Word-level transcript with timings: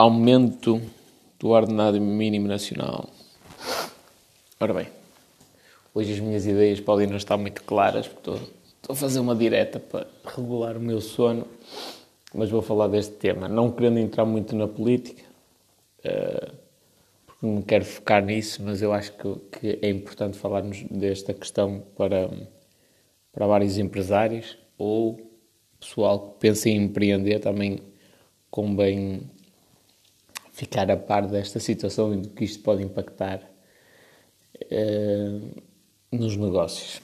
Aumento 0.00 0.80
do 1.38 1.50
ordenado 1.50 2.00
mínimo 2.00 2.48
nacional. 2.48 3.10
Ora 4.58 4.72
bem, 4.72 4.86
hoje 5.92 6.14
as 6.14 6.20
minhas 6.20 6.46
ideias 6.46 6.80
podem 6.80 7.06
não 7.06 7.18
estar 7.18 7.36
muito 7.36 7.62
claras, 7.64 8.08
porque 8.08 8.30
estou, 8.30 8.34
estou 8.36 8.92
a 8.94 8.96
fazer 8.96 9.20
uma 9.20 9.36
direta 9.36 9.78
para 9.78 10.06
regular 10.24 10.78
o 10.78 10.80
meu 10.80 11.02
sono, 11.02 11.46
mas 12.34 12.48
vou 12.48 12.62
falar 12.62 12.88
deste 12.88 13.12
tema. 13.16 13.46
Não 13.46 13.70
querendo 13.70 13.98
entrar 13.98 14.24
muito 14.24 14.56
na 14.56 14.66
política, 14.66 15.22
uh, 15.98 16.50
porque 17.26 17.46
não 17.46 17.60
quero 17.60 17.84
focar 17.84 18.24
nisso, 18.24 18.62
mas 18.62 18.80
eu 18.80 18.94
acho 18.94 19.12
que, 19.12 19.34
que 19.60 19.78
é 19.82 19.90
importante 19.90 20.38
falarmos 20.38 20.82
desta 20.84 21.34
questão 21.34 21.82
para, 21.94 22.30
para 23.30 23.46
vários 23.46 23.76
empresários 23.76 24.56
ou 24.78 25.20
pessoal 25.78 26.30
que 26.30 26.40
pensa 26.40 26.70
em 26.70 26.84
empreender 26.84 27.38
também 27.40 27.80
convém 28.50 29.28
ficar 30.60 30.90
a 30.90 30.96
par 30.96 31.26
desta 31.26 31.58
situação 31.58 32.12
e 32.12 32.18
do 32.18 32.28
que 32.28 32.44
isto 32.44 32.62
pode 32.62 32.82
impactar 32.82 33.40
uh, 34.62 35.62
nos 36.12 36.36
negócios. 36.36 37.00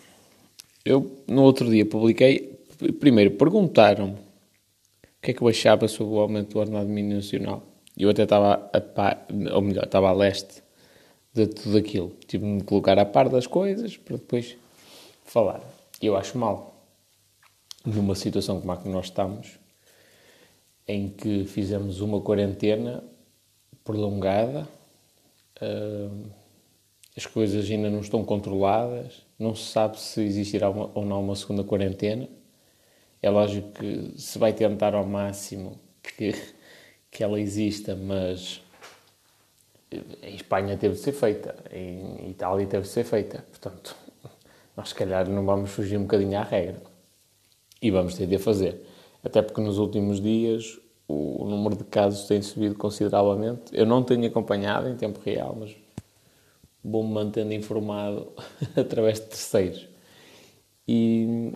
Eu, 0.84 1.24
no 1.26 1.42
outro 1.42 1.70
dia, 1.70 1.86
publiquei. 1.86 2.60
Primeiro, 3.00 3.30
perguntaram-me 3.30 4.12
o 4.12 5.22
que 5.22 5.30
é 5.30 5.34
que 5.34 5.40
eu 5.40 5.48
achava 5.48 5.88
sobre 5.88 6.14
o 6.14 6.20
aumento 6.20 6.52
do 6.52 6.58
ordenado 6.58 6.86
mínimo 6.86 7.14
nacional. 7.14 7.62
Eu 7.96 8.10
até 8.10 8.24
estava 8.24 8.70
a 8.70 8.80
par, 8.80 9.26
ou 9.54 9.62
melhor, 9.62 9.84
estava 9.84 10.10
a 10.10 10.12
leste 10.12 10.62
de 11.32 11.46
tudo 11.46 11.78
aquilo. 11.78 12.12
Tive 12.26 12.44
de 12.44 12.50
me 12.50 12.62
colocar 12.62 12.98
a 12.98 13.06
par 13.06 13.30
das 13.30 13.46
coisas 13.46 13.96
para 13.96 14.18
depois 14.18 14.54
falar. 15.24 15.62
Eu 16.02 16.14
acho 16.14 16.36
mal, 16.36 16.86
numa 17.86 18.14
situação 18.14 18.60
como 18.60 18.72
a 18.72 18.76
que 18.76 18.88
nós 18.90 19.06
estamos, 19.06 19.58
em 20.86 21.08
que 21.08 21.46
fizemos 21.46 22.02
uma 22.02 22.20
quarentena 22.20 23.02
prolongada, 23.86 24.68
uh, 25.62 26.30
as 27.16 27.24
coisas 27.24 27.70
ainda 27.70 27.88
não 27.88 28.00
estão 28.00 28.22
controladas, 28.24 29.24
não 29.38 29.54
se 29.54 29.72
sabe 29.72 29.98
se 29.98 30.20
existirá 30.20 30.68
uma, 30.68 30.90
ou 30.92 31.06
não 31.06 31.22
uma 31.22 31.34
segunda 31.34 31.64
quarentena. 31.64 32.28
É 33.22 33.30
lógico 33.30 33.70
que 33.70 34.12
se 34.20 34.38
vai 34.38 34.52
tentar 34.52 34.94
ao 34.94 35.06
máximo 35.06 35.80
que, 36.02 36.34
que 37.10 37.24
ela 37.24 37.40
exista, 37.40 37.96
mas 37.96 38.60
em 40.22 40.34
Espanha 40.34 40.76
teve 40.76 40.94
de 40.94 41.00
ser 41.00 41.12
feita, 41.12 41.54
em 41.72 42.28
Itália 42.28 42.66
teve 42.66 42.82
de 42.82 42.88
ser 42.88 43.04
feita. 43.04 43.46
Portanto, 43.50 43.96
nós 44.76 44.90
se 44.90 44.94
calhar 44.94 45.28
não 45.28 45.46
vamos 45.46 45.70
fugir 45.70 45.96
um 45.96 46.02
bocadinho 46.02 46.38
à 46.38 46.42
regra. 46.42 46.82
E 47.80 47.90
vamos 47.90 48.14
ter 48.14 48.26
de 48.26 48.36
a 48.36 48.38
fazer. 48.38 48.86
Até 49.24 49.40
porque 49.40 49.60
nos 49.60 49.78
últimos 49.78 50.20
dias 50.20 50.78
o 51.08 51.44
número 51.44 51.76
de 51.76 51.84
casos 51.84 52.26
tem 52.26 52.42
subido 52.42 52.74
consideravelmente. 52.74 53.62
Eu 53.72 53.86
não 53.86 54.02
tenho 54.02 54.26
acompanhado 54.26 54.88
em 54.88 54.96
tempo 54.96 55.20
real, 55.20 55.56
mas 55.58 55.76
vou-me 56.82 57.12
mantendo 57.12 57.52
informado 57.52 58.32
através 58.76 59.20
de 59.20 59.26
terceiros. 59.26 59.88
E, 60.86 61.52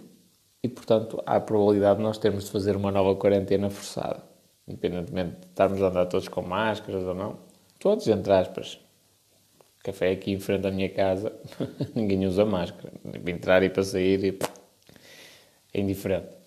e, 0.62 0.68
portanto, 0.68 1.22
há 1.26 1.36
a 1.36 1.40
probabilidade 1.40 1.98
de 1.98 2.02
nós 2.02 2.18
termos 2.18 2.44
de 2.44 2.50
fazer 2.50 2.76
uma 2.76 2.90
nova 2.90 3.14
quarentena 3.16 3.70
forçada, 3.70 4.22
independentemente 4.66 5.40
de 5.40 5.46
estarmos 5.46 5.82
a 5.82 5.88
andar 5.88 6.06
todos 6.06 6.28
com 6.28 6.42
máscaras 6.42 7.04
ou 7.04 7.14
não. 7.14 7.38
Todos, 7.78 8.06
entre 8.08 8.32
aspas. 8.32 8.78
Café 9.82 10.10
aqui 10.10 10.32
em 10.32 10.38
frente 10.38 10.66
à 10.66 10.70
minha 10.70 10.90
casa, 10.90 11.32
ninguém 11.94 12.26
usa 12.26 12.44
máscara. 12.44 12.92
Para 13.02 13.30
entrar 13.30 13.62
e 13.62 13.70
para 13.70 13.82
sair, 13.82 14.38
é 15.72 15.80
indiferente. 15.80 16.39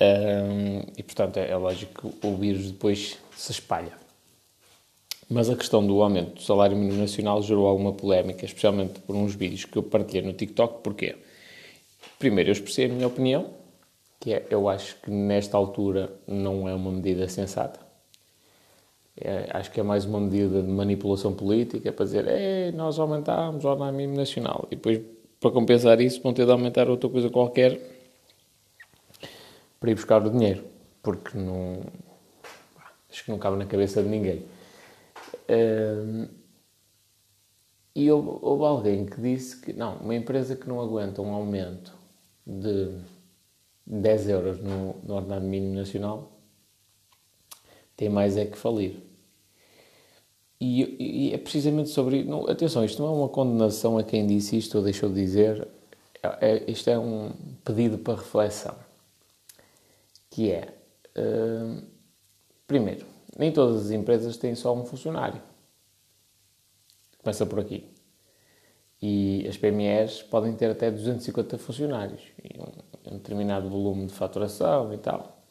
Um, 0.00 0.82
e, 0.96 1.02
portanto, 1.02 1.38
é, 1.38 1.50
é 1.50 1.56
lógico 1.56 2.12
que 2.12 2.26
o 2.26 2.36
vírus 2.36 2.70
depois 2.70 3.18
se 3.36 3.52
espalha. 3.52 3.92
Mas 5.28 5.50
a 5.50 5.56
questão 5.56 5.86
do 5.86 6.00
aumento 6.00 6.36
do 6.36 6.42
salário 6.42 6.76
mínimo 6.76 6.98
nacional 7.00 7.42
gerou 7.42 7.66
alguma 7.66 7.92
polémica, 7.92 8.44
especialmente 8.44 9.00
por 9.00 9.14
uns 9.14 9.34
vídeos 9.34 9.64
que 9.64 9.76
eu 9.76 9.82
partilhei 9.82 10.22
no 10.22 10.32
TikTok. 10.32 10.82
Porquê? 10.82 11.16
Primeiro, 12.18 12.48
eu 12.48 12.52
expressei 12.52 12.86
a 12.86 12.88
minha 12.88 13.06
opinião, 13.06 13.50
que 14.20 14.32
é, 14.32 14.46
eu 14.50 14.68
acho 14.68 14.96
que 15.02 15.10
nesta 15.10 15.56
altura 15.56 16.12
não 16.26 16.68
é 16.68 16.74
uma 16.74 16.90
medida 16.90 17.28
sensata. 17.28 17.80
É, 19.20 19.48
acho 19.50 19.70
que 19.70 19.80
é 19.80 19.82
mais 19.82 20.04
uma 20.04 20.20
medida 20.20 20.62
de 20.62 20.68
manipulação 20.68 21.34
política 21.34 21.92
para 21.92 22.04
dizer, 22.04 22.24
é, 22.28 22.70
nós 22.72 22.98
aumentámos 22.98 23.64
o 23.64 23.68
ordenado 23.68 23.96
mínimo 23.96 24.16
nacional. 24.16 24.66
E 24.70 24.76
depois, 24.76 25.00
para 25.40 25.50
compensar 25.50 26.00
isso, 26.00 26.22
vão 26.22 26.32
ter 26.32 26.46
de 26.46 26.52
aumentar 26.52 26.88
outra 26.88 27.10
coisa 27.10 27.28
qualquer 27.28 27.97
para 29.80 29.90
ir 29.90 29.94
buscar 29.94 30.24
o 30.26 30.30
dinheiro, 30.30 30.64
porque 31.02 31.36
não. 31.36 31.82
Acho 33.10 33.24
que 33.24 33.30
não 33.30 33.38
cabe 33.38 33.56
na 33.56 33.66
cabeça 33.66 34.02
de 34.02 34.08
ninguém. 34.08 34.44
e 37.94 38.10
houve, 38.10 38.38
houve, 38.42 38.64
alguém 38.64 39.06
que 39.06 39.20
disse 39.20 39.60
que 39.60 39.72
não, 39.72 39.96
uma 39.96 40.14
empresa 40.14 40.54
que 40.54 40.68
não 40.68 40.80
aguenta 40.80 41.22
um 41.22 41.32
aumento 41.32 41.94
de 42.46 42.98
10 43.86 44.28
euros 44.28 44.60
no, 44.60 44.94
no 45.02 45.14
ordenado 45.14 45.46
mínimo 45.46 45.74
nacional 45.74 46.32
tem 47.96 48.08
mais 48.08 48.36
é 48.36 48.44
que 48.44 48.56
falir. 48.56 49.02
E, 50.60 51.28
e 51.30 51.34
é 51.34 51.38
precisamente 51.38 51.88
sobre. 51.88 52.24
Não, 52.24 52.48
atenção, 52.48 52.84
isto 52.84 53.02
não 53.02 53.08
é 53.08 53.16
uma 53.16 53.28
condenação 53.28 53.98
a 53.98 54.04
quem 54.04 54.26
disse 54.26 54.56
isto 54.56 54.76
ou 54.78 54.84
deixou 54.84 55.08
de 55.08 55.16
dizer. 55.16 55.66
É, 56.22 56.50
é, 56.50 56.70
isto 56.70 56.90
é 56.90 56.98
um 56.98 57.32
pedido 57.64 57.98
para 57.98 58.14
reflexão 58.16 58.87
que 60.38 60.52
é, 60.52 60.72
uh, 61.18 61.82
primeiro, 62.64 63.04
nem 63.36 63.50
todas 63.50 63.86
as 63.86 63.90
empresas 63.90 64.36
têm 64.36 64.54
só 64.54 64.72
um 64.72 64.84
funcionário. 64.84 65.42
Começa 67.20 67.44
por 67.44 67.58
aqui. 67.58 67.92
E 69.02 69.44
as 69.48 69.56
PMEs 69.56 70.22
podem 70.22 70.54
ter 70.54 70.70
até 70.70 70.92
250 70.92 71.58
funcionários, 71.58 72.22
um, 72.56 73.14
um 73.14 73.16
determinado 73.16 73.68
volume 73.68 74.06
de 74.06 74.14
faturação 74.14 74.94
e 74.94 74.98
tal. 74.98 75.42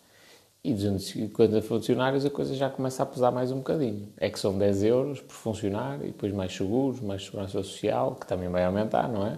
E 0.63 0.73
250 0.73 1.61
funcionários 1.63 2.25
a 2.25 2.29
coisa 2.29 2.55
já 2.55 2.69
começa 2.69 3.03
a 3.03 3.05
pesar 3.05 3.31
mais 3.31 3.51
um 3.51 3.57
bocadinho. 3.57 4.13
É 4.15 4.29
que 4.29 4.39
são 4.39 4.57
10 4.57 4.83
euros 4.83 5.19
por 5.19 5.33
funcionário 5.33 6.05
e 6.05 6.11
depois 6.11 6.31
mais 6.31 6.55
seguros, 6.55 7.01
mais 7.01 7.25
segurança 7.25 7.61
social, 7.61 8.15
que 8.15 8.25
também 8.25 8.47
vai 8.47 8.63
aumentar, 8.63 9.09
não 9.09 9.27
é? 9.27 9.37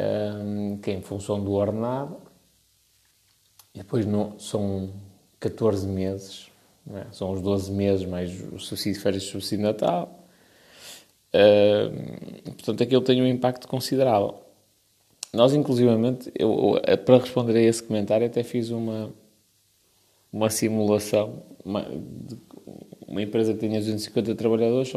Um, 0.00 0.78
que 0.78 0.90
em 0.90 1.02
função 1.02 1.44
do 1.44 1.52
ordenado 1.52 2.23
e 3.74 3.78
depois 3.78 4.06
não, 4.06 4.38
são 4.38 4.90
14 5.40 5.86
meses, 5.86 6.48
é? 6.92 7.06
são 7.12 7.32
os 7.32 7.40
12 7.40 7.72
meses 7.72 8.06
mais 8.06 8.30
o 8.52 8.58
subsídio 8.58 8.94
de 8.94 9.00
férias 9.00 9.22
e 9.22 9.26
subsídio 9.26 9.58
de 9.58 9.64
Natal. 9.64 10.20
Uh, 11.34 12.52
portanto, 12.52 12.82
aquilo 12.82 13.02
tem 13.02 13.20
um 13.20 13.26
impacto 13.26 13.66
considerável. 13.66 14.40
Nós, 15.32 15.52
inclusivamente, 15.52 16.30
eu, 16.38 16.80
para 17.04 17.18
responder 17.18 17.56
a 17.56 17.60
esse 17.60 17.82
comentário, 17.82 18.24
até 18.26 18.44
fiz 18.44 18.70
uma, 18.70 19.12
uma 20.32 20.48
simulação. 20.48 21.42
Uma, 21.64 21.84
uma 23.08 23.20
empresa 23.20 23.52
que 23.52 23.60
tenha 23.60 23.80
250 23.80 24.34
trabalhadores, 24.36 24.92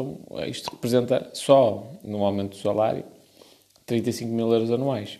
isto 0.48 0.70
representa 0.70 1.28
só, 1.32 1.90
no 2.04 2.24
aumento 2.24 2.50
do 2.50 2.56
salário, 2.56 3.04
35 3.86 4.32
mil 4.32 4.52
euros 4.52 4.70
anuais. 4.70 5.18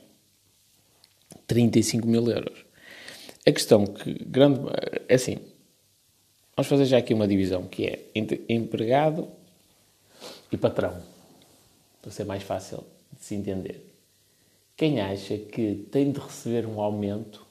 35 1.48 2.06
mil 2.06 2.28
euros. 2.30 2.67
A 3.46 3.52
questão 3.52 3.86
que 3.86 4.12
grande 4.24 4.60
é 5.08 5.14
assim, 5.14 5.38
vamos 6.56 6.68
fazer 6.68 6.84
já 6.84 6.98
aqui 6.98 7.14
uma 7.14 7.26
divisão 7.26 7.66
que 7.66 7.86
é 7.86 8.04
entre 8.14 8.44
empregado 8.48 9.28
e 10.52 10.56
patrão, 10.56 11.00
para 12.02 12.10
ser 12.10 12.24
mais 12.24 12.42
fácil 12.42 12.84
de 13.12 13.24
se 13.24 13.34
entender. 13.34 13.94
Quem 14.76 15.00
acha 15.00 15.38
que 15.38 15.86
tem 15.90 16.10
de 16.10 16.20
receber 16.20 16.66
um 16.66 16.80
aumento 16.80 17.46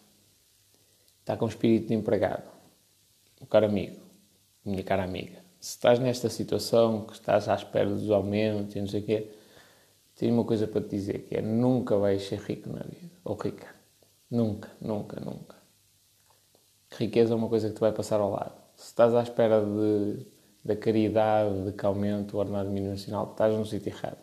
está 1.22 1.36
com 1.36 1.48
espírito 1.48 1.88
de 1.88 1.94
empregado. 1.94 2.48
O 3.42 3.46
caro 3.46 3.66
amigo, 3.66 4.00
minha 4.64 4.84
cara 4.84 5.04
amiga, 5.04 5.40
se 5.60 5.72
estás 5.72 6.00
nesta 6.00 6.30
situação, 6.30 7.06
que 7.06 7.14
estás 7.14 7.50
à 7.50 7.56
espera 7.56 7.90
dos 7.90 8.12
aumentos 8.12 8.76
e 8.76 8.82
não 8.82 8.88
sei 8.88 9.02
o 9.02 9.04
quê, 9.04 9.32
tenho 10.16 10.34
uma 10.34 10.44
coisa 10.44 10.68
para 10.68 10.82
te 10.82 10.90
dizer, 10.90 11.24
que 11.24 11.36
é 11.36 11.42
nunca 11.42 11.98
vais 11.98 12.24
ser 12.24 12.40
rico 12.40 12.70
na 12.70 12.84
vida, 12.84 13.12
ou 13.24 13.36
rica. 13.36 13.76
Nunca, 14.30 14.70
nunca, 14.82 15.20
nunca 15.20 15.57
riqueza 16.98 17.34
é 17.34 17.36
uma 17.36 17.48
coisa 17.48 17.70
que 17.70 17.76
te 17.76 17.80
vai 17.80 17.92
passar 17.92 18.20
ao 18.20 18.32
lado. 18.32 18.54
Se 18.76 18.88
estás 18.88 19.14
à 19.14 19.22
espera 19.22 19.62
de, 19.62 20.26
da 20.64 20.76
caridade, 20.76 21.66
de 21.66 21.72
que 21.72 21.86
aumente 21.86 22.36
o 22.36 22.40
ordenado 22.40 22.70
mínimo 22.70 22.92
nacional, 22.92 23.30
estás 23.32 23.56
no 23.56 23.66
sítio 23.66 23.90
errado. 23.90 24.18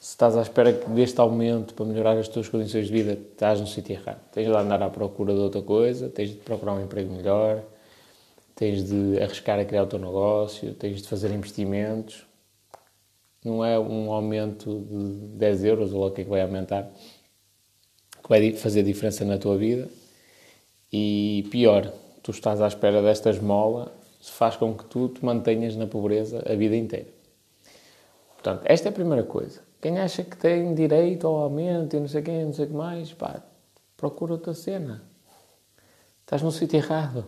Se 0.00 0.10
estás 0.10 0.36
à 0.36 0.42
espera 0.42 0.72
deste 0.72 1.20
aumento 1.20 1.74
para 1.74 1.84
melhorar 1.84 2.16
as 2.16 2.28
tuas 2.28 2.48
condições 2.48 2.86
de 2.86 2.92
vida, 2.92 3.12
estás 3.12 3.60
no 3.60 3.66
sítio 3.66 3.94
errado. 3.94 4.20
Tens 4.32 4.46
de 4.46 4.54
andar 4.54 4.82
à 4.82 4.90
procura 4.90 5.34
de 5.34 5.40
outra 5.40 5.60
coisa, 5.60 6.08
tens 6.08 6.30
de 6.30 6.36
procurar 6.36 6.74
um 6.74 6.82
emprego 6.82 7.12
melhor, 7.12 7.62
tens 8.54 8.84
de 8.84 9.20
arriscar 9.20 9.58
a 9.58 9.64
criar 9.64 9.82
o 9.82 9.86
teu 9.86 9.98
negócio, 9.98 10.72
tens 10.74 11.02
de 11.02 11.08
fazer 11.08 11.30
investimentos. 11.32 12.26
Não 13.44 13.64
é 13.64 13.78
um 13.78 14.12
aumento 14.12 14.80
de 14.80 15.36
10 15.36 15.64
euros 15.64 15.92
ou 15.92 16.06
o 16.06 16.10
que 16.10 16.20
é 16.20 16.24
que 16.24 16.30
vai 16.30 16.42
aumentar 16.42 16.90
que 18.22 18.28
vai 18.28 18.52
fazer 18.52 18.82
diferença 18.82 19.24
na 19.24 19.38
tua 19.38 19.56
vida 19.56 19.88
e 20.92 21.46
pior, 21.50 21.92
tu 22.22 22.30
estás 22.30 22.60
à 22.60 22.66
espera 22.66 23.02
desta 23.02 23.30
esmola 23.30 23.92
faz 24.30 24.56
com 24.56 24.74
que 24.74 24.84
tu 24.84 25.08
te 25.08 25.24
mantenhas 25.24 25.76
na 25.76 25.86
pobreza 25.86 26.42
a 26.46 26.54
vida 26.54 26.76
inteira. 26.76 27.08
Portanto, 28.34 28.62
esta 28.64 28.88
é 28.88 28.90
a 28.90 28.92
primeira 28.92 29.24
coisa. 29.24 29.60
Quem 29.80 29.98
acha 29.98 30.22
que 30.22 30.36
tem 30.36 30.74
direito 30.74 31.26
ao 31.26 31.36
aumento 31.36 31.96
e 31.96 32.00
não 32.00 32.08
sei 32.08 32.22
quem, 32.22 32.44
não 32.44 32.52
sei 32.52 32.66
o 32.66 32.68
que 32.68 32.74
mais, 32.74 33.12
pá, 33.12 33.42
procura 33.96 34.32
outra 34.32 34.54
cena. 34.54 35.02
Estás 36.20 36.42
no 36.42 36.50
sítio 36.50 36.76
errado. 36.76 37.24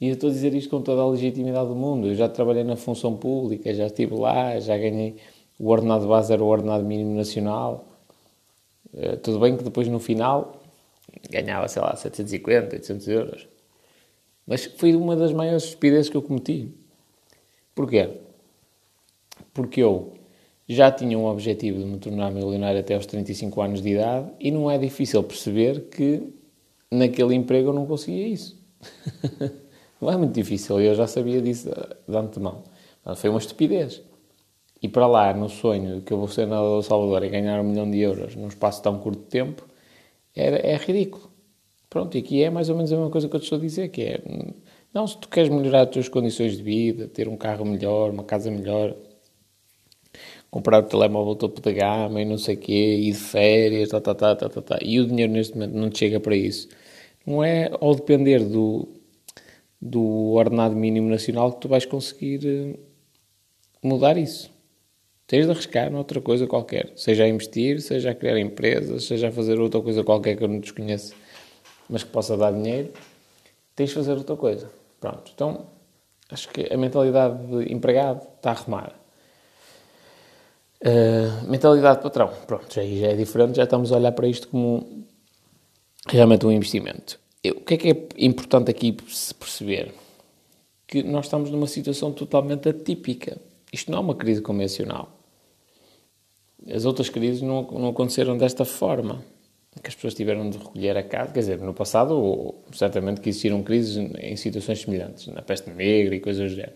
E 0.00 0.08
eu 0.08 0.14
estou 0.14 0.30
a 0.30 0.32
dizer 0.32 0.54
isto 0.54 0.70
com 0.70 0.80
toda 0.80 1.02
a 1.02 1.08
legitimidade 1.08 1.68
do 1.68 1.74
mundo. 1.74 2.08
Eu 2.08 2.14
já 2.14 2.28
trabalhei 2.28 2.64
na 2.64 2.76
função 2.76 3.16
pública, 3.16 3.72
já 3.74 3.86
estive 3.86 4.14
lá, 4.14 4.58
já 4.58 4.76
ganhei 4.76 5.16
o 5.58 5.68
ordenado 5.68 6.06
base, 6.08 6.32
era 6.32 6.42
o 6.42 6.46
ordenado 6.46 6.84
mínimo 6.84 7.14
nacional. 7.14 7.86
Uh, 8.92 9.16
tudo 9.18 9.38
bem 9.38 9.56
que 9.56 9.62
depois 9.62 9.86
no 9.88 10.00
final 10.00 10.59
ganhava, 11.30 11.68
sei 11.68 11.82
lá, 11.82 11.94
750, 11.94 12.76
800 12.76 13.08
euros. 13.08 13.48
Mas 14.46 14.64
foi 14.64 14.94
uma 14.94 15.14
das 15.14 15.32
maiores 15.32 15.64
estupidezes 15.64 16.08
que 16.08 16.16
eu 16.16 16.22
cometi. 16.22 16.74
Porquê? 17.74 18.10
Porque 19.54 19.82
eu 19.82 20.14
já 20.68 20.90
tinha 20.90 21.18
um 21.18 21.26
objetivo 21.26 21.78
de 21.78 21.84
me 21.84 21.98
tornar 21.98 22.30
milionário 22.30 22.80
até 22.80 22.94
aos 22.94 23.06
35 23.06 23.60
anos 23.60 23.82
de 23.82 23.90
idade 23.90 24.30
e 24.38 24.50
não 24.50 24.70
é 24.70 24.78
difícil 24.78 25.22
perceber 25.22 25.88
que 25.90 26.32
naquele 26.90 27.34
emprego 27.34 27.70
eu 27.70 27.72
não 27.72 27.86
conseguia 27.86 28.28
isso. 28.28 28.56
não 30.00 30.10
é 30.10 30.16
muito 30.16 30.32
difícil, 30.32 30.80
eu 30.80 30.94
já 30.94 31.06
sabia 31.06 31.40
disso 31.40 31.70
de 32.08 32.16
antemão. 32.16 32.62
Mas 33.04 33.20
foi 33.20 33.30
uma 33.30 33.38
estupidez. 33.38 34.02
E 34.82 34.88
para 34.88 35.06
lá, 35.06 35.34
no 35.34 35.48
sonho 35.48 36.00
que 36.00 36.12
eu 36.12 36.18
vou 36.18 36.28
ser 36.28 36.46
nadador 36.46 36.78
do 36.78 36.82
Salvador 36.82 37.22
e 37.24 37.28
ganhar 37.28 37.60
um 37.60 37.64
milhão 37.64 37.90
de 37.90 37.98
euros 37.98 38.34
num 38.34 38.48
espaço 38.48 38.82
tão 38.82 38.98
curto 38.98 39.20
de 39.20 39.26
tempo, 39.26 39.66
é, 40.34 40.72
é 40.72 40.76
ridículo. 40.76 41.30
Pronto, 41.88 42.16
e 42.16 42.20
aqui 42.20 42.42
é 42.42 42.50
mais 42.50 42.68
ou 42.68 42.76
menos 42.76 42.92
a 42.92 42.96
mesma 42.96 43.10
coisa 43.10 43.28
que 43.28 43.34
eu 43.34 43.40
te 43.40 43.44
estou 43.44 43.58
a 43.58 43.60
dizer, 43.60 43.88
que 43.88 44.02
é, 44.02 44.20
não, 44.94 45.06
se 45.06 45.18
tu 45.18 45.28
queres 45.28 45.48
melhorar 45.48 45.82
as 45.82 45.90
tuas 45.90 46.08
condições 46.08 46.56
de 46.56 46.62
vida, 46.62 47.08
ter 47.08 47.28
um 47.28 47.36
carro 47.36 47.64
melhor, 47.64 48.10
uma 48.10 48.24
casa 48.24 48.50
melhor, 48.50 48.94
comprar 50.50 50.80
o 50.80 50.82
telemóvel 50.82 51.36
topo 51.36 51.60
de 51.60 51.72
gama 51.72 52.20
e 52.20 52.24
não 52.24 52.38
sei 52.38 52.56
o 52.56 52.58
quê, 52.58 52.96
ir 52.96 53.12
de 53.12 53.18
férias, 53.18 53.88
tá, 53.90 54.00
tá, 54.00 54.14
tá, 54.14 54.36
tá, 54.36 54.48
tá, 54.48 54.62
tá, 54.62 54.78
e 54.82 55.00
o 55.00 55.06
dinheiro 55.06 55.32
neste 55.32 55.54
momento 55.54 55.74
não 55.74 55.90
te 55.90 55.98
chega 56.00 56.20
para 56.20 56.36
isso. 56.36 56.68
Não 57.26 57.44
é 57.44 57.70
ao 57.80 57.94
depender 57.94 58.40
do, 58.44 58.88
do 59.80 60.32
ordenado 60.32 60.74
mínimo 60.76 61.08
nacional 61.08 61.52
que 61.52 61.60
tu 61.60 61.68
vais 61.68 61.84
conseguir 61.86 62.40
eh, 62.46 62.78
mudar 63.82 64.16
isso. 64.18 64.50
Tens 65.30 65.46
de 65.46 65.52
arriscar 65.52 65.92
noutra 65.92 66.20
coisa 66.20 66.44
qualquer, 66.44 66.90
seja 66.96 67.22
a 67.22 67.28
investir, 67.28 67.80
seja 67.80 68.10
a 68.10 68.14
criar 68.16 68.36
empresas, 68.36 69.04
seja 69.04 69.28
a 69.28 69.30
fazer 69.30 69.60
outra 69.60 69.80
coisa 69.80 70.02
qualquer 70.02 70.36
que 70.36 70.42
eu 70.42 70.48
não 70.48 70.58
desconheço, 70.58 71.14
mas 71.88 72.02
que 72.02 72.10
possa 72.10 72.36
dar 72.36 72.50
dinheiro, 72.52 72.92
tens 73.76 73.90
de 73.90 73.94
fazer 73.94 74.14
outra 74.14 74.34
coisa. 74.34 74.68
Pronto, 74.98 75.30
então 75.32 75.66
acho 76.32 76.48
que 76.48 76.66
a 76.74 76.76
mentalidade 76.76 77.46
de 77.46 77.72
empregado 77.72 78.26
está 78.38 78.50
a 78.50 78.54
arrumar. 78.54 78.92
Uh, 80.82 81.48
mentalidade 81.48 81.98
de 81.98 82.02
patrão, 82.02 82.32
pronto, 82.48 82.66
já, 82.74 82.82
já 82.82 83.06
é 83.06 83.14
diferente, 83.14 83.54
já 83.54 83.62
estamos 83.62 83.92
a 83.92 83.98
olhar 83.98 84.10
para 84.10 84.26
isto 84.26 84.48
como 84.48 85.06
realmente 86.08 86.44
um 86.44 86.50
investimento. 86.50 87.20
Eu, 87.44 87.54
o 87.54 87.60
que 87.60 87.74
é 87.74 87.76
que 87.76 87.88
é 87.88 88.06
importante 88.18 88.68
aqui 88.68 88.96
se 89.06 89.32
perceber? 89.32 89.94
Que 90.88 91.04
nós 91.04 91.26
estamos 91.26 91.52
numa 91.52 91.68
situação 91.68 92.10
totalmente 92.10 92.68
atípica. 92.68 93.38
Isto 93.72 93.92
não 93.92 93.98
é 93.98 94.00
uma 94.00 94.16
crise 94.16 94.42
convencional. 94.42 95.19
As 96.68 96.84
outras 96.84 97.08
crises 97.08 97.40
não, 97.40 97.62
não 97.62 97.88
aconteceram 97.88 98.36
desta 98.36 98.64
forma, 98.64 99.24
que 99.82 99.88
as 99.88 99.94
pessoas 99.94 100.14
tiveram 100.14 100.50
de 100.50 100.58
recolher 100.58 100.96
a 100.96 101.02
casa. 101.02 101.32
Quer 101.32 101.40
dizer, 101.40 101.58
no 101.58 101.72
passado, 101.72 102.54
certamente 102.72 103.20
que 103.20 103.28
existiram 103.28 103.62
crises 103.62 103.96
em 104.18 104.36
situações 104.36 104.80
semelhantes, 104.80 105.26
na 105.28 105.42
peste 105.42 105.70
negra 105.70 106.14
e 106.14 106.20
coisas 106.20 106.50
do 106.50 106.56
género. 106.56 106.74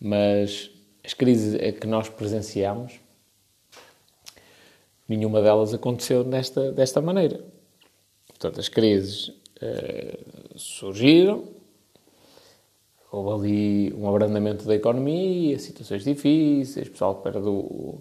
Mas 0.00 0.70
as 1.04 1.14
crises 1.14 1.56
que 1.78 1.86
nós 1.86 2.08
presenciamos, 2.08 3.00
nenhuma 5.08 5.42
delas 5.42 5.74
aconteceu 5.74 6.24
desta, 6.24 6.72
desta 6.72 7.00
maneira. 7.00 7.40
Portanto, 8.28 8.60
as 8.60 8.68
crises 8.68 9.28
uh, 9.28 10.58
surgiram, 10.58 11.44
houve 13.10 13.88
ali 13.88 13.94
um 13.94 14.08
abrandamento 14.08 14.64
da 14.64 14.74
economia, 14.74 15.58
situações 15.58 16.04
difíceis, 16.04 16.88
pessoal 16.88 17.16
que 17.16 17.22
perde 17.22 17.48
o, 17.48 18.00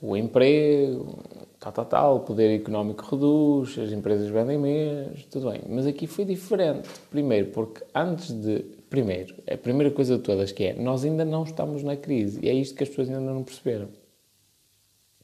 o 0.00 0.16
emprego, 0.16 1.18
tal, 1.58 1.72
tal, 1.72 1.84
tal, 1.84 2.16
o 2.16 2.20
poder 2.20 2.54
económico 2.54 3.04
reduz, 3.04 3.76
as 3.78 3.90
empresas 3.90 4.28
vendem 4.28 4.56
menos, 4.56 5.24
tudo 5.26 5.50
bem. 5.50 5.62
Mas 5.68 5.86
aqui 5.86 6.06
foi 6.06 6.24
diferente. 6.24 6.88
Primeiro, 7.10 7.48
porque 7.48 7.84
antes 7.94 8.30
de. 8.32 8.78
Primeiro, 8.88 9.34
a 9.46 9.56
primeira 9.56 9.92
coisa 9.92 10.16
de 10.16 10.22
todas 10.22 10.50
que 10.50 10.64
é, 10.64 10.72
nós 10.72 11.04
ainda 11.04 11.22
não 11.22 11.42
estamos 11.42 11.82
na 11.82 11.94
crise. 11.94 12.40
E 12.42 12.48
é 12.48 12.54
isto 12.54 12.74
que 12.74 12.82
as 12.82 12.88
pessoas 12.88 13.10
ainda 13.10 13.20
não 13.20 13.42
perceberam. 13.44 13.88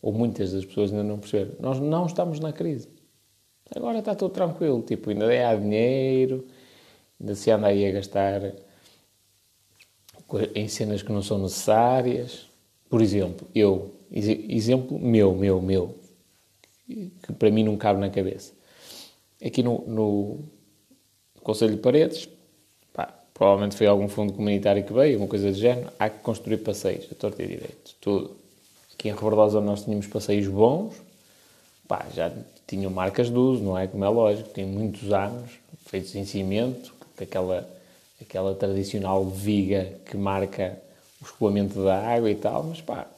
Ou 0.02 0.12
muitas 0.12 0.52
das 0.52 0.66
pessoas 0.66 0.90
ainda 0.90 1.04
não 1.04 1.18
perceberam. 1.18 1.52
Nós 1.60 1.80
não 1.80 2.04
estamos 2.04 2.38
na 2.40 2.52
crise. 2.52 2.88
Agora 3.74 4.00
está 4.00 4.14
tudo 4.14 4.34
tranquilo. 4.34 4.82
Tipo, 4.82 5.08
ainda 5.08 5.26
há 5.48 5.54
dinheiro, 5.54 6.44
ainda 7.18 7.34
se 7.34 7.50
anda 7.50 7.68
aí 7.68 7.86
a 7.86 7.92
gastar 7.92 8.52
em 10.54 10.68
cenas 10.68 11.02
que 11.02 11.10
não 11.10 11.22
são 11.22 11.38
necessárias. 11.38 12.50
Por 12.90 13.00
exemplo, 13.00 13.48
eu 13.54 13.94
Exemplo 14.14 14.96
meu, 14.98 15.34
meu, 15.34 15.60
meu, 15.60 15.98
que 16.86 17.32
para 17.36 17.50
mim 17.50 17.64
não 17.64 17.76
cabe 17.76 17.98
na 17.98 18.08
cabeça. 18.08 18.52
Aqui 19.44 19.60
no, 19.60 19.84
no 19.88 20.38
Conselho 21.42 21.74
de 21.74 21.80
Paredes, 21.80 22.28
pá, 22.92 23.12
provavelmente 23.34 23.76
foi 23.76 23.88
algum 23.88 24.08
fundo 24.08 24.32
comunitário 24.32 24.84
que 24.84 24.92
veio, 24.92 25.18
uma 25.18 25.26
coisa 25.26 25.50
do 25.50 25.58
género, 25.58 25.90
há 25.98 26.08
que 26.08 26.20
construir 26.20 26.58
passeios, 26.58 27.08
a 27.10 27.14
torta 27.16 27.42
e 27.42 27.46
direito, 27.48 27.96
tudo. 28.00 28.36
Aqui 28.92 29.08
em 29.08 29.12
Rebordosa 29.12 29.60
nós 29.60 29.84
tínhamos 29.84 30.06
passeios 30.06 30.46
bons, 30.46 30.94
pá, 31.88 32.06
já 32.14 32.32
tinham 32.68 32.92
marcas 32.92 33.28
de 33.28 33.36
uso, 33.36 33.64
não 33.64 33.76
é? 33.76 33.88
Como 33.88 34.04
é 34.04 34.08
lógico, 34.08 34.48
tinham 34.54 34.68
muitos 34.68 35.12
anos, 35.12 35.50
feitos 35.86 36.14
em 36.14 36.24
cimento, 36.24 36.94
aquela, 37.20 37.68
aquela 38.20 38.54
tradicional 38.54 39.24
viga 39.24 39.92
que 40.06 40.16
marca 40.16 40.78
o 41.20 41.24
escoamento 41.24 41.82
da 41.82 42.00
água 42.00 42.30
e 42.30 42.34
tal, 42.36 42.62
mas 42.62 42.80
pá, 42.80 43.08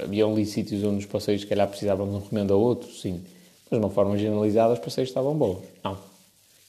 Havia 0.00 0.24
ali 0.24 0.46
sítios 0.46 0.82
onde 0.82 0.98
os 0.98 1.06
passeios, 1.06 1.42
se 1.42 1.46
calhar, 1.46 1.68
precisavam 1.68 2.08
de 2.08 2.14
um 2.14 2.18
recomendo 2.20 2.54
a 2.54 2.56
outro, 2.56 2.90
sim. 2.90 3.22
Mas, 3.70 3.78
de 3.78 3.84
uma 3.84 3.90
forma 3.90 4.16
generalizada, 4.16 4.72
os 4.72 4.78
passeios 4.78 5.10
estavam 5.10 5.34
bons. 5.34 5.62
Não. 5.82 5.98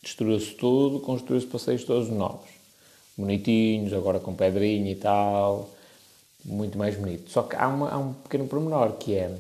Destruiu-se 0.04 0.52
tudo, 0.56 1.00
construiu-se 1.00 1.48
passeios 1.48 1.84
todos 1.84 2.10
novos. 2.10 2.50
Bonitinhos, 3.18 3.94
agora 3.94 4.20
com 4.20 4.34
pedrinha 4.36 4.92
e 4.92 4.96
tal. 4.96 5.70
Muito 6.44 6.78
mais 6.78 6.96
bonito. 6.96 7.32
Só 7.32 7.44
que 7.44 7.56
há, 7.56 7.68
uma, 7.68 7.90
há 7.90 7.98
um 7.98 8.14
pequeno 8.14 8.48
pormenor, 8.48 8.94
que 8.94 9.16
é... 9.16 9.36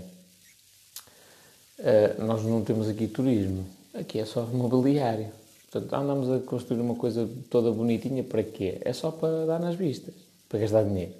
Uh, 1.78 2.24
nós 2.26 2.44
não 2.44 2.64
temos 2.64 2.88
aqui 2.88 3.08
turismo. 3.08 3.66
Aqui 3.94 4.20
é 4.20 4.26
só 4.26 4.44
mobiliário. 4.44 5.28
Portanto, 5.70 5.94
andamos 5.94 6.32
a 6.32 6.40
construir 6.40 6.80
uma 6.80 6.96
coisa 6.96 7.30
toda 7.50 7.70
bonitinha 7.70 8.24
para 8.24 8.42
quê? 8.44 8.78
É 8.82 8.94
só 8.94 9.12
para 9.12 9.46
dar 9.46 9.60
nas 9.60 9.76
vistas, 9.76 10.14
para 10.48 10.60
gastar 10.60 10.84
dinheiro. 10.84 11.12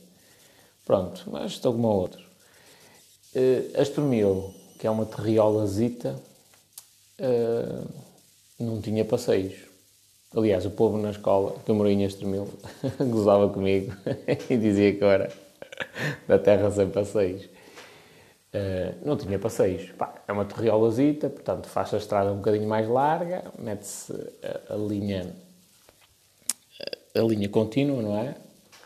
Pronto, 0.86 1.24
mas 1.29 1.51
estou 1.51 1.74
como 1.74 1.88
outro. 1.89 2.25
Uh, 3.36 3.77
a 3.77 3.82
Estormil, 3.82 4.54
que 4.80 4.88
é 4.88 4.89
uma 4.89 5.06
terriolazita, 5.06 6.15
uh, 7.20 7.88
não 8.58 8.80
tinha 8.82 9.04
passeios. 9.04 9.56
Aliás, 10.34 10.65
o 10.65 10.72
povo 10.72 10.98
na 10.98 11.12
escola, 11.12 11.60
que 11.65 11.70
eu 11.70 11.75
morei 11.75 11.94
em 11.94 12.04
Estormil, 12.04 12.48
gozava 13.12 13.50
comigo 13.50 13.94
e 14.50 14.56
dizia 14.56 14.96
que 14.96 15.04
era 15.04 15.30
da 16.25 16.39
terra 16.39 16.72
sem 16.72 16.89
passeios. 16.89 17.44
Uh, 18.54 18.96
não 19.06 19.18
tinha 19.18 19.38
passeios. 19.38 19.92
Pá, 19.92 20.15
é 20.25 20.32
uma 20.32 20.46
terriolazita, 20.46 21.30
portanto 21.30 21.68
faz 21.68 21.94
a 21.94 21.98
estrada 21.98 22.32
um 22.32 22.38
bocadinho 22.38 22.70
mais 22.70 22.88
larga, 22.88 23.44
mete-se 23.60 24.13
a, 24.42 24.75
a, 24.75 24.77
linha 24.77 25.36
a 27.13 27.20
linha 27.20 27.50
contínua, 27.50 28.01
não 28.01 28.18
é? 28.18 28.36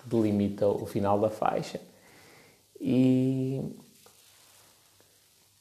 Que 0.02 0.10
delimita 0.10 0.68
o 0.68 0.88
final 0.88 1.20
da 1.20 1.30
faixa. 1.30 1.80
E 2.82 3.62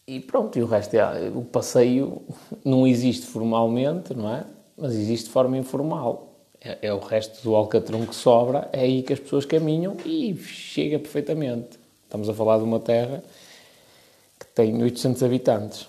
e 0.08 0.20
pronto, 0.20 0.58
e 0.58 0.62
o 0.62 0.66
resto 0.66 0.94
é. 0.94 1.28
O 1.28 1.44
passeio 1.44 2.22
não 2.64 2.86
existe 2.86 3.26
formalmente, 3.26 4.14
não 4.14 4.34
é? 4.34 4.46
Mas 4.74 4.94
existe 4.94 5.26
de 5.26 5.32
forma 5.32 5.58
informal. 5.58 6.34
É, 6.62 6.78
é 6.88 6.92
o 6.94 6.98
resto 6.98 7.42
do 7.42 7.54
Alcatrão 7.54 8.06
que 8.06 8.14
sobra, 8.14 8.70
é 8.72 8.80
aí 8.80 9.02
que 9.02 9.12
as 9.12 9.20
pessoas 9.20 9.44
caminham 9.44 9.98
e 10.06 10.34
chega 10.36 10.98
perfeitamente. 10.98 11.78
Estamos 12.04 12.26
a 12.26 12.32
falar 12.32 12.56
de 12.56 12.64
uma 12.64 12.80
terra 12.80 13.22
que 14.40 14.46
tem 14.46 14.82
800 14.82 15.22
habitantes. 15.22 15.86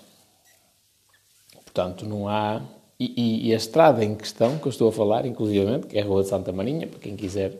Portanto, 1.64 2.04
não 2.04 2.28
há. 2.28 2.60
E, 2.98 3.14
e, 3.16 3.48
e, 3.48 3.54
a 3.54 3.56
estrada 3.56 4.04
em 4.04 4.14
questão 4.14 4.58
que 4.58 4.66
eu 4.66 4.70
estou 4.70 4.90
a 4.90 4.92
falar, 4.92 5.24
inclusivamente, 5.24 5.86
que 5.86 5.96
é 5.96 6.02
a 6.02 6.04
Rua 6.04 6.22
de 6.22 6.28
Santa 6.28 6.52
Marinha, 6.52 6.86
para 6.86 6.98
quem 6.98 7.16
quiser 7.16 7.54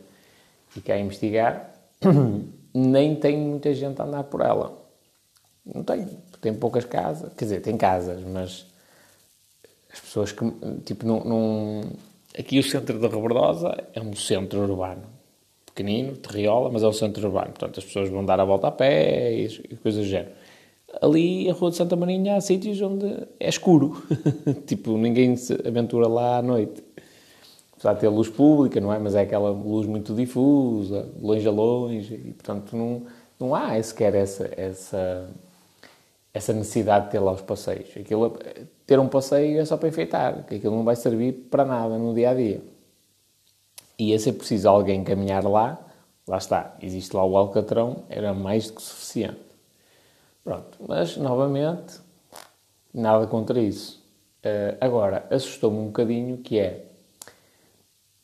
ficar 0.69 0.95
a 0.95 1.01
investigar, 1.01 1.73
nem 2.75 3.17
tem 3.17 3.39
muita 3.39 3.73
gente 3.73 3.99
a 4.03 4.05
andar 4.05 4.25
por 4.25 4.43
ela. 4.43 4.79
Não 5.65 5.83
tem 5.83 6.07
tem 6.41 6.55
poucas 6.55 6.85
casas, 6.85 7.33
quer 7.37 7.45
dizer, 7.45 7.61
tem 7.61 7.77
casas, 7.77 8.23
mas 8.25 8.67
as 9.93 10.01
pessoas 10.01 10.33
que, 10.33 10.45
tipo, 10.85 11.07
não, 11.07 11.83
aqui 12.39 12.59
o 12.59 12.63
centro 12.63 12.99
da 12.99 13.09
Rebordosa 13.09 13.77
é 13.95 14.01
um 14.01 14.15
centro 14.15 14.61
urbano. 14.61 15.03
Pequenino, 15.67 16.17
terriola, 16.17 16.71
mas 16.71 16.83
é 16.83 16.89
um 16.89 16.93
centro 16.93 17.27
urbano. 17.27 17.49
Portanto, 17.49 17.79
as 17.79 17.85
pessoas 17.85 18.09
vão 18.09 18.25
dar 18.25 18.41
a 18.41 18.45
volta 18.45 18.69
a 18.69 18.73
pé 18.73 19.33
e, 19.33 19.47
e 19.71 19.77
coisas 19.77 20.05
do 20.05 20.09
género. 20.09 20.33
Ali, 21.01 21.49
a 21.49 21.53
Rua 21.53 21.71
de 21.71 21.77
Santa 21.77 21.95
Marinha, 21.95 22.37
há 22.37 22.41
sítios 22.41 22.81
onde 22.83 23.07
é 23.39 23.49
escuro. 23.49 24.03
tipo, 24.67 24.97
ninguém 24.99 25.37
se 25.37 25.55
aventura 25.67 26.09
lá 26.09 26.39
à 26.39 26.43
noite. 26.43 26.83
Apesar 27.73 27.95
de 27.95 28.01
ter 28.01 28.09
luz 28.09 28.29
pública, 28.29 28.81
não 28.81 28.93
é? 28.93 28.99
Mas 28.99 29.15
é 29.15 29.23
aquela 29.23 29.51
luz 29.51 29.87
muito 29.87 30.15
difusa, 30.15 31.09
longe 31.21 31.47
a 31.47 31.51
longe. 31.51 32.15
E, 32.15 32.33
portanto, 32.33 32.77
não, 32.77 33.07
não 33.39 33.55
há 33.55 33.81
sequer 33.83 34.15
essa, 34.15 34.51
essa, 34.57 35.31
essa 36.33 36.53
necessidade 36.53 37.07
de 37.07 37.13
ter 37.13 37.19
lá 37.19 37.33
os 37.33 37.43
passeios. 37.43 37.89
Aquilo, 37.97 38.39
ter 38.87 38.99
um 38.99 39.09
passeio 39.09 39.61
é 39.61 39.65
só 39.65 39.77
para 39.77 39.89
enfeitar, 39.89 40.45
que 40.45 40.57
aquilo 40.57 40.77
não 40.77 40.85
vai 40.85 40.97
servir 40.97 41.33
para 41.51 41.65
nada 41.65 41.99
no 41.99 42.15
dia 42.15 42.31
a 42.31 42.35
dia. 42.35 42.63
E 43.99 44.19
se 44.19 44.31
é 44.31 44.33
preciso 44.33 44.69
alguém 44.69 45.05
caminhar 45.05 45.45
lá, 45.45 45.79
lá 46.27 46.39
está, 46.39 46.75
existe 46.81 47.15
lá 47.15 47.25
o 47.25 47.37
Alcatrão, 47.37 48.05
era 48.09 48.33
mais 48.33 48.69
do 48.69 48.75
que 48.75 48.83
suficiente. 48.83 49.41
Pronto, 50.43 50.79
mas 50.89 51.17
novamente, 51.17 52.01
nada 52.95 53.27
contra 53.27 53.61
isso. 53.61 54.01
Uh, 54.39 54.77
agora, 54.81 55.27
assustou-me 55.31 55.79
um 55.79 55.87
bocadinho 55.87 56.39
que 56.39 56.59
é, 56.59 56.87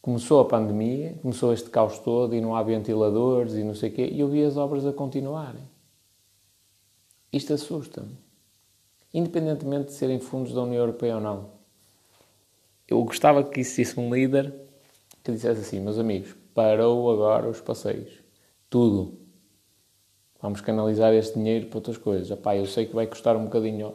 começou 0.00 0.40
a 0.40 0.44
pandemia, 0.46 1.14
começou 1.20 1.52
este 1.52 1.68
caos 1.68 1.98
todo 1.98 2.34
e 2.34 2.40
não 2.40 2.56
há 2.56 2.62
ventiladores 2.62 3.54
e 3.54 3.62
não 3.62 3.74
sei 3.74 3.90
o 3.90 3.92
quê, 3.92 4.08
e 4.10 4.20
eu 4.20 4.28
vi 4.28 4.42
as 4.44 4.56
obras 4.56 4.86
a 4.86 4.92
continuarem. 4.92 5.75
Isto 7.36 7.52
assusta-me 7.52 8.16
independentemente 9.12 9.86
de 9.86 9.92
serem 9.92 10.18
fundos 10.18 10.52
da 10.52 10.62
União 10.62 10.80
Europeia 10.80 11.16
ou 11.16 11.20
não. 11.20 11.50
Eu 12.88 13.02
gostava 13.04 13.42
que 13.42 13.60
existisse 13.60 13.98
um 13.98 14.14
líder 14.14 14.52
que 15.22 15.32
dissesse 15.32 15.60
assim, 15.60 15.80
meus 15.80 15.98
amigos, 15.98 16.34
parou 16.54 17.10
agora 17.10 17.48
os 17.48 17.60
passeios. 17.60 18.12
Tudo. 18.68 19.18
Vamos 20.40 20.60
canalizar 20.60 21.12
este 21.14 21.34
dinheiro 21.34 21.66
para 21.66 21.78
outras 21.78 21.96
coisas. 21.96 22.30
Epá, 22.30 22.56
eu 22.56 22.66
sei 22.66 22.86
que 22.86 22.94
vai 22.94 23.06
custar 23.06 23.36
um 23.36 23.44
bocadinho 23.44 23.94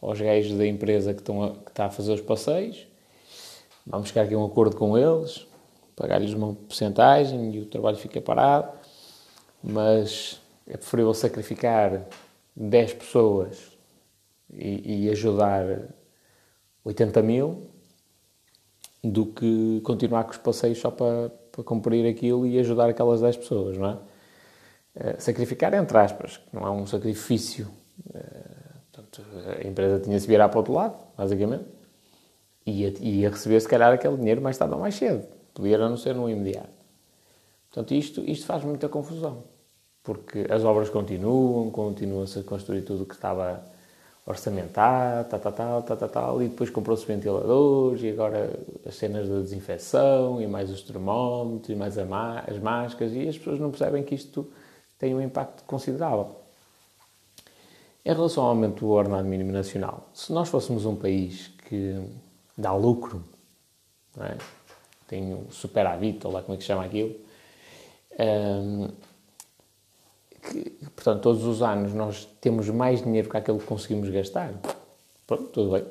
aos 0.00 0.20
gajos 0.20 0.56
da 0.58 0.66
empresa 0.66 1.14
que, 1.14 1.20
estão 1.20 1.42
a, 1.42 1.50
que 1.50 1.70
está 1.70 1.86
a 1.86 1.90
fazer 1.90 2.12
os 2.12 2.20
passeios. 2.20 2.86
Vamos 3.86 4.08
chegar 4.08 4.22
aqui 4.22 4.34
a 4.34 4.38
um 4.38 4.44
acordo 4.44 4.76
com 4.76 4.96
eles, 4.96 5.46
pagar-lhes 5.96 6.34
uma 6.34 6.54
porcentagem 6.54 7.54
e 7.54 7.60
o 7.60 7.66
trabalho 7.66 7.96
fica 7.96 8.20
parado. 8.20 8.72
Mas 9.62 10.40
é 10.66 10.76
preferível 10.76 11.14
sacrificar 11.14 12.04
10 12.60 12.94
pessoas 12.94 13.78
e, 14.52 15.06
e 15.06 15.10
ajudar 15.10 15.64
80 16.84 17.22
mil 17.22 17.70
do 19.02 19.26
que 19.26 19.80
continuar 19.82 20.24
com 20.24 20.32
os 20.32 20.36
passeios 20.36 20.78
só 20.78 20.90
para, 20.90 21.30
para 21.50 21.64
cumprir 21.64 22.06
aquilo 22.06 22.46
e 22.46 22.58
ajudar 22.58 22.90
aquelas 22.90 23.22
10 23.22 23.38
pessoas, 23.38 23.78
não 23.78 23.88
é? 23.88 23.98
Uh, 24.92 25.20
sacrificar, 25.20 25.72
entre 25.72 25.96
aspas, 25.96 26.40
não 26.52 26.66
é 26.66 26.70
um 26.70 26.86
sacrifício. 26.86 27.70
Uh, 28.06 28.80
portanto, 28.92 29.24
a 29.62 29.66
empresa 29.66 30.00
tinha 30.00 30.16
de 30.16 30.22
se 30.22 30.28
virar 30.28 30.48
para 30.48 30.56
o 30.56 30.60
outro 30.60 30.74
lado, 30.74 31.02
basicamente, 31.16 31.64
e 32.66 32.82
ia, 32.82 32.94
ia, 33.00 33.30
receber, 33.30 33.60
se 33.60 33.68
calhar, 33.68 33.92
aquele 33.92 34.16
dinheiro 34.18 34.42
mais 34.42 34.58
tarde 34.58 34.74
ou 34.74 34.80
mais 34.80 34.94
cedo. 34.96 35.26
Podia 35.54 35.78
não 35.78 35.96
ser 35.96 36.14
no 36.14 36.28
imediato. 36.28 36.68
Portanto, 37.70 37.94
isto, 37.94 38.20
isto 38.28 38.44
faz 38.44 38.64
muita 38.64 38.88
confusão, 38.88 39.44
porque 40.02 40.46
as 40.50 40.64
obras 40.64 40.88
continuam, 40.88 41.70
continua-se 41.70 42.38
a 42.38 42.42
construir 42.42 42.82
tudo 42.82 43.02
o 43.02 43.06
que 43.06 43.14
estava 43.14 43.62
orçamentar, 44.26 45.24
tal, 45.24 45.40
tal, 45.40 45.52
tal, 45.52 45.82
tal, 45.82 45.96
tal, 45.96 46.08
tal, 46.08 46.42
e 46.42 46.48
depois 46.48 46.70
comprou-se 46.70 47.04
ventiladores, 47.04 48.02
e 48.02 48.10
agora 48.10 48.50
as 48.86 48.94
cenas 48.94 49.28
da 49.28 49.40
desinfecção, 49.40 50.40
e 50.40 50.46
mais 50.46 50.70
os 50.70 50.82
termómetros, 50.82 51.70
e 51.70 51.74
mais 51.74 51.98
as 51.98 52.58
máscaras, 52.58 53.12
e 53.12 53.28
as 53.28 53.36
pessoas 53.36 53.58
não 53.58 53.70
percebem 53.70 54.02
que 54.02 54.14
isto 54.14 54.50
tem 54.98 55.14
um 55.14 55.20
impacto 55.20 55.64
considerável. 55.64 56.36
Em 58.04 58.12
relação 58.12 58.44
ao 58.44 58.50
aumento 58.50 58.80
do 58.80 58.90
ordenado 58.90 59.26
mínimo 59.26 59.52
nacional, 59.52 60.08
se 60.14 60.32
nós 60.32 60.48
fôssemos 60.48 60.86
um 60.86 60.96
país 60.96 61.48
que 61.68 62.00
dá 62.56 62.74
lucro, 62.74 63.22
é? 64.18 64.36
tem 65.06 65.34
um 65.34 65.50
superávit, 65.50 66.26
ou 66.26 66.32
lá 66.32 66.42
como 66.42 66.54
é 66.54 66.56
que 66.56 66.62
se 66.62 66.68
chama 66.68 66.84
aquilo, 66.84 67.14
hum, 68.18 68.88
que, 70.50 70.70
portanto, 70.94 71.22
todos 71.22 71.44
os 71.44 71.62
anos 71.62 71.94
nós 71.94 72.24
temos 72.40 72.68
mais 72.68 73.02
dinheiro 73.02 73.30
que 73.30 73.36
aquilo 73.36 73.58
que 73.58 73.66
conseguimos 73.66 74.10
gastar. 74.10 74.52
Pronto, 75.26 75.44
tudo 75.44 75.70
bem. 75.70 75.84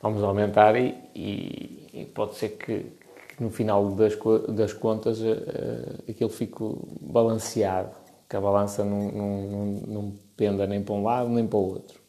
Vamos 0.00 0.22
aumentar 0.22 0.76
e, 0.76 0.94
e, 1.14 1.88
e 1.92 2.04
pode 2.06 2.36
ser 2.36 2.50
que, 2.50 2.86
que, 3.28 3.42
no 3.42 3.50
final 3.50 3.90
das, 3.90 4.14
das 4.48 4.72
contas 4.72 5.20
uh, 5.20 6.02
aquilo 6.08 6.30
fique 6.30 6.62
balanceado, 7.00 7.90
que 8.28 8.36
a 8.36 8.40
balança 8.40 8.84
não, 8.84 9.10
não, 9.10 9.42
não, 9.42 9.66
não 9.86 10.12
penda 10.36 10.66
nem 10.66 10.82
para 10.82 10.94
um 10.94 11.02
lado 11.02 11.28
nem 11.28 11.46
para 11.46 11.58
o 11.58 11.74
outro. 11.74 12.00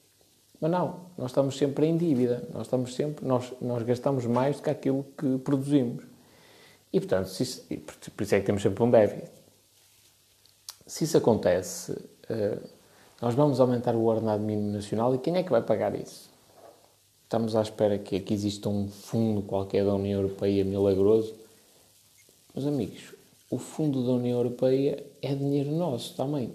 Mas 0.61 0.71
não, 0.71 1.01
nós 1.17 1.31
estamos 1.31 1.57
sempre 1.57 1.87
em 1.87 1.97
dívida, 1.97 2.47
nós 2.53 2.67
estamos 2.67 2.95
sempre, 2.95 3.25
nós, 3.25 3.51
nós 3.59 3.83
gastamos 3.83 4.25
mais 4.25 4.57
do 4.57 4.63
que 4.63 4.69
aquilo 4.69 5.05
que 5.17 5.37
produzimos. 5.39 6.05
E 6.91 6.99
portanto, 6.99 7.27
isso, 7.27 7.67
por 8.15 8.23
isso 8.23 8.35
é 8.35 8.39
que 8.39 8.45
temos 8.45 8.61
sempre 8.61 8.81
um 8.83 8.89
déficit 8.89 9.42
se 10.85 11.05
isso 11.05 11.17
acontece, 11.17 11.97
eh, 12.29 12.57
nós 13.21 13.35
vamos 13.35 13.59
aumentar 13.59 13.95
o 13.95 14.03
ordenado 14.05 14.43
mínimo 14.43 14.71
nacional 14.71 15.15
e 15.15 15.17
quem 15.17 15.35
é 15.37 15.43
que 15.43 15.49
vai 15.49 15.61
pagar 15.61 15.95
isso? 15.95 16.29
Estamos 17.23 17.55
à 17.55 17.61
espera 17.61 17.97
que, 17.97 18.19
que 18.19 18.33
exista 18.33 18.69
um 18.69 18.87
fundo 18.87 19.41
qualquer 19.41 19.85
da 19.85 19.93
União 19.95 20.21
Europeia 20.21 20.63
milagroso. 20.63 21.33
Meus 22.53 22.67
amigos, 22.67 23.15
o 23.49 23.57
fundo 23.57 24.05
da 24.05 24.11
União 24.11 24.37
Europeia 24.37 25.03
é 25.21 25.33
dinheiro 25.33 25.71
nosso 25.71 26.15
também. 26.15 26.53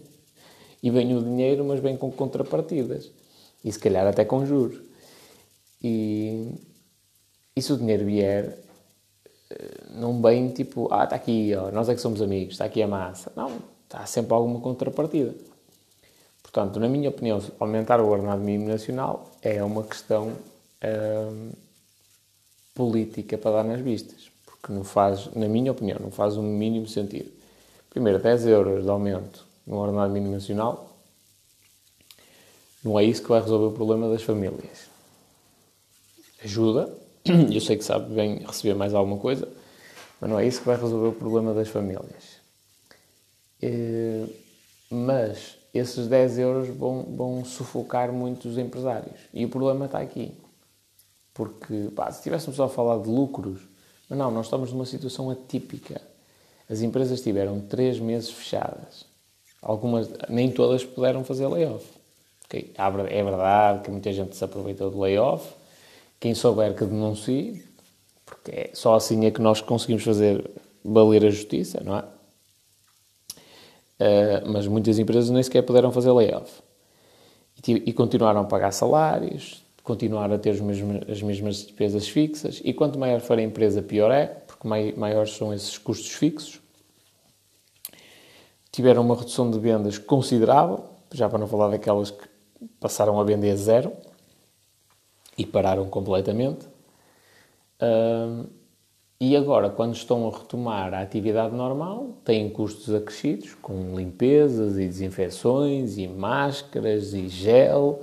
e 0.82 0.90
vem 0.90 1.16
o 1.16 1.22
dinheiro, 1.22 1.64
mas 1.64 1.80
vem 1.80 1.96
com 1.96 2.10
contrapartidas. 2.10 3.10
E 3.64 3.70
se 3.70 3.78
calhar 3.78 4.06
até 4.06 4.24
com 4.24 4.46
juros. 4.46 4.80
E, 5.82 6.52
e 7.54 7.60
se 7.60 7.72
o 7.72 7.76
dinheiro 7.76 8.06
vier, 8.06 8.58
não 10.00 10.20
bem 10.20 10.48
tipo, 10.48 10.88
ah, 10.92 11.04
está 11.04 11.16
aqui, 11.16 11.54
ó, 11.54 11.70
nós 11.70 11.88
é 11.88 11.94
que 11.94 12.00
somos 12.00 12.22
amigos, 12.22 12.54
está 12.54 12.64
aqui 12.64 12.82
a 12.82 12.88
massa. 12.88 13.30
Não, 13.36 13.58
está 13.84 14.04
sempre 14.06 14.32
alguma 14.34 14.60
contrapartida. 14.60 15.34
Portanto, 16.42 16.80
na 16.80 16.88
minha 16.88 17.10
opinião, 17.10 17.40
aumentar 17.60 18.00
o 18.00 18.08
ordenado 18.08 18.42
mínimo 18.42 18.68
nacional 18.68 19.30
é 19.42 19.62
uma 19.62 19.84
questão 19.84 20.32
hum, 21.32 21.50
política 22.74 23.38
para 23.38 23.62
dar 23.62 23.64
nas 23.64 23.80
vistas. 23.80 24.30
Porque 24.46 24.72
não 24.72 24.82
faz, 24.82 25.32
na 25.34 25.48
minha 25.48 25.70
opinião, 25.70 25.98
não 26.00 26.10
faz 26.10 26.36
o 26.36 26.40
um 26.40 26.42
mínimo 26.42 26.88
sentido. 26.88 27.30
Primeiro, 27.90 28.18
10 28.18 28.46
euros 28.46 28.84
de 28.84 28.90
aumento 28.90 29.46
no 29.66 29.76
ordenado 29.76 30.12
mínimo 30.12 30.32
nacional 30.32 30.90
não 32.82 32.98
é 32.98 33.04
isso 33.04 33.22
que 33.22 33.28
vai 33.28 33.40
resolver 33.40 33.66
o 33.66 33.72
problema 33.72 34.08
das 34.08 34.22
famílias. 34.22 34.88
Ajuda, 36.42 36.92
eu 37.52 37.60
sei 37.60 37.76
que 37.76 37.84
sabe 37.84 38.14
bem 38.14 38.38
receber 38.38 38.74
mais 38.74 38.94
alguma 38.94 39.18
coisa, 39.18 39.46
mas 40.20 40.30
não 40.30 40.38
é 40.38 40.46
isso 40.46 40.60
que 40.60 40.66
vai 40.66 40.76
resolver 40.76 41.08
o 41.08 41.12
problema 41.12 41.54
das 41.54 41.68
famílias. 41.68 42.40
Eh, 43.62 44.26
mas 44.90 45.56
esses 45.72 46.08
10 46.08 46.38
euros 46.38 46.68
vão, 46.68 47.04
vão 47.16 47.44
sufocar 47.44 48.12
muitos 48.12 48.58
empresários. 48.58 49.18
E 49.32 49.44
o 49.44 49.48
problema 49.48 49.86
está 49.86 50.00
aqui. 50.00 50.32
Porque, 51.32 51.88
pá, 51.94 52.10
se 52.10 52.18
estivéssemos 52.18 52.56
só 52.56 52.64
a 52.64 52.68
falar 52.68 52.98
de 52.98 53.08
lucros, 53.08 53.60
mas 54.08 54.18
não, 54.18 54.30
nós 54.30 54.46
estamos 54.46 54.72
numa 54.72 54.84
situação 54.84 55.30
atípica. 55.30 56.00
As 56.68 56.82
empresas 56.82 57.20
tiveram 57.20 57.60
3 57.60 58.00
meses 58.00 58.30
fechadas. 58.30 59.06
Algumas, 59.62 60.08
nem 60.28 60.50
todas 60.50 60.84
puderam 60.84 61.22
fazer 61.24 61.46
layoff. 61.46 61.86
É 62.52 63.22
verdade 63.22 63.82
que 63.84 63.90
muita 63.90 64.12
gente 64.12 64.34
se 64.34 64.44
aproveitou 64.44 64.90
do 64.90 64.98
layoff, 64.98 65.54
quem 66.18 66.34
souber 66.34 66.74
que 66.74 66.84
denuncie, 66.84 67.64
porque 68.30 68.50
é 68.52 68.70
só 68.72 68.94
assim 68.94 69.26
é 69.26 69.30
que 69.30 69.40
nós 69.40 69.60
conseguimos 69.60 70.04
fazer 70.04 70.48
valer 70.84 71.24
a 71.26 71.30
justiça, 71.30 71.82
não 71.84 71.96
é? 71.96 72.04
Uh, 74.00 74.50
mas 74.50 74.66
muitas 74.66 74.98
empresas 74.98 75.28
nem 75.28 75.42
sequer 75.42 75.62
puderam 75.62 75.92
fazer 75.92 76.10
layoff. 76.12 76.62
E, 77.66 77.90
e, 77.90 77.92
continuaram 77.92 78.40
a 78.40 78.44
pagar 78.44 78.72
salários, 78.72 79.62
continuaram 79.82 80.36
a 80.36 80.38
ter 80.38 80.58
mesmos, 80.62 81.02
as 81.10 81.20
mesmas 81.20 81.56
despesas 81.56 82.08
fixas, 82.08 82.62
e 82.64 82.72
quanto 82.72 82.98
maior 82.98 83.20
for 83.20 83.38
a 83.38 83.42
empresa, 83.42 83.82
pior 83.82 84.10
é, 84.10 84.26
porque 84.26 84.66
mai, 84.66 84.94
maiores 84.96 85.32
são 85.32 85.52
esses 85.52 85.76
custos 85.76 86.12
fixos. 86.12 86.60
Tiveram 88.72 89.02
uma 89.02 89.16
redução 89.16 89.50
de 89.50 89.58
vendas 89.58 89.98
considerável, 89.98 90.84
já 91.12 91.28
para 91.28 91.38
não 91.38 91.46
falar 91.46 91.68
daquelas 91.68 92.10
que 92.10 92.26
passaram 92.78 93.20
a 93.20 93.24
vender 93.24 93.54
zero 93.56 93.92
e 95.36 95.44
pararam 95.44 95.86
completamente. 95.90 96.69
E 99.22 99.36
agora, 99.36 99.68
quando 99.68 99.94
estão 99.94 100.26
a 100.26 100.30
retomar 100.30 100.94
a 100.94 101.02
atividade 101.02 101.54
normal, 101.54 102.16
têm 102.24 102.48
custos 102.48 102.94
acrescidos 102.94 103.54
com 103.54 103.94
limpezas 103.94 104.78
e 104.78 104.86
desinfecções 104.86 105.98
e 105.98 106.08
máscaras 106.08 107.12
e 107.12 107.28
gel. 107.28 108.02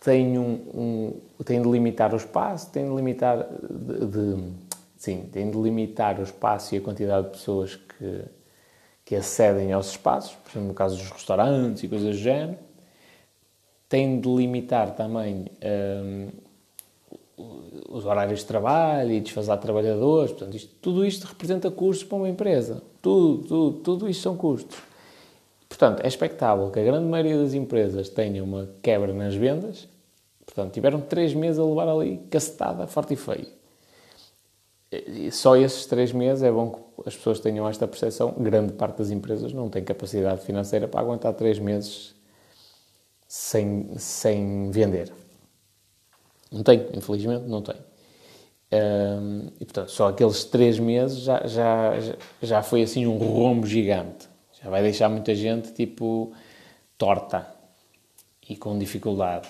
tem, 0.00 0.38
um, 0.38 0.52
um, 0.72 1.42
tem 1.44 1.60
de 1.60 1.68
limitar 1.68 2.14
o 2.14 2.16
espaço, 2.16 2.70
tem 2.70 2.88
de 2.88 2.94
limitar 2.94 3.48
de, 3.68 4.06
de, 4.06 4.52
sim, 4.96 5.28
tem 5.32 5.50
de 5.50 5.58
limitar 5.58 6.20
o 6.20 6.22
espaço 6.22 6.72
e 6.74 6.78
a 6.78 6.80
quantidade 6.80 7.26
de 7.26 7.32
pessoas 7.32 7.74
que, 7.74 8.22
que 9.04 9.16
acedem 9.16 9.72
aos 9.72 9.90
espaços, 9.90 10.36
por 10.36 10.50
exemplo, 10.50 10.68
no 10.68 10.74
caso 10.74 10.96
dos 10.96 11.10
restaurantes 11.10 11.82
e 11.82 11.88
coisas 11.88 12.14
do 12.14 12.16
género. 12.22 12.58
Tem 13.88 14.20
de 14.20 14.28
limitar 14.28 14.94
também 14.94 15.46
um, 15.64 16.28
os 17.88 18.04
horários 18.04 18.40
de 18.40 18.46
trabalho 18.46 19.12
e 19.12 19.20
desfazer 19.20 19.56
trabalhadores. 19.58 20.32
Portanto, 20.32 20.56
isto, 20.56 20.74
tudo 20.80 21.06
isto 21.06 21.26
representa 21.26 21.70
custos 21.70 22.06
para 22.06 22.16
uma 22.16 22.28
empresa. 22.28 22.82
Tudo, 23.00 23.46
tudo, 23.46 23.78
tudo 23.78 24.08
isto 24.08 24.22
são 24.22 24.36
custos. 24.36 24.78
Portanto, 25.68 26.00
é 26.02 26.08
expectável 26.08 26.70
que 26.70 26.80
a 26.80 26.84
grande 26.84 27.06
maioria 27.06 27.38
das 27.38 27.54
empresas 27.54 28.08
tenha 28.08 28.42
uma 28.42 28.68
quebra 28.82 29.12
nas 29.12 29.34
vendas. 29.34 29.86
Portanto, 30.44 30.72
tiveram 30.72 31.00
três 31.00 31.34
meses 31.34 31.58
a 31.58 31.64
levar 31.64 31.88
ali 31.88 32.18
cacetada, 32.30 32.86
forte 32.86 33.14
e 33.14 33.16
feio. 33.16 33.46
E 34.90 35.30
só 35.30 35.54
esses 35.56 35.84
três 35.84 36.12
meses 36.12 36.42
é 36.42 36.50
bom 36.50 36.70
que 36.70 37.08
as 37.08 37.14
pessoas 37.14 37.38
tenham 37.40 37.68
esta 37.68 37.86
percepção. 37.86 38.34
Grande 38.38 38.72
parte 38.72 38.96
das 38.98 39.10
empresas 39.10 39.52
não 39.52 39.68
tem 39.68 39.84
capacidade 39.84 40.40
financeira 40.40 40.88
para 40.88 41.00
aguentar 41.00 41.34
três 41.34 41.58
meses 41.58 42.14
sem, 43.28 43.90
sem 43.98 44.70
vender. 44.70 45.12
Não 46.50 46.62
tem, 46.62 46.86
infelizmente, 46.94 47.44
não 47.46 47.62
tem. 47.62 47.76
Um, 48.70 49.48
e 49.60 49.64
portanto, 49.64 49.90
só 49.90 50.08
aqueles 50.08 50.44
três 50.44 50.78
meses 50.78 51.20
já, 51.20 51.46
já, 51.46 51.92
já 52.42 52.62
foi 52.62 52.82
assim 52.82 53.06
um 53.06 53.16
rombo 53.16 53.66
gigante. 53.66 54.28
Já 54.62 54.68
vai 54.68 54.82
deixar 54.82 55.08
muita 55.08 55.34
gente 55.34 55.72
tipo 55.72 56.32
torta 56.96 57.46
e 58.48 58.56
com 58.56 58.78
dificuldade. 58.78 59.48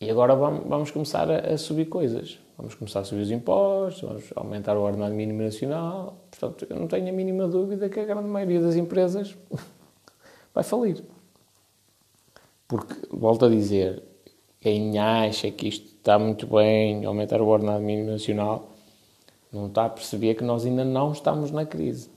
E 0.00 0.10
agora 0.10 0.34
vamos, 0.34 0.66
vamos 0.66 0.90
começar 0.90 1.30
a, 1.30 1.54
a, 1.54 1.58
subir 1.58 1.86
coisas. 1.86 2.38
Vamos 2.56 2.74
começar 2.74 3.00
a 3.00 3.04
subir 3.04 3.22
os 3.22 3.30
impostos, 3.30 4.02
vamos 4.02 4.24
aumentar 4.36 4.76
o 4.76 4.82
ordenado 4.82 5.14
mínimo 5.14 5.42
nacional. 5.42 6.16
Portanto, 6.30 6.66
eu 6.68 6.76
não 6.76 6.86
tenho 6.86 7.08
a 7.08 7.12
mínima 7.12 7.48
dúvida 7.48 7.88
que 7.88 7.98
a 7.98 8.04
grande 8.04 8.28
maioria 8.28 8.60
das 8.60 8.76
empresas 8.76 9.36
vai 10.54 10.62
falir. 10.62 11.02
Porque, 12.68 12.94
volto 13.10 13.46
a 13.46 13.48
dizer, 13.48 14.02
quem 14.60 14.98
acha 14.98 15.50
que 15.50 15.68
isto 15.68 15.86
está 15.86 16.18
muito 16.18 16.46
bem, 16.46 17.04
aumentar 17.04 17.40
o 17.40 17.46
ordenado 17.46 17.82
mínimo 17.82 18.10
nacional, 18.10 18.68
não 19.52 19.66
está 19.66 19.86
a 19.86 19.88
perceber 19.88 20.34
que 20.34 20.44
nós 20.44 20.66
ainda 20.66 20.84
não 20.84 21.12
estamos 21.12 21.50
na 21.50 21.64
crise. 21.64 22.10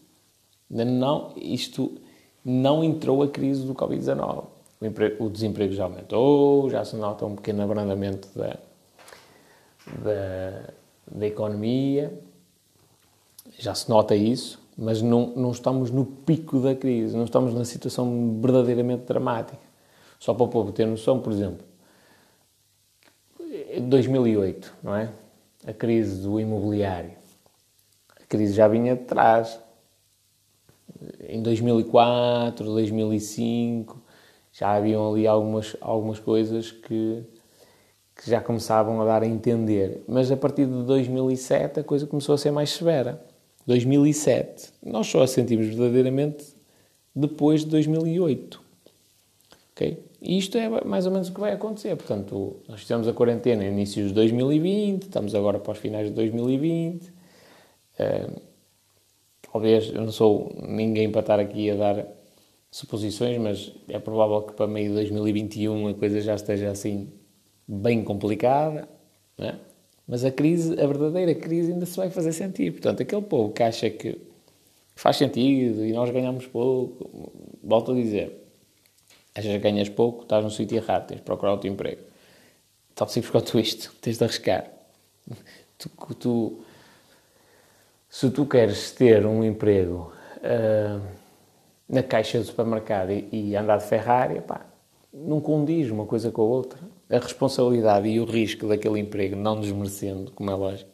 Ainda 0.70 0.86
não, 0.86 1.32
isto 1.38 1.98
não 2.44 2.84
entrou 2.84 3.24
a 3.24 3.28
crise 3.28 3.66
do 3.66 3.74
Covid-19. 3.74 4.46
O, 4.82 5.26
o, 5.26 5.30
desemprego 5.30 5.74
já 5.74 5.86
aumentou, 5.86 6.70
já 6.70 6.84
se 6.84 6.96
nota 6.98 7.26
um 7.26 7.36
pequeno 7.36 7.64
abrandamento 7.64 8.28
da, 8.36 8.58
da, 10.00 10.74
da 11.10 11.26
economia, 11.26 12.14
já 13.58 13.74
se 13.74 13.90
nota 13.90 14.14
isso, 14.14 14.60
mas 14.78 15.02
não, 15.02 15.28
não 15.36 15.52
estamos 15.52 15.90
no 15.90 16.06
pico 16.06 16.60
da 16.60 16.76
crise, 16.76 17.16
não 17.16 17.24
estamos 17.24 17.54
na 17.54 17.64
situação 17.64 18.40
verdadeiramente 18.42 19.06
dramática. 19.06 19.62
Só 20.20 20.34
para 20.34 20.44
o 20.44 20.48
povo 20.50 20.72
ter 20.74 20.86
noção, 20.86 21.20
por 21.20 21.32
exemplo, 21.32 21.66
2008, 23.90 24.76
não 24.84 24.96
é? 24.96 25.10
A 25.66 25.74
crise 25.74 26.22
do 26.22 26.40
imobiliário. 26.40 27.12
A 28.22 28.26
crise 28.26 28.54
já 28.54 28.68
vinha 28.68 28.96
de 28.96 29.04
trás. 29.04 29.60
Em 31.28 31.42
2004, 31.42 32.66
2005, 32.66 34.02
já 34.52 34.72
haviam 34.74 35.12
ali 35.12 35.28
algumas, 35.28 35.76
algumas 35.82 36.20
coisas 36.20 36.72
que, 36.72 37.24
que 38.16 38.30
já 38.30 38.40
começavam 38.40 39.02
a 39.02 39.06
dar 39.06 39.24
a 39.24 39.28
entender. 39.28 40.04
Mas 40.08 40.32
a 40.32 40.38
partir 40.38 40.66
de 40.66 40.84
2007 40.84 41.80
a 41.80 41.84
coisa 41.84 42.06
começou 42.06 42.36
a 42.36 42.38
ser 42.38 42.52
mais 42.52 42.70
severa. 42.70 43.24
2007. 43.66 44.74
Nós 44.86 45.08
só 45.08 45.24
a 45.24 45.28
sentimos 45.28 45.68
verdadeiramente 45.68 46.46
depois 47.16 47.62
de 47.62 47.68
2008. 47.68 48.62
Ok? 49.72 50.04
E 50.24 50.38
isto 50.38 50.58
é 50.58 50.70
mais 50.86 51.06
ou 51.06 51.12
menos 51.12 51.28
o 51.28 51.34
que 51.34 51.40
vai 51.42 51.52
acontecer. 51.52 51.94
Portanto, 51.98 52.56
nós 52.68 52.80
fizemos 52.80 53.10
a 53.10 53.14
quarentena 53.14 53.66
em 53.66 53.68
inícios 53.68 54.08
de 54.08 54.14
2020, 54.14 55.04
estamos 55.04 55.36
agora 55.36 55.60
para 55.60 55.74
os 55.74 55.78
finais 55.78 56.08
de 56.08 56.14
2020. 56.14 57.10
Uh, 58.00 58.42
talvez, 59.52 59.90
eu 59.94 60.02
não 60.02 60.12
sou 60.14 60.56
ninguém 60.66 61.12
para 61.12 61.20
estar 61.20 61.40
aqui 61.42 61.70
a 61.70 61.76
dar 61.76 62.08
suposições, 62.72 63.38
mas 63.38 63.74
é 63.90 64.00
provável 64.00 64.44
que 64.44 64.54
para 64.54 64.66
meio 64.66 64.90
de 64.90 64.96
2021 64.96 65.90
a 65.90 65.94
coisa 65.94 66.22
já 66.22 66.36
esteja 66.36 66.72
assim 66.72 67.12
bem 67.68 68.02
complicada. 68.02 68.88
É? 69.38 69.56
Mas 70.08 70.24
a 70.24 70.32
crise, 70.32 70.72
a 70.82 70.88
verdadeira 70.88 71.36
crise 71.36 71.74
ainda 71.74 71.86
se 71.86 71.98
vai 71.98 72.10
fazer 72.10 72.32
sentir. 72.32 72.72
Portanto, 72.72 73.04
aquele 73.04 73.22
povo 73.24 73.52
que 73.52 73.62
acha 73.62 73.90
que 73.90 74.18
faz 74.96 75.18
sentido 75.18 75.86
e 75.86 75.92
nós 75.92 76.10
ganhamos 76.12 76.48
pouco, 76.48 77.34
volto 77.62 77.92
a 77.92 77.96
dizer, 77.96 78.43
achas 79.36 79.52
que 79.52 79.60
ganhas 79.60 79.90
pouco, 79.90 80.24
estás 80.24 80.44
no 80.44 80.52
sítio 80.52 80.78
errado, 80.78 81.08
tens 81.08 81.18
de 81.18 81.24
procurar 81.24 81.54
outro 81.54 81.68
emprego. 81.68 82.02
Tal 82.96 83.08
simples 83.08 83.32
quanto 83.32 83.58
isto, 83.60 83.94
tens 84.02 84.18
de 84.18 84.24
arriscar. 84.24 84.70
Tu, 85.78 85.90
tu, 86.20 86.60
se 88.10 88.30
tu 88.30 88.46
queres 88.46 88.92
ter 88.92 89.26
um 89.26 89.44
emprego 89.44 90.14
uh, 90.38 91.02
na 91.90 92.04
caixa 92.04 92.40
do 92.40 92.46
supermercado 92.46 93.12
e, 93.12 93.28
e, 93.32 93.56
andar 93.56 93.78
de 93.78 93.86
Ferrari, 93.86 94.42
pá, 94.42 94.66
não 95.14 95.42
condiz 95.42 95.90
uma 95.90 96.06
coisa 96.06 96.32
com 96.32 96.42
a 96.42 96.46
outra. 96.46 96.80
A 97.10 97.18
responsabilidade 97.18 98.08
e 98.08 98.20
o 98.20 98.26
risco 98.26 98.68
daquele 98.68 99.00
emprego, 99.00 99.36
não 99.36 99.60
desmerecendo, 99.60 100.32
como 100.32 100.50
é 100.50 100.56
lógico, 100.56 100.90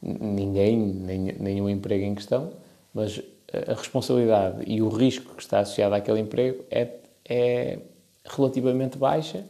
ninguém, 0.00 0.76
nem, 0.76 1.20
nenhum 1.38 1.68
emprego 1.68 2.04
em 2.04 2.14
questão, 2.14 2.52
mas 2.92 3.20
a 3.52 3.74
responsabilidade 3.74 4.62
e 4.66 4.82
o 4.82 4.88
risco 4.88 5.34
que 5.34 5.42
está 5.42 5.60
associado 5.60 5.94
àquele 5.94 6.20
emprego 6.20 6.64
é 6.70 6.84
é 7.28 7.78
relativamente 8.24 8.98
baixa 8.98 9.44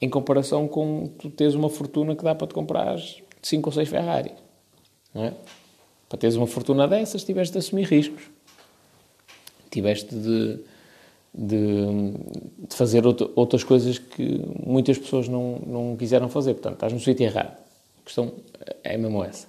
em 0.00 0.08
comparação 0.08 0.66
com 0.66 1.08
tu 1.18 1.28
teres 1.30 1.54
uma 1.54 1.68
fortuna 1.68 2.16
que 2.16 2.24
dá 2.24 2.34
para 2.34 2.46
te 2.46 2.54
comprar 2.54 2.98
5 3.42 3.68
ou 3.68 3.72
6 3.72 3.88
Ferrari. 3.88 4.32
Não 5.14 5.24
é? 5.24 5.34
Para 6.08 6.18
teres 6.18 6.36
uma 6.36 6.46
fortuna 6.46 6.88
dessas, 6.88 7.22
tiveste 7.22 7.52
de 7.52 7.58
assumir 7.58 7.86
riscos. 7.86 8.30
Tiveste 9.70 10.14
de, 10.14 10.58
de, 11.32 11.86
de 12.68 12.74
fazer 12.74 13.06
outra, 13.06 13.28
outras 13.36 13.62
coisas 13.62 13.98
que 13.98 14.40
muitas 14.64 14.98
pessoas 14.98 15.28
não, 15.28 15.60
não 15.66 15.96
quiseram 15.96 16.28
fazer. 16.28 16.54
Portanto, 16.54 16.74
estás 16.74 16.92
no 16.92 17.00
sítio 17.00 17.24
errado. 17.24 17.56
A 18.00 18.04
questão 18.04 18.32
é 18.82 18.96
mesmo 18.96 19.22
essa. 19.22 19.46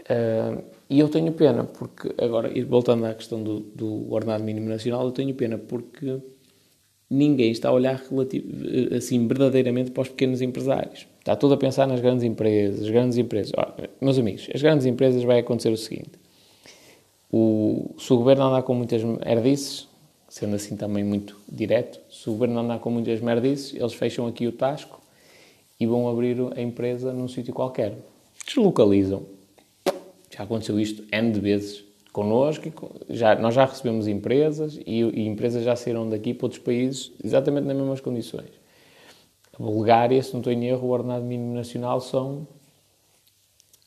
Uh, 0.00 0.62
e 0.88 0.98
eu 0.98 1.08
tenho 1.08 1.32
pena, 1.32 1.64
porque 1.64 2.12
agora, 2.22 2.52
voltando 2.64 3.06
à 3.06 3.14
questão 3.14 3.42
do, 3.42 3.60
do 3.60 4.12
ordenado 4.12 4.44
mínimo 4.44 4.68
nacional, 4.68 5.04
eu 5.04 5.12
tenho 5.12 5.34
pena 5.34 5.56
porque 5.56 6.20
ninguém 7.10 7.50
está 7.50 7.68
a 7.68 7.72
olhar 7.72 8.00
assim 8.96 9.26
verdadeiramente 9.26 9.90
para 9.90 10.02
os 10.02 10.08
pequenos 10.08 10.40
empresários. 10.40 11.08
Está 11.18 11.34
tudo 11.34 11.54
a 11.54 11.56
pensar 11.56 11.86
nas 11.88 12.00
grandes 12.00 12.22
empresas, 12.22 12.82
as 12.82 12.90
grandes 12.90 13.18
empresas. 13.18 13.52
meus 14.00 14.18
amigos, 14.18 14.48
as 14.54 14.62
grandes 14.62 14.86
empresas 14.86 15.24
vai 15.24 15.40
acontecer 15.40 15.70
o 15.70 15.76
seguinte: 15.76 16.12
o, 17.32 17.94
se 17.98 18.12
o 18.12 18.16
governo 18.16 18.44
andar 18.44 18.62
com 18.62 18.74
muitas 18.74 19.02
merdices, 19.02 19.88
sendo 20.28 20.54
assim 20.54 20.76
também 20.76 21.02
muito 21.02 21.36
direto, 21.50 22.00
se 22.08 22.30
o 22.30 22.32
governo 22.32 22.60
andar 22.60 22.78
com 22.78 22.90
muitas 22.90 23.20
merdices, 23.20 23.74
eles 23.74 23.92
fecham 23.92 24.26
aqui 24.28 24.46
o 24.46 24.52
tasco 24.52 25.00
e 25.78 25.86
vão 25.86 26.08
abrir 26.08 26.36
a 26.56 26.62
empresa 26.62 27.12
num 27.12 27.26
sítio 27.26 27.52
qualquer. 27.52 27.98
Deslocalizam. 28.46 29.24
Já 30.30 30.44
aconteceu 30.44 30.78
isto 30.78 31.04
N 31.10 31.32
de 31.32 31.40
vezes 31.40 31.89
connosco, 32.12 32.90
já, 33.08 33.34
nós 33.36 33.54
já 33.54 33.64
recebemos 33.64 34.08
empresas 34.08 34.78
e, 34.86 35.00
e, 35.02 35.26
empresas 35.26 35.64
já 35.64 35.76
saíram 35.76 36.08
daqui 36.08 36.34
para 36.34 36.46
outros 36.46 36.60
países 36.60 37.12
exatamente 37.22 37.64
nas 37.66 37.76
mesmas 37.76 38.00
condições. 38.00 38.50
A 39.52 39.62
Bulgária, 39.62 40.20
se 40.22 40.32
não 40.32 40.40
estou 40.40 40.52
em 40.52 40.66
erro, 40.66 40.88
o 40.88 40.90
ordenado 40.90 41.24
mínimo 41.24 41.54
nacional 41.54 42.00
são 42.00 42.46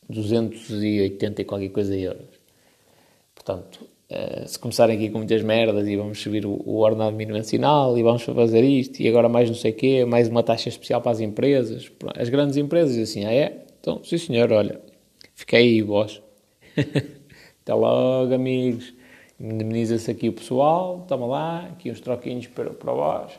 280 0.08 1.42
e 1.42 1.44
qualquer 1.44 1.68
coisa 1.70 1.96
euros. 1.96 2.40
Portanto, 3.34 3.86
uh, 4.10 4.48
se 4.48 4.58
começarem 4.58 4.96
aqui 4.96 5.10
com 5.10 5.18
muitas 5.18 5.42
merdas 5.42 5.86
e 5.86 5.96
vamos 5.96 6.20
subir 6.20 6.46
o 6.46 6.76
ordenado 6.76 7.16
mínimo 7.16 7.36
nacional 7.36 7.98
e 7.98 8.02
vamos 8.02 8.22
fazer 8.22 8.62
isto 8.62 9.00
e 9.00 9.08
agora 9.08 9.28
mais 9.28 9.48
não 9.48 9.56
sei 9.56 9.72
o 9.72 9.74
quê, 9.74 10.04
mais 10.04 10.28
uma 10.28 10.42
taxa 10.42 10.68
especial 10.68 11.02
para 11.02 11.12
as 11.12 11.20
empresas, 11.20 11.90
as 12.16 12.28
grandes 12.28 12.56
empresas, 12.56 12.96
assim, 12.96 13.24
ah 13.24 13.32
é? 13.32 13.64
Então, 13.80 14.02
sim 14.02 14.16
senhor, 14.16 14.50
olha, 14.50 14.80
fiquei 15.34 15.60
aí 15.60 15.82
vós. 15.82 16.22
Até 17.64 17.72
logo, 17.72 18.34
amigos. 18.34 18.92
Indemniza-se 19.40 20.10
aqui 20.10 20.28
o 20.28 20.34
pessoal, 20.34 21.04
toma 21.08 21.26
lá, 21.26 21.64
aqui 21.72 21.90
uns 21.90 21.98
troquinhos 21.98 22.46
para, 22.46 22.70
para 22.70 22.92
vós. 22.92 23.32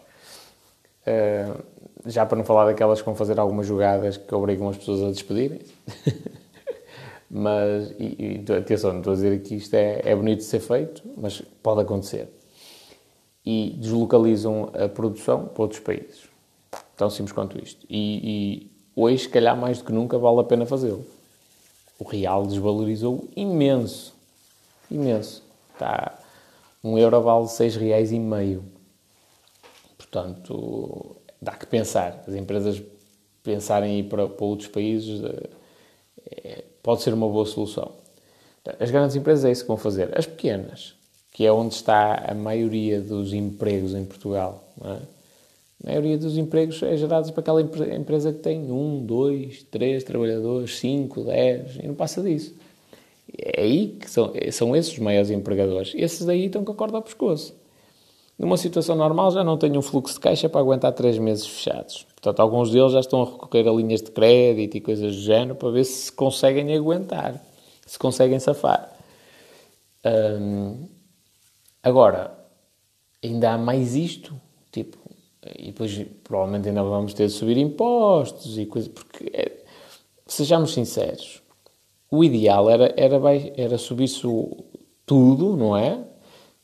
Uh, 1.05 1.63
já 2.07 2.25
para 2.25 2.35
não 2.35 2.43
falar 2.43 2.65
daquelas 2.65 2.99
que 2.99 3.05
vão 3.05 3.15
fazer 3.15 3.39
algumas 3.39 3.67
jogadas 3.67 4.17
que 4.17 4.33
obrigam 4.33 4.67
as 4.67 4.77
pessoas 4.77 5.03
a 5.03 5.11
despedirem-se. 5.11 5.73
mas, 7.29 7.91
e, 7.99 8.43
e, 8.47 8.51
atenção, 8.51 8.93
não 8.93 8.99
estou 8.99 9.13
a 9.13 9.15
dizer 9.15 9.41
que 9.43 9.55
isto 9.55 9.75
é, 9.75 10.01
é 10.03 10.15
bonito 10.15 10.39
de 10.39 10.45
ser 10.45 10.59
feito, 10.59 11.03
mas 11.15 11.41
pode 11.61 11.81
acontecer. 11.81 12.27
E 13.45 13.75
deslocalizam 13.77 14.71
a 14.73 14.89
produção 14.89 15.45
para 15.45 15.61
outros 15.61 15.81
países. 15.81 16.27
Tão 16.97 17.11
simples 17.11 17.31
quanto 17.31 17.63
isto. 17.63 17.85
E, 17.87 18.19
e 18.23 18.71
hoje, 18.95 19.23
se 19.23 19.29
calhar, 19.29 19.55
mais 19.55 19.77
do 19.77 19.83
que 19.83 19.91
nunca, 19.91 20.17
vale 20.17 20.39
a 20.39 20.43
pena 20.43 20.65
fazê-lo. 20.65 21.05
O 21.99 22.03
real 22.03 22.47
desvalorizou 22.47 23.29
imenso. 23.35 24.14
Imenso. 24.89 25.43
Está, 25.73 26.17
um 26.83 26.97
euro 26.97 27.21
vale 27.21 27.47
seis 27.47 27.75
reais 27.75 28.11
e 28.11 28.19
meio. 28.19 28.63
Portanto, 29.97 31.15
dá 31.41 31.53
que 31.53 31.65
pensar. 31.65 32.23
As 32.27 32.33
empresas 32.33 32.81
pensarem 33.43 33.95
em 33.95 33.99
ir 33.99 34.03
para, 34.03 34.27
para 34.27 34.45
outros 34.45 34.69
países 34.69 35.21
é, 36.29 36.63
pode 36.81 37.01
ser 37.01 37.13
uma 37.13 37.27
boa 37.27 37.45
solução. 37.45 37.91
As 38.79 38.89
grandes 38.89 39.15
empresas 39.15 39.45
é 39.45 39.51
isso 39.51 39.61
que 39.61 39.67
vão 39.67 39.77
fazer. 39.77 40.17
As 40.17 40.25
pequenas, 40.25 40.95
que 41.31 41.45
é 41.45 41.51
onde 41.51 41.75
está 41.75 42.25
a 42.27 42.33
maioria 42.33 42.99
dos 42.99 43.33
empregos 43.33 43.93
em 43.93 44.03
Portugal, 44.03 44.63
é? 44.83 44.87
a 45.83 45.87
maioria 45.87 46.17
dos 46.17 46.37
empregos 46.37 46.81
é 46.81 46.97
gerada 46.97 47.31
para 47.31 47.41
aquela 47.41 47.61
empresa 47.61 48.33
que 48.33 48.39
tem 48.39 48.71
um, 48.71 49.05
dois, 49.05 49.63
três 49.63 50.03
trabalhadores, 50.03 50.79
cinco, 50.79 51.23
dez, 51.23 51.75
e 51.75 51.87
não 51.87 51.93
passa 51.93 52.23
disso. 52.23 52.55
É 53.37 53.61
aí 53.61 53.97
que 53.99 54.09
são, 54.09 54.33
são 54.51 54.75
esses 54.75 54.93
os 54.93 54.99
maiores 54.99 55.29
empregadores. 55.29 55.93
Esses 55.95 56.25
daí 56.25 56.45
estão 56.45 56.63
com 56.63 56.71
a 56.71 56.75
corda 56.75 56.97
ao 56.97 57.03
pescoço. 57.03 57.55
Numa 58.37 58.57
situação 58.57 58.95
normal 58.95 59.31
já 59.31 59.43
não 59.43 59.57
tenho 59.57 59.79
um 59.79 59.81
fluxo 59.81 60.15
de 60.15 60.19
caixa 60.19 60.49
para 60.49 60.59
aguentar 60.59 60.91
três 60.91 61.17
meses 61.17 61.47
fechados. 61.47 62.05
Portanto, 62.15 62.39
alguns 62.41 62.71
deles 62.71 62.91
já 62.91 62.99
estão 62.99 63.21
a 63.21 63.25
recorrer 63.25 63.67
a 63.67 63.71
linhas 63.71 64.01
de 64.01 64.11
crédito 64.11 64.75
e 64.75 64.81
coisas 64.81 65.15
do 65.15 65.21
género 65.21 65.55
para 65.55 65.69
ver 65.69 65.85
se 65.85 66.11
conseguem 66.11 66.75
aguentar, 66.75 67.41
se 67.85 67.97
conseguem 67.97 68.39
safar. 68.39 68.91
Agora, 71.81 72.37
ainda 73.23 73.53
há 73.53 73.57
mais 73.57 73.95
isto, 73.95 74.39
tipo, 74.71 74.97
e 75.57 75.67
depois 75.67 76.05
provavelmente 76.23 76.67
ainda 76.67 76.83
vamos 76.83 77.13
ter 77.13 77.27
de 77.27 77.33
subir 77.33 77.57
impostos 77.57 78.57
e 78.57 78.65
coisas, 78.65 78.91
porque, 78.91 79.31
é, 79.33 79.63
sejamos 80.25 80.73
sinceros, 80.73 81.41
o 82.09 82.23
ideal 82.23 82.69
era, 82.69 82.93
era, 82.97 83.19
era 83.55 83.77
subir-se 83.77 84.27
tudo, 85.05 85.55
não 85.55 85.75
é? 85.75 86.03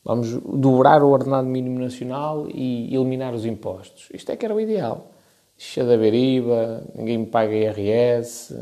Vamos 0.04 0.32
dobrar 0.32 1.02
o 1.02 1.10
ordenado 1.10 1.46
mínimo 1.46 1.78
nacional 1.78 2.48
e 2.48 2.94
eliminar 2.94 3.34
os 3.34 3.44
impostos. 3.46 4.08
Isto 4.12 4.32
é 4.32 4.36
que 4.36 4.44
era 4.44 4.54
o 4.54 4.60
ideal. 4.60 5.12
Deixa 5.56 5.84
de 5.84 5.94
haver 5.94 6.12
IVA, 6.12 6.82
ninguém 6.94 7.18
me 7.18 7.26
paga 7.26 7.52
IRS, 7.54 8.56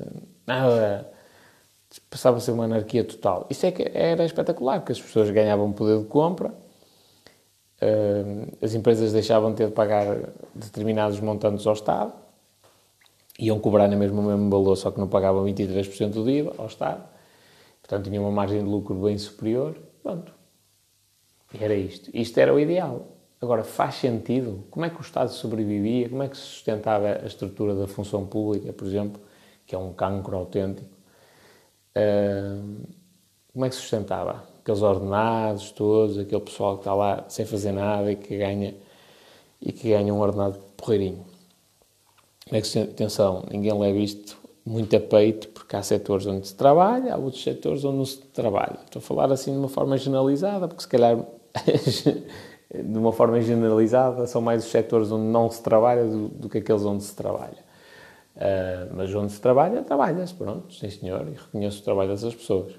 nada. 0.46 1.10
Passava 2.10 2.36
a 2.36 2.40
ser 2.40 2.52
uma 2.52 2.64
anarquia 2.64 3.02
total. 3.04 3.46
Isto 3.48 3.66
é 3.66 3.72
que 3.72 3.90
era 3.94 4.24
espetacular, 4.24 4.80
porque 4.80 4.92
as 4.92 5.00
pessoas 5.00 5.30
ganhavam 5.30 5.72
poder 5.72 5.98
de 5.98 6.04
compra, 6.04 6.52
eh, 7.80 8.46
as 8.62 8.74
empresas 8.74 9.12
deixavam 9.12 9.50
de 9.50 9.56
ter 9.56 9.68
de 9.68 9.72
pagar 9.72 10.28
determinados 10.54 11.18
montantes 11.20 11.66
ao 11.66 11.72
Estado, 11.72 12.12
iam 13.40 13.58
cobrar 13.58 13.88
na 13.88 13.96
mesma, 13.96 14.22
mesmo 14.22 14.50
valor, 14.50 14.76
só 14.76 14.90
que 14.90 15.00
não 15.00 15.08
pagavam 15.08 15.44
23% 15.44 16.10
do 16.10 16.30
IVA 16.30 16.54
ao 16.58 16.66
Estado, 16.66 17.02
portanto 17.80 18.04
tinham 18.08 18.22
uma 18.22 18.30
margem 18.30 18.62
de 18.62 18.68
lucro 18.68 18.94
bem 18.94 19.16
superior. 19.16 19.76
Pronto. 20.02 20.32
E 21.52 21.64
era 21.64 21.74
isto. 21.74 22.10
Isto 22.14 22.38
era 22.38 22.54
o 22.54 22.60
ideal. 22.60 23.08
Agora, 23.40 23.64
faz 23.64 23.96
sentido? 23.96 24.64
Como 24.70 24.84
é 24.84 24.90
que 24.90 24.98
o 24.98 25.00
Estado 25.00 25.30
sobrevivia? 25.30 26.08
Como 26.08 26.22
é 26.22 26.28
que 26.28 26.36
se 26.36 26.42
sustentava 26.42 27.08
a 27.08 27.26
estrutura 27.26 27.74
da 27.74 27.86
função 27.86 28.26
pública, 28.26 28.72
por 28.72 28.86
exemplo, 28.86 29.20
que 29.66 29.74
é 29.74 29.78
um 29.78 29.92
cancro 29.92 30.36
autêntico? 30.36 30.90
Uh, 31.96 32.86
como 33.52 33.64
é 33.64 33.68
que 33.68 33.74
se 33.74 33.80
sustentava? 33.80 34.44
Aqueles 34.60 34.82
ordenados 34.82 35.70
todos, 35.72 36.18
aquele 36.18 36.42
pessoal 36.42 36.74
que 36.74 36.82
está 36.82 36.94
lá 36.94 37.24
sem 37.28 37.46
fazer 37.46 37.72
nada 37.72 38.12
e 38.12 38.16
que 38.16 38.36
ganha, 38.36 38.74
e 39.60 39.72
que 39.72 39.88
ganha 39.88 40.12
um 40.12 40.20
ordenado 40.20 40.58
porreirinho. 40.76 41.24
É 42.52 42.58
atenção, 42.82 43.44
ninguém 43.50 43.72
leva 43.78 43.98
isto 43.98 44.36
muito 44.64 44.94
a 44.96 45.00
peito, 45.00 45.48
porque 45.48 45.76
há 45.76 45.82
setores 45.82 46.26
onde 46.26 46.48
se 46.48 46.54
trabalha, 46.54 47.14
há 47.14 47.16
outros 47.16 47.42
setores 47.42 47.84
onde 47.84 47.96
não 47.96 48.04
se 48.04 48.18
trabalha. 48.18 48.78
Estou 48.84 48.98
a 48.98 49.02
falar 49.02 49.32
assim 49.32 49.52
de 49.52 49.58
uma 49.58 49.68
forma 49.68 49.96
generalizada, 49.96 50.66
porque 50.66 50.82
se 50.82 50.88
calhar 50.88 51.16
de 52.74 52.98
uma 52.98 53.12
forma 53.12 53.40
generalizada, 53.40 54.26
são 54.26 54.40
mais 54.40 54.64
os 54.64 54.70
setores 54.70 55.10
onde 55.10 55.24
não 55.24 55.50
se 55.50 55.62
trabalha 55.62 56.04
do, 56.04 56.28
do 56.28 56.48
que 56.48 56.58
aqueles 56.58 56.84
onde 56.84 57.02
se 57.02 57.14
trabalha. 57.14 57.70
Uh, 58.36 58.94
mas 58.94 59.14
onde 59.14 59.32
se 59.32 59.40
trabalha, 59.40 59.82
trabalha-se, 59.82 60.34
pronto, 60.34 60.72
sim 60.72 60.88
senhor, 60.90 61.26
e 61.28 61.32
reconheço 61.32 61.80
o 61.80 61.84
trabalho 61.84 62.10
dessas 62.10 62.34
pessoas. 62.34 62.72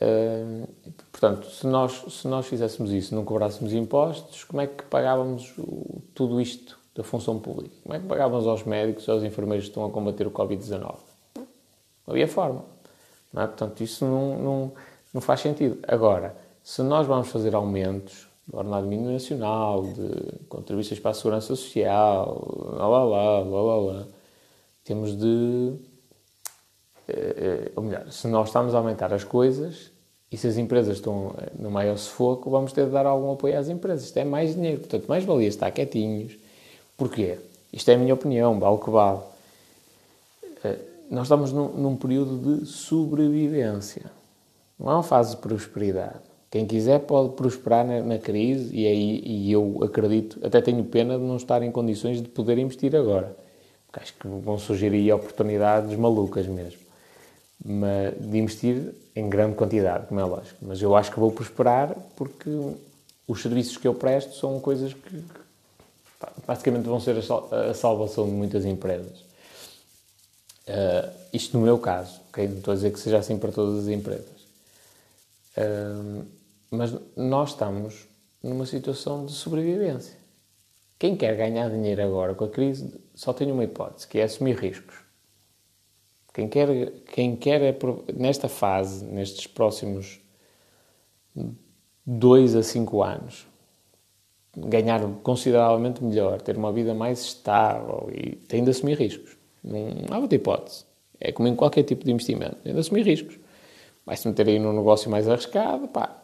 Uh, 0.00 0.68
portanto, 1.10 1.48
se 1.50 1.66
nós, 1.66 2.04
se 2.08 2.28
nós 2.28 2.46
fizéssemos 2.46 2.92
isso, 2.92 3.14
não 3.14 3.24
cobrássemos 3.24 3.72
impostos, 3.72 4.44
como 4.44 4.60
é 4.60 4.66
que 4.66 4.84
pagávamos 4.84 5.54
o, 5.58 6.02
tudo 6.14 6.40
isto 6.40 6.77
da 6.98 7.04
função 7.04 7.38
pública? 7.38 7.76
Como 7.84 7.94
é 7.94 8.00
que 8.00 8.06
pagávamos 8.06 8.44
aos 8.44 8.64
médicos, 8.64 9.08
aos 9.08 9.22
enfermeiros 9.22 9.66
que 9.66 9.70
estão 9.70 9.86
a 9.86 9.90
combater 9.90 10.26
o 10.26 10.32
Covid-19? 10.32 10.96
Não 11.36 11.44
havia 12.08 12.26
forma. 12.26 12.64
Não 13.32 13.42
é? 13.42 13.46
Portanto, 13.46 13.80
isso 13.84 14.04
não, 14.04 14.36
não, 14.36 14.72
não 15.14 15.20
faz 15.20 15.38
sentido. 15.40 15.78
Agora, 15.86 16.34
se 16.60 16.82
nós 16.82 17.06
vamos 17.06 17.28
fazer 17.28 17.54
aumentos 17.54 18.26
do 18.48 18.56
ordenado 18.58 18.88
mínimo 18.88 19.12
nacional, 19.12 19.84
de 19.84 20.44
contribuições 20.48 20.98
para 20.98 21.12
a 21.12 21.14
segurança 21.14 21.46
social, 21.46 22.74
lá 22.76 22.88
lá 22.88 23.04
lá, 23.04 23.38
lá 23.44 23.62
lá 23.62 23.76
lá, 23.76 24.06
temos 24.82 25.16
de. 25.16 25.74
Eh, 27.06 27.12
eh, 27.36 27.72
ou 27.76 27.84
melhor, 27.84 28.10
se 28.10 28.26
nós 28.26 28.48
estamos 28.48 28.74
a 28.74 28.78
aumentar 28.78 29.14
as 29.14 29.22
coisas 29.22 29.92
e 30.32 30.36
se 30.36 30.48
as 30.48 30.56
empresas 30.56 30.96
estão 30.96 31.32
eh, 31.38 31.52
no 31.56 31.70
maior 31.70 31.96
sufoco, 31.96 32.50
vamos 32.50 32.72
ter 32.72 32.86
de 32.86 32.90
dar 32.90 33.06
algum 33.06 33.30
apoio 33.30 33.56
às 33.56 33.68
empresas. 33.68 34.06
Isto 34.06 34.16
é 34.16 34.24
mais 34.24 34.56
dinheiro, 34.56 34.80
portanto, 34.80 35.06
mais 35.06 35.24
valia 35.24 35.46
estar 35.46 35.70
quietinhos. 35.70 36.47
Porquê? 36.98 37.38
Isto 37.72 37.92
é 37.92 37.94
a 37.94 37.98
minha 37.98 38.12
opinião, 38.12 38.58
vale 38.58 38.78
que 38.78 38.90
vale. 38.90 39.20
Nós 41.08 41.22
estamos 41.22 41.52
num, 41.52 41.68
num 41.68 41.96
período 41.96 42.56
de 42.56 42.66
sobrevivência. 42.66 44.10
Não 44.78 44.90
é 44.90 44.94
uma 44.94 45.02
fase 45.02 45.36
de 45.36 45.40
prosperidade. 45.40 46.18
Quem 46.50 46.66
quiser 46.66 47.00
pode 47.00 47.34
prosperar 47.34 47.86
na, 47.86 48.00
na 48.00 48.18
crise 48.18 48.74
e, 48.74 48.86
aí, 48.86 49.22
e 49.24 49.52
eu 49.52 49.78
acredito, 49.82 50.38
até 50.44 50.60
tenho 50.60 50.82
pena 50.84 51.16
de 51.16 51.22
não 51.22 51.36
estar 51.36 51.62
em 51.62 51.70
condições 51.70 52.20
de 52.20 52.28
poder 52.28 52.58
investir 52.58 52.94
agora. 52.96 53.36
Porque 53.86 54.00
acho 54.00 54.14
que 54.14 54.26
vão 54.26 54.58
surgir 54.58 54.92
aí 54.92 55.10
oportunidades 55.12 55.96
malucas 55.96 56.46
mesmo. 56.46 56.80
Mas, 57.64 58.14
de 58.18 58.38
investir 58.38 58.94
em 59.14 59.28
grande 59.28 59.54
quantidade, 59.54 60.08
como 60.08 60.20
é 60.20 60.24
lógico. 60.24 60.56
Mas 60.62 60.82
eu 60.82 60.96
acho 60.96 61.12
que 61.12 61.20
vou 61.20 61.30
prosperar 61.30 61.94
porque 62.16 62.50
os 63.26 63.40
serviços 63.40 63.76
que 63.76 63.86
eu 63.86 63.94
presto 63.94 64.34
são 64.34 64.58
coisas 64.58 64.92
que 64.92 65.22
basicamente 66.48 66.86
vão 66.86 66.98
ser 66.98 67.14
a 67.18 67.74
salvação 67.74 68.24
de 68.24 68.32
muitas 68.32 68.64
empresas. 68.64 69.18
Uh, 70.66 71.12
isto 71.30 71.58
no 71.58 71.62
meu 71.62 71.78
caso, 71.78 72.22
okay? 72.30 72.48
não 72.48 72.56
estou 72.56 72.72
a 72.72 72.74
dizer 72.74 72.90
que 72.90 72.98
seja 72.98 73.18
assim 73.18 73.38
para 73.38 73.52
todas 73.52 73.84
as 73.84 73.88
empresas. 73.88 74.40
Uh, 75.58 76.24
mas 76.70 76.94
nós 77.14 77.50
estamos 77.50 78.06
numa 78.42 78.64
situação 78.64 79.26
de 79.26 79.32
sobrevivência. 79.32 80.16
Quem 80.98 81.14
quer 81.14 81.36
ganhar 81.36 81.68
dinheiro 81.68 82.02
agora 82.02 82.34
com 82.34 82.46
a 82.46 82.48
crise 82.48 82.98
só 83.14 83.34
tem 83.34 83.52
uma 83.52 83.64
hipótese, 83.64 84.08
que 84.08 84.18
é 84.18 84.22
assumir 84.22 84.56
riscos. 84.56 84.96
Quem 86.32 86.48
quer, 86.48 86.92
quem 87.12 87.36
quer 87.36 87.60
é, 87.60 87.78
nesta 88.16 88.48
fase, 88.48 89.04
nestes 89.04 89.46
próximos 89.46 90.18
dois 92.06 92.56
a 92.56 92.62
cinco 92.62 93.02
anos, 93.02 93.46
ganhar 94.56 95.00
consideravelmente 95.22 96.02
melhor, 96.02 96.40
ter 96.40 96.56
uma 96.56 96.72
vida 96.72 96.94
mais 96.94 97.20
estável 97.20 98.10
e 98.12 98.36
tem 98.36 98.64
de 98.64 98.70
assumir 98.70 98.98
riscos. 98.98 99.36
Não 99.62 100.16
há 100.16 100.18
outra 100.18 100.36
hipótese. 100.36 100.84
É 101.20 101.32
como 101.32 101.48
em 101.48 101.56
qualquer 101.56 101.82
tipo 101.82 102.04
de 102.04 102.12
investimento, 102.12 102.56
tem 102.56 102.72
de 102.72 102.78
assumir 102.78 103.02
riscos. 103.02 103.38
Vai-se 104.06 104.26
meter 104.26 104.48
aí 104.48 104.58
num 104.58 104.72
negócio 104.72 105.10
mais 105.10 105.28
arriscado, 105.28 105.88
pá, 105.88 106.16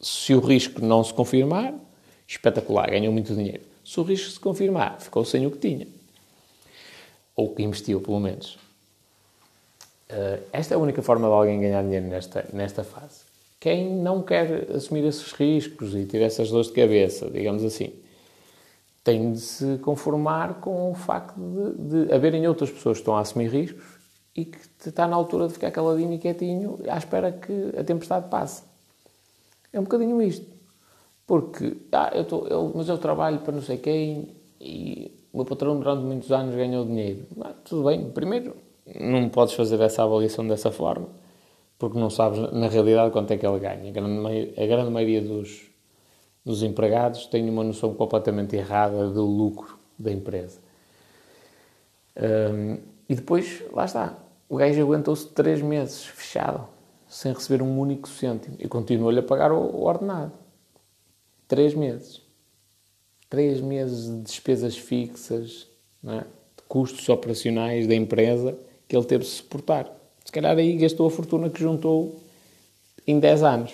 se 0.00 0.34
o 0.34 0.40
risco 0.40 0.84
não 0.84 1.02
se 1.02 1.12
confirmar, 1.12 1.74
espetacular, 2.26 2.90
ganhou 2.90 3.12
muito 3.12 3.34
dinheiro. 3.34 3.62
Se 3.84 3.98
o 3.98 4.02
risco 4.02 4.30
se 4.30 4.40
confirmar, 4.40 5.00
ficou 5.00 5.24
sem 5.24 5.46
o 5.46 5.50
que 5.50 5.58
tinha. 5.58 5.86
Ou 7.34 7.54
que 7.54 7.62
investiu, 7.62 8.00
pelo 8.00 8.20
menos. 8.20 8.58
Uh, 10.10 10.42
esta 10.52 10.74
é 10.74 10.76
a 10.76 10.78
única 10.78 11.02
forma 11.02 11.26
de 11.26 11.34
alguém 11.34 11.60
ganhar 11.60 11.82
dinheiro 11.82 12.06
nesta, 12.06 12.46
nesta 12.52 12.84
fase. 12.84 13.31
Quem 13.62 13.94
não 13.94 14.24
quer 14.24 14.72
assumir 14.72 15.04
esses 15.04 15.30
riscos 15.30 15.94
e 15.94 16.04
ter 16.04 16.20
essas 16.20 16.50
dores 16.50 16.66
de 16.66 16.72
cabeça, 16.72 17.30
digamos 17.30 17.62
assim, 17.62 17.92
tem 19.04 19.34
de 19.34 19.38
se 19.38 19.78
conformar 19.78 20.54
com 20.54 20.90
o 20.90 20.94
facto 20.94 21.38
de, 21.38 22.06
de 22.06 22.12
haverem 22.12 22.44
outras 22.48 22.72
pessoas 22.72 22.96
que 22.96 23.02
estão 23.02 23.16
a 23.16 23.20
assumir 23.20 23.48
riscos 23.50 23.84
e 24.34 24.46
que 24.46 24.58
está 24.84 25.06
na 25.06 25.14
altura 25.14 25.46
de 25.46 25.52
ficar 25.52 25.70
caladinho 25.70 26.12
e 26.12 26.18
quietinho 26.18 26.80
à 26.88 26.98
espera 26.98 27.30
que 27.30 27.72
a 27.78 27.84
tempestade 27.84 28.28
passe. 28.28 28.64
É 29.72 29.78
um 29.78 29.84
bocadinho 29.84 30.20
isto. 30.20 30.50
Porque, 31.24 31.76
ah, 31.92 32.10
eu 32.16 32.24
tô, 32.24 32.48
eu, 32.48 32.72
mas 32.74 32.88
eu 32.88 32.98
trabalho 32.98 33.38
para 33.42 33.52
não 33.52 33.62
sei 33.62 33.76
quem 33.76 34.34
e 34.60 35.12
o 35.32 35.36
meu 35.36 35.46
patrão 35.46 35.78
durante 35.78 36.02
muitos 36.02 36.32
anos 36.32 36.52
ganhou 36.56 36.84
dinheiro. 36.84 37.26
Ah, 37.40 37.54
tudo 37.64 37.84
bem, 37.84 38.10
primeiro, 38.10 38.56
não 39.00 39.28
podes 39.28 39.54
fazer 39.54 39.80
essa 39.80 40.02
avaliação 40.02 40.48
dessa 40.48 40.72
forma, 40.72 41.06
porque 41.82 41.98
não 41.98 42.10
sabes 42.10 42.38
na 42.52 42.68
realidade 42.68 43.10
quanto 43.10 43.32
é 43.32 43.36
que 43.36 43.44
ele 43.44 43.58
ganha. 43.58 43.88
A 43.88 43.90
grande, 43.90 44.54
a 44.56 44.66
grande 44.66 44.88
maioria 44.88 45.20
dos, 45.20 45.62
dos 46.44 46.62
empregados 46.62 47.26
tem 47.26 47.50
uma 47.50 47.64
noção 47.64 47.92
completamente 47.92 48.54
errada 48.54 49.10
do 49.10 49.26
lucro 49.26 49.76
da 49.98 50.12
empresa. 50.12 50.60
Um, 52.16 52.78
e 53.08 53.16
depois, 53.16 53.64
lá 53.72 53.84
está, 53.84 54.16
o 54.48 54.58
gajo 54.58 54.80
aguentou-se 54.80 55.26
três 55.30 55.60
meses 55.60 56.04
fechado, 56.04 56.68
sem 57.08 57.32
receber 57.32 57.60
um 57.64 57.76
único 57.80 58.08
cêntimo, 58.08 58.54
e 58.60 58.68
continuou-lhe 58.68 59.18
a 59.18 59.22
pagar 59.24 59.50
o, 59.50 59.58
o 59.58 59.82
ordenado. 59.82 60.38
Três 61.48 61.74
meses. 61.74 62.22
Três 63.28 63.60
meses 63.60 64.08
de 64.08 64.22
despesas 64.22 64.78
fixas, 64.78 65.66
é? 66.06 66.18
de 66.20 66.62
custos 66.68 67.08
operacionais 67.08 67.88
da 67.88 67.94
empresa, 67.96 68.56
que 68.86 68.96
ele 68.96 69.04
teve 69.04 69.24
de 69.24 69.30
suportar. 69.30 70.01
Se 70.24 70.32
calhar 70.32 70.56
aí 70.56 70.76
gastou 70.76 71.06
a 71.06 71.10
fortuna 71.10 71.50
que 71.50 71.60
juntou 71.60 72.20
em 73.06 73.18
10 73.18 73.42
anos. 73.42 73.72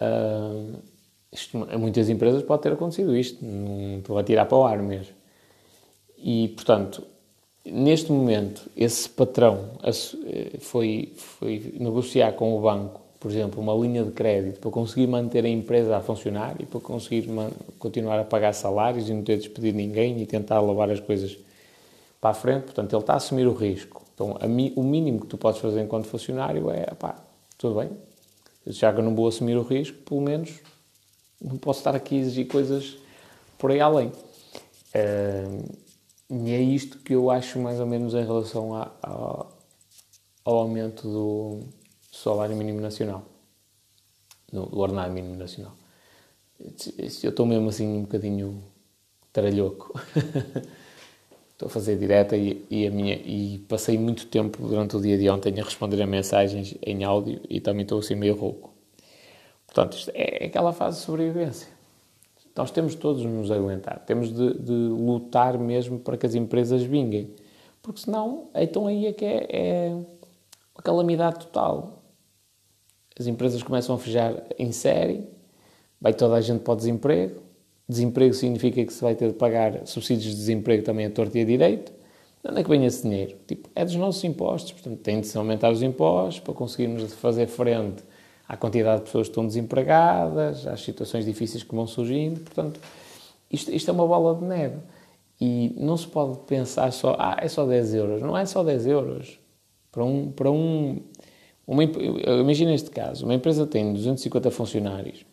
Uh, 0.00 0.76
isto, 1.32 1.56
muitas 1.78 2.08
empresas 2.08 2.42
pode 2.42 2.62
ter 2.62 2.72
acontecido 2.72 3.16
isto, 3.16 3.44
não 3.44 3.98
estou 3.98 4.18
a 4.18 4.24
tirar 4.24 4.46
para 4.46 4.58
o 4.58 4.64
ar 4.64 4.78
mesmo. 4.78 5.14
E, 6.18 6.48
portanto, 6.48 7.02
neste 7.64 8.10
momento, 8.10 8.70
esse 8.76 9.08
patrão 9.08 9.70
eh, 9.82 10.58
foi, 10.60 11.12
foi 11.16 11.74
negociar 11.78 12.32
com 12.32 12.56
o 12.56 12.60
banco, 12.60 13.00
por 13.20 13.30
exemplo, 13.30 13.60
uma 13.60 13.74
linha 13.74 14.02
de 14.04 14.12
crédito 14.12 14.60
para 14.60 14.70
conseguir 14.70 15.06
manter 15.06 15.44
a 15.44 15.48
empresa 15.48 15.96
a 15.96 16.00
funcionar 16.00 16.56
e 16.60 16.64
para 16.64 16.80
conseguir 16.80 17.28
continuar 17.78 18.18
a 18.18 18.24
pagar 18.24 18.52
salários 18.54 19.08
e 19.08 19.12
não 19.12 19.22
ter 19.22 19.36
de 19.36 19.42
despedir 19.42 19.74
ninguém 19.74 20.22
e 20.22 20.26
tentar 20.26 20.60
levar 20.60 20.90
as 20.90 21.00
coisas 21.00 21.36
para 22.20 22.30
a 22.30 22.34
frente. 22.34 22.64
Portanto, 22.64 22.92
ele 22.94 23.02
está 23.02 23.14
a 23.14 23.16
assumir 23.16 23.46
o 23.46 23.52
risco. 23.52 24.05
Então, 24.16 24.34
mi, 24.48 24.72
o 24.74 24.82
mínimo 24.82 25.20
que 25.20 25.26
tu 25.26 25.36
podes 25.36 25.60
fazer 25.60 25.82
enquanto 25.82 26.06
funcionário 26.06 26.70
é, 26.70 26.86
pá, 26.94 27.22
tudo 27.58 27.78
bem, 27.78 27.90
já 28.66 28.90
que 28.90 28.98
eu 28.98 29.04
não 29.04 29.14
vou 29.14 29.28
assumir 29.28 29.58
o 29.58 29.62
risco, 29.62 29.98
pelo 30.04 30.22
menos 30.22 30.54
não 31.38 31.58
posso 31.58 31.80
estar 31.80 31.94
aqui 31.94 32.16
a 32.16 32.20
exigir 32.20 32.48
coisas 32.48 32.96
por 33.58 33.70
aí 33.70 33.78
além. 33.78 34.08
Uh, 34.08 35.76
e 36.30 36.50
é 36.50 36.60
isto 36.62 36.98
que 37.00 37.14
eu 37.14 37.30
acho 37.30 37.58
mais 37.58 37.78
ou 37.78 37.86
menos 37.86 38.14
em 38.14 38.24
relação 38.24 38.74
a, 38.74 38.90
a, 39.02 39.46
ao 40.46 40.58
aumento 40.60 41.06
do 41.06 41.60
salário 42.10 42.56
mínimo 42.56 42.80
nacional, 42.80 43.22
do 44.50 44.78
ordenado 44.78 45.12
mínimo 45.12 45.36
nacional. 45.36 45.74
Eu 46.58 47.30
estou 47.30 47.44
mesmo 47.44 47.68
assim 47.68 47.86
um 47.86 48.02
bocadinho 48.02 48.64
tralhoco. 49.30 50.00
estou 51.56 51.68
a 51.68 51.70
fazer 51.70 51.96
direta 51.96 52.36
e, 52.36 52.66
e, 52.70 52.86
a 52.86 52.90
minha, 52.90 53.14
e 53.14 53.64
passei 53.66 53.96
muito 53.96 54.26
tempo 54.26 54.66
durante 54.68 54.94
o 54.94 55.00
dia 55.00 55.16
de 55.16 55.28
ontem 55.30 55.58
a 55.58 55.64
responder 55.64 56.00
a 56.02 56.06
mensagens 56.06 56.76
em 56.82 57.02
áudio 57.02 57.40
e 57.48 57.60
também 57.60 57.82
estou 57.82 57.98
assim 57.98 58.14
meio 58.14 58.36
rouco. 58.36 58.74
Portanto, 59.66 59.96
isto 59.96 60.10
é 60.14 60.44
aquela 60.44 60.72
fase 60.74 60.98
de 60.98 61.04
sobrevivência. 61.04 61.68
Nós 62.54 62.70
temos 62.70 62.94
todos 62.94 63.22
de 63.22 63.28
nos 63.28 63.50
aguentar, 63.50 64.00
temos 64.00 64.32
de, 64.32 64.58
de, 64.58 64.72
lutar 64.72 65.58
mesmo 65.58 65.98
para 65.98 66.16
que 66.16 66.26
as 66.26 66.34
empresas 66.34 66.82
vinguem, 66.82 67.34
porque 67.82 68.00
senão, 68.00 68.48
então 68.54 68.86
aí 68.86 69.06
é 69.06 69.12
que 69.12 69.24
é, 69.24 69.46
é 69.50 69.88
uma 70.74 70.82
calamidade 70.82 71.38
total. 71.38 72.02
As 73.18 73.26
empresas 73.26 73.62
começam 73.62 73.94
a 73.94 73.98
fechar 73.98 74.42
em 74.58 74.72
série, 74.72 75.26
vai 76.00 76.12
toda 76.12 76.34
a 76.34 76.40
gente 76.40 76.60
para 76.60 76.72
o 76.72 76.76
desemprego, 76.76 77.45
desemprego 77.88 78.34
significa 78.34 78.84
que 78.84 78.92
se 78.92 79.00
vai 79.00 79.14
ter 79.14 79.28
de 79.28 79.34
pagar 79.34 79.86
subsídios 79.86 80.30
de 80.30 80.36
desemprego 80.36 80.82
também 80.82 81.06
a 81.06 81.10
torto 81.10 81.36
e 81.36 81.42
a 81.42 81.44
direito. 81.44 81.92
De 82.42 82.50
onde 82.50 82.60
é 82.60 82.62
que 82.62 82.70
vem 82.70 82.84
esse 82.84 83.02
dinheiro? 83.02 83.36
Tipo, 83.46 83.68
é 83.74 83.84
dos 83.84 83.96
nossos 83.96 84.22
impostos, 84.24 84.72
portanto 84.72 85.00
tem 85.00 85.20
de 85.20 85.26
se 85.26 85.36
aumentar 85.36 85.70
os 85.70 85.82
impostos 85.82 86.40
para 86.40 86.54
conseguirmos 86.54 87.12
fazer 87.14 87.46
frente 87.46 88.02
à 88.48 88.56
quantidade 88.56 89.00
de 89.00 89.06
pessoas 89.06 89.26
que 89.26 89.32
estão 89.32 89.46
desempregadas, 89.46 90.66
às 90.66 90.80
situações 90.80 91.24
difíceis 91.24 91.62
que 91.62 91.74
vão 91.74 91.86
surgindo. 91.86 92.40
Portanto, 92.40 92.80
isto, 93.50 93.70
isto 93.72 93.90
é 93.90 93.92
uma 93.92 94.06
bola 94.06 94.34
de 94.34 94.44
neve. 94.44 94.76
E 95.40 95.74
não 95.76 95.96
se 95.96 96.06
pode 96.06 96.38
pensar 96.46 96.90
só, 96.92 97.16
ah, 97.18 97.36
é 97.40 97.48
só 97.48 97.66
10 97.66 97.94
euros. 97.94 98.22
Não 98.22 98.36
é 98.36 98.46
só 98.46 98.62
10 98.62 98.86
euros. 98.86 99.38
Para 99.92 100.04
um. 100.04 100.30
Para 100.30 100.50
um 100.50 101.02
uma, 101.66 101.82
imagina 101.82 102.72
este 102.72 102.90
caso: 102.90 103.24
uma 103.24 103.34
empresa 103.34 103.66
tem 103.66 103.92
250 103.92 104.50
funcionários. 104.50 105.26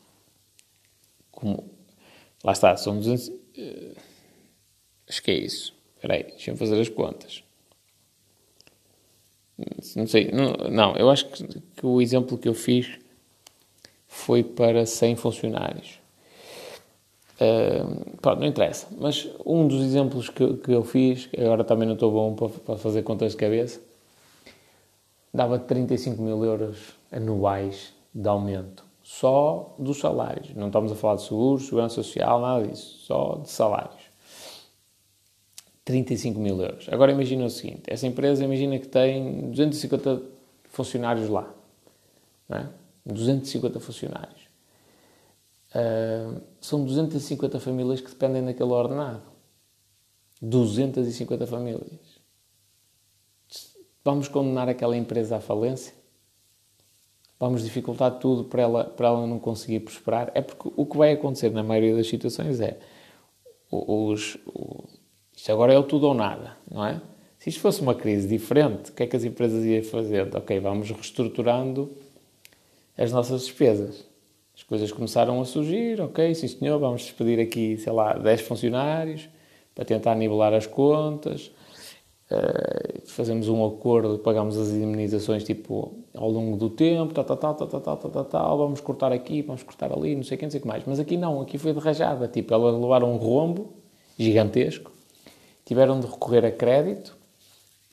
Como, 1.31 1.63
lá 2.43 2.51
está, 2.51 2.75
são 2.75 2.97
200. 2.97 3.27
Uh, 3.27 3.33
eh, 3.57 3.95
acho 5.07 5.23
que 5.23 5.31
é 5.31 5.35
isso. 5.35 5.73
Espera 5.95 6.15
aí, 6.15 6.23
deixa-me 6.23 6.57
fazer 6.57 6.79
as 6.79 6.89
contas. 6.89 7.43
Não 9.95 10.07
sei, 10.07 10.31
não, 10.31 10.53
não 10.69 10.95
eu 10.95 11.09
acho 11.09 11.27
que, 11.27 11.61
que, 11.77 11.85
o 11.85 12.01
exemplo 12.01 12.37
que 12.37 12.47
eu 12.47 12.53
fiz 12.53 12.99
foi 14.07 14.43
para 14.43 14.85
100 14.85 15.15
funcionários. 15.15 15.99
Uh, 17.35 18.17
pronto, 18.19 18.39
não 18.39 18.47
interessa. 18.47 18.87
Mas 18.97 19.29
um 19.45 19.67
dos 19.67 19.83
exemplos 19.83 20.29
que, 20.29 20.55
que 20.57 20.71
eu 20.71 20.83
fiz, 20.83 21.29
agora 21.37 21.63
também 21.63 21.87
não 21.87 21.93
estou 21.93 22.11
bom 22.11 22.35
para, 22.35 22.49
para 22.49 22.77
fazer 22.77 23.03
contas 23.03 23.31
de 23.31 23.37
cabeça, 23.37 23.79
dava 25.33 25.57
35 25.57 26.21
mil 26.21 26.43
euros 26.43 26.77
anuais 27.11 27.93
de 28.13 28.27
aumento. 28.27 28.83
Só 29.19 29.75
dos 29.77 29.99
salários. 29.99 30.55
Não 30.55 30.67
estamos 30.67 30.91
a 30.91 30.95
falar 30.95 31.17
de 31.17 31.21
seguros, 31.21 31.67
segurança 31.67 31.93
social, 31.93 32.41
nada 32.41 32.65
disso. 32.65 32.97
Só 33.05 33.35
de 33.35 33.49
salários. 33.49 34.01
35 35.85 36.39
mil 36.39 36.59
euros. 36.59 36.89
Agora 36.89 37.11
imagina 37.11 37.45
o 37.45 37.49
seguinte: 37.49 37.83
essa 37.85 38.07
empresa 38.07 38.43
imagina 38.43 38.79
que 38.79 38.87
tem 38.87 39.51
250 39.51 40.19
funcionários 40.63 41.29
lá. 41.29 41.53
Não 42.49 42.57
é? 42.57 42.69
250 43.05 43.79
funcionários. 43.79 44.41
Uh, 45.75 46.41
são 46.59 46.83
250 46.83 47.59
famílias 47.59 48.01
que 48.01 48.09
dependem 48.09 48.43
daquele 48.43 48.71
ordenado. 48.71 49.21
250 50.41 51.45
famílias. 51.45 52.19
Vamos 54.03 54.27
condenar 54.27 54.67
aquela 54.67 54.97
empresa 54.97 55.37
à 55.37 55.39
falência? 55.39 56.02
Vamos 57.43 57.61
dificultar 57.61 58.19
tudo 58.19 58.45
para 58.45 58.61
ela, 58.61 58.83
para 58.85 59.07
ela 59.09 59.27
não 59.27 59.37
conseguir 59.37 59.81
prosperar? 59.81 60.31
É 60.33 60.41
porque 60.41 60.71
o 60.77 60.85
que 60.85 60.97
vai 60.97 61.11
acontecer 61.11 61.51
na 61.51 61.61
maioria 61.61 61.93
das 61.93 62.07
situações 62.07 62.61
é 62.61 62.77
os, 63.69 64.37
os 64.45 65.03
isto 65.35 65.51
agora 65.51 65.73
é 65.73 65.77
o 65.77 65.83
tudo 65.83 66.07
ou 66.07 66.13
nada, 66.13 66.55
não 66.71 66.85
é? 66.85 67.01
Se 67.37 67.49
isto 67.49 67.59
fosse 67.59 67.81
uma 67.81 67.93
crise 67.93 68.29
diferente, 68.29 68.91
o 68.91 68.93
que 68.93 69.03
é 69.03 69.07
que 69.07 69.17
as 69.17 69.25
empresas 69.25 69.65
iam 69.65 69.83
fazer? 69.83 70.33
Ok, 70.33 70.57
vamos 70.61 70.89
reestruturando 70.89 71.91
as 72.97 73.11
nossas 73.11 73.41
despesas. 73.41 74.07
As 74.55 74.63
coisas 74.63 74.89
começaram 74.93 75.41
a 75.41 75.43
surgir, 75.43 75.99
ok, 75.99 76.33
sim 76.35 76.47
senhor, 76.47 76.79
vamos 76.79 77.01
despedir 77.01 77.41
aqui, 77.41 77.77
sei 77.77 77.91
lá, 77.91 78.13
10 78.13 78.39
funcionários 78.39 79.27
para 79.75 79.83
tentar 79.83 80.15
nivelar 80.15 80.53
as 80.53 80.65
contas. 80.65 81.51
Uh, 82.33 83.01
fazemos 83.05 83.47
um 83.47 83.63
acordo, 83.65 84.17
pagamos 84.17 84.57
as 84.57 84.69
indemnizações 84.69 85.43
tipo 85.43 85.93
ao 86.15 86.29
longo 86.31 86.57
do 86.57 86.69
tempo, 86.69 87.13
tal, 87.13 87.23
tal, 87.23 87.37
tal, 87.37 87.53
tal, 87.53 87.67
tal, 87.67 87.97
tal, 87.97 88.11
tal, 88.11 88.25
tal, 88.25 88.57
vamos 88.57 88.81
cortar 88.81 89.11
aqui, 89.11 89.41
vamos 89.41 89.61
cortar 89.61 89.91
ali, 89.91 90.15
não 90.15 90.23
sei 90.23 90.37
quem, 90.37 90.47
não 90.47 90.51
sei 90.51 90.59
o 90.59 90.61
que 90.61 90.67
mais. 90.67 90.83
Mas 90.87 90.99
aqui 90.99 91.17
não, 91.17 91.41
aqui 91.41 91.57
foi 91.57 91.73
de 91.73 91.79
rajada, 91.79 92.27
tipo, 92.27 92.53
elas 92.53 92.79
levaram 92.79 93.13
um 93.13 93.17
rombo 93.17 93.73
gigantesco, 94.17 94.91
tiveram 95.65 95.99
de 95.99 96.07
recorrer 96.07 96.45
a 96.45 96.51
crédito 96.51 97.15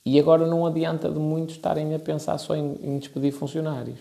e 0.04 0.18
agora 0.18 0.46
não 0.46 0.64
adianta 0.64 1.10
de 1.10 1.18
muito 1.18 1.50
estarem 1.50 1.94
a 1.94 1.98
pensar 1.98 2.38
só 2.38 2.56
em, 2.56 2.78
em 2.82 2.98
despedir 2.98 3.32
funcionários. 3.32 3.98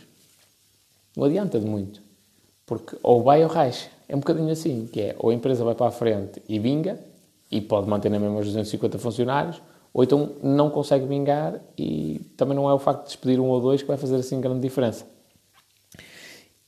Não 1.18 1.26
adianta 1.26 1.60
de 1.60 1.66
muito. 1.66 2.02
Porque 2.66 2.96
ou 3.04 3.24
vai 3.24 3.44
ou 3.44 3.50
racha. 3.50 3.90
É 4.08 4.16
um 4.16 4.20
bocadinho 4.20 4.52
assim, 4.52 4.88
que 4.92 5.02
é 5.02 5.16
ou 5.20 5.32
a 5.32 5.34
empresa 5.34 5.64
vai 5.64 5.76
para 5.76 5.88
a 5.88 5.92
frente 5.92 6.42
e 6.48 6.60
vinga, 6.60 7.00
e 7.52 7.60
pode 7.60 7.90
manter 7.90 8.10
na 8.10 8.20
mesma 8.20 8.40
os 8.40 8.46
250 8.46 9.00
funcionários, 9.00 9.62
ou 9.94 10.04
então 10.04 10.36
não 10.42 10.70
consegue 10.70 11.06
vingar 11.06 11.62
e 11.78 12.20
também 12.38 12.56
não 12.56 12.70
é 12.70 12.74
o 12.74 12.80
facto 12.80 13.02
de 13.02 13.08
despedir 13.08 13.40
um 13.40 13.48
ou 13.48 13.60
dois 13.60 13.82
que 13.82 13.88
vai 13.88 13.98
fazer 13.98 14.18
assim 14.18 14.40
grande 14.40 14.62
diferença. 14.62 15.06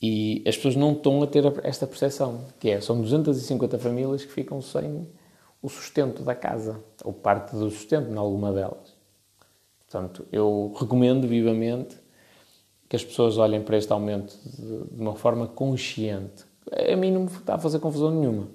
E 0.01 0.43
as 0.47 0.55
pessoas 0.55 0.75
não 0.75 0.93
estão 0.93 1.21
a 1.21 1.27
ter 1.27 1.43
esta 1.63 1.85
percepção, 1.85 2.41
que 2.59 2.69
é, 2.71 2.81
são 2.81 2.99
250 2.99 3.77
famílias 3.77 4.25
que 4.25 4.31
ficam 4.31 4.59
sem 4.61 5.07
o 5.61 5.69
sustento 5.69 6.23
da 6.23 6.33
casa, 6.33 6.83
ou 7.03 7.13
parte 7.13 7.55
do 7.55 7.69
sustento 7.69 8.11
em 8.11 8.17
alguma 8.17 8.51
delas. 8.51 8.95
Portanto, 9.87 10.25
eu 10.31 10.73
recomendo 10.79 11.27
vivamente 11.27 11.95
que 12.89 12.95
as 12.95 13.05
pessoas 13.05 13.37
olhem 13.37 13.61
para 13.61 13.77
este 13.77 13.91
aumento 13.93 14.35
de, 14.43 14.95
de 14.95 15.01
uma 15.01 15.15
forma 15.15 15.47
consciente. 15.47 16.45
A 16.71 16.95
mim 16.95 17.11
não 17.11 17.21
me 17.21 17.27
está 17.27 17.55
a 17.55 17.59
fazer 17.59 17.79
confusão 17.79 18.09
nenhuma. 18.09 18.47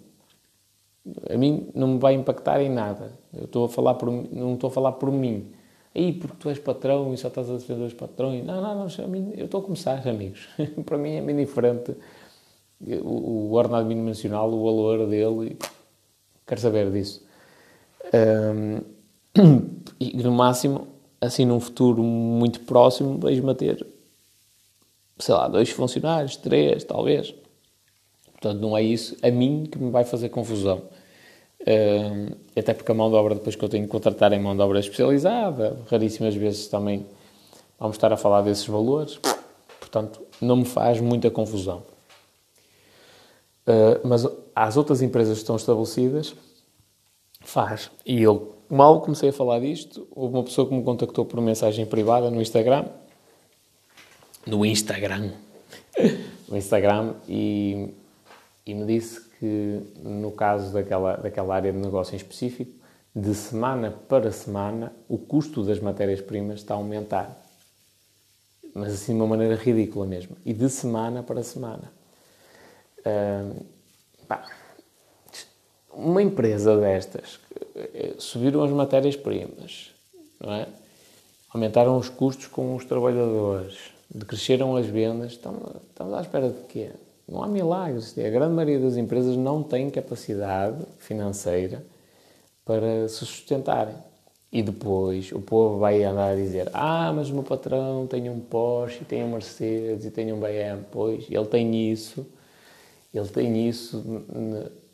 A 1.30 1.36
mim 1.36 1.68
não 1.74 1.88
me 1.88 1.98
vai 1.98 2.14
impactar 2.14 2.60
em 2.60 2.68
nada. 2.68 3.12
Eu 3.32 3.44
estou 3.44 3.64
a 3.66 3.68
falar 3.68 3.94
por, 3.94 4.10
não 4.10 4.54
estou 4.54 4.68
a 4.68 4.70
falar 4.70 4.92
por 4.92 5.10
mim. 5.10 5.52
Aí, 5.94 6.12
porque 6.12 6.36
tu 6.38 6.48
és 6.48 6.58
patrão 6.58 7.14
e 7.14 7.16
só 7.16 7.28
estás 7.28 7.48
a 7.50 7.54
defender 7.54 7.84
os 7.84 7.94
patrões. 7.94 8.44
Não, 8.44 8.60
não, 8.60 8.74
não. 8.74 8.86
Eu 9.34 9.46
estou 9.46 9.60
a 9.60 9.64
começar, 9.64 10.06
amigos. 10.06 10.48
para 10.84 10.98
mim 10.98 11.12
é 11.12 11.22
bem 11.22 11.36
diferente 11.36 11.96
o, 13.02 13.48
o 13.48 13.52
ordenado 13.52 13.86
mínimo 13.86 14.08
nacional, 14.08 14.52
o 14.52 14.64
valor 14.64 15.06
dele. 15.06 15.56
Quero 16.46 16.60
saber 16.60 16.90
disso. 16.90 17.24
Um, 18.14 18.80
e 19.98 20.16
no 20.22 20.32
máximo, 20.32 20.86
assim 21.20 21.44
num 21.44 21.60
futuro 21.60 22.02
muito 22.02 22.60
próximo, 22.60 23.18
vejo-me 23.18 23.50
a 23.50 23.54
ter, 23.54 23.86
sei 25.18 25.34
lá, 25.34 25.48
dois 25.48 25.70
funcionários, 25.70 26.36
três, 26.36 26.84
talvez. 26.84 27.34
Portanto, 28.32 28.60
não 28.60 28.76
é 28.76 28.82
isso 28.82 29.16
a 29.22 29.30
mim 29.30 29.64
que 29.70 29.78
me 29.78 29.90
vai 29.90 30.04
fazer 30.04 30.28
confusão. 30.28 30.82
Uh, 31.60 32.36
até 32.56 32.74
porque 32.74 32.92
a 32.92 32.94
mão 32.94 33.10
de 33.10 33.16
obra, 33.16 33.34
depois 33.34 33.56
que 33.56 33.64
eu 33.64 33.68
tenho 33.68 33.84
que 33.84 33.90
contratar 33.90 34.32
em 34.32 34.38
mão 34.38 34.54
de 34.54 34.62
obra 34.62 34.78
especializada, 34.78 35.78
raríssimas 35.90 36.34
vezes 36.34 36.68
também 36.68 37.06
vamos 37.78 37.96
estar 37.96 38.12
a 38.12 38.16
falar 38.16 38.42
desses 38.42 38.66
valores. 38.66 39.18
Portanto, 39.80 40.20
não 40.40 40.56
me 40.56 40.64
faz 40.64 41.00
muita 41.00 41.30
confusão. 41.30 41.82
Uh, 43.66 44.06
mas 44.06 44.26
às 44.54 44.76
outras 44.76 45.02
empresas 45.02 45.38
que 45.38 45.42
estão 45.42 45.56
estabelecidas, 45.56 46.34
faz. 47.40 47.90
E 48.04 48.22
eu, 48.22 48.54
mal 48.68 49.00
comecei 49.00 49.30
a 49.30 49.32
falar 49.32 49.60
disto, 49.60 50.06
houve 50.10 50.34
uma 50.34 50.44
pessoa 50.44 50.68
que 50.68 50.74
me 50.74 50.82
contactou 50.82 51.24
por 51.24 51.40
mensagem 51.40 51.84
privada 51.86 52.30
no 52.30 52.40
Instagram. 52.40 52.86
No 54.46 54.64
Instagram. 54.64 55.32
no 56.48 56.56
Instagram 56.56 57.14
e, 57.28 57.88
e 58.64 58.74
me 58.74 58.86
disse 58.86 59.25
que, 59.38 59.80
no 60.02 60.32
caso 60.32 60.72
daquela, 60.72 61.16
daquela 61.16 61.54
área 61.54 61.72
de 61.72 61.78
negócio 61.78 62.14
em 62.14 62.16
específico, 62.16 62.72
de 63.14 63.34
semana 63.34 63.90
para 64.08 64.30
semana, 64.30 64.92
o 65.08 65.16
custo 65.16 65.64
das 65.64 65.80
matérias-primas 65.80 66.60
está 66.60 66.74
a 66.74 66.76
aumentar. 66.76 67.34
Mas 68.74 68.92
assim 68.92 69.14
de 69.14 69.20
uma 69.20 69.26
maneira 69.26 69.54
ridícula 69.54 70.04
mesmo. 70.06 70.36
E 70.44 70.52
de 70.52 70.68
semana 70.68 71.22
para 71.22 71.42
semana. 71.42 71.90
Uma 75.90 76.22
empresa 76.22 76.76
destas, 76.76 77.40
eh, 77.74 78.14
subiram 78.18 78.62
as 78.62 78.70
matérias-primas, 78.70 79.92
não 80.38 80.52
é? 80.52 80.68
Aumentaram 81.54 81.96
os 81.96 82.10
custos 82.10 82.48
com 82.48 82.76
os 82.76 82.84
trabalhadores, 82.84 83.78
decresceram 84.10 84.76
as 84.76 84.84
vendas, 84.84 85.32
estamos 85.32 86.12
à 86.14 86.20
espera 86.20 86.50
de 86.50 86.62
quê? 86.64 86.90
Não 87.28 87.42
há 87.42 87.48
milagres. 87.48 88.16
A 88.18 88.30
grande 88.30 88.54
maioria 88.54 88.78
das 88.78 88.96
empresas 88.96 89.36
não 89.36 89.62
tem 89.62 89.90
capacidade 89.90 90.84
financeira 90.98 91.84
para 92.64 93.08
se 93.08 93.26
sustentarem. 93.26 93.94
E 94.52 94.62
depois 94.62 95.32
o 95.32 95.40
povo 95.40 95.78
vai 95.78 96.02
andar 96.04 96.30
a 96.32 96.36
dizer: 96.36 96.70
Ah, 96.72 97.12
mas 97.14 97.28
o 97.30 97.34
meu 97.34 97.42
patrão 97.42 98.06
tem 98.06 98.30
um 98.30 98.40
Porsche, 98.40 99.04
tem 99.04 99.24
um 99.24 99.32
Mercedes 99.32 100.04
e 100.06 100.10
tem 100.10 100.32
um 100.32 100.38
BM. 100.38 100.84
Pois, 100.90 101.26
ele 101.30 101.46
tem 101.46 101.90
isso, 101.90 102.26
ele 103.12 103.28
tem 103.28 103.68
isso 103.68 104.24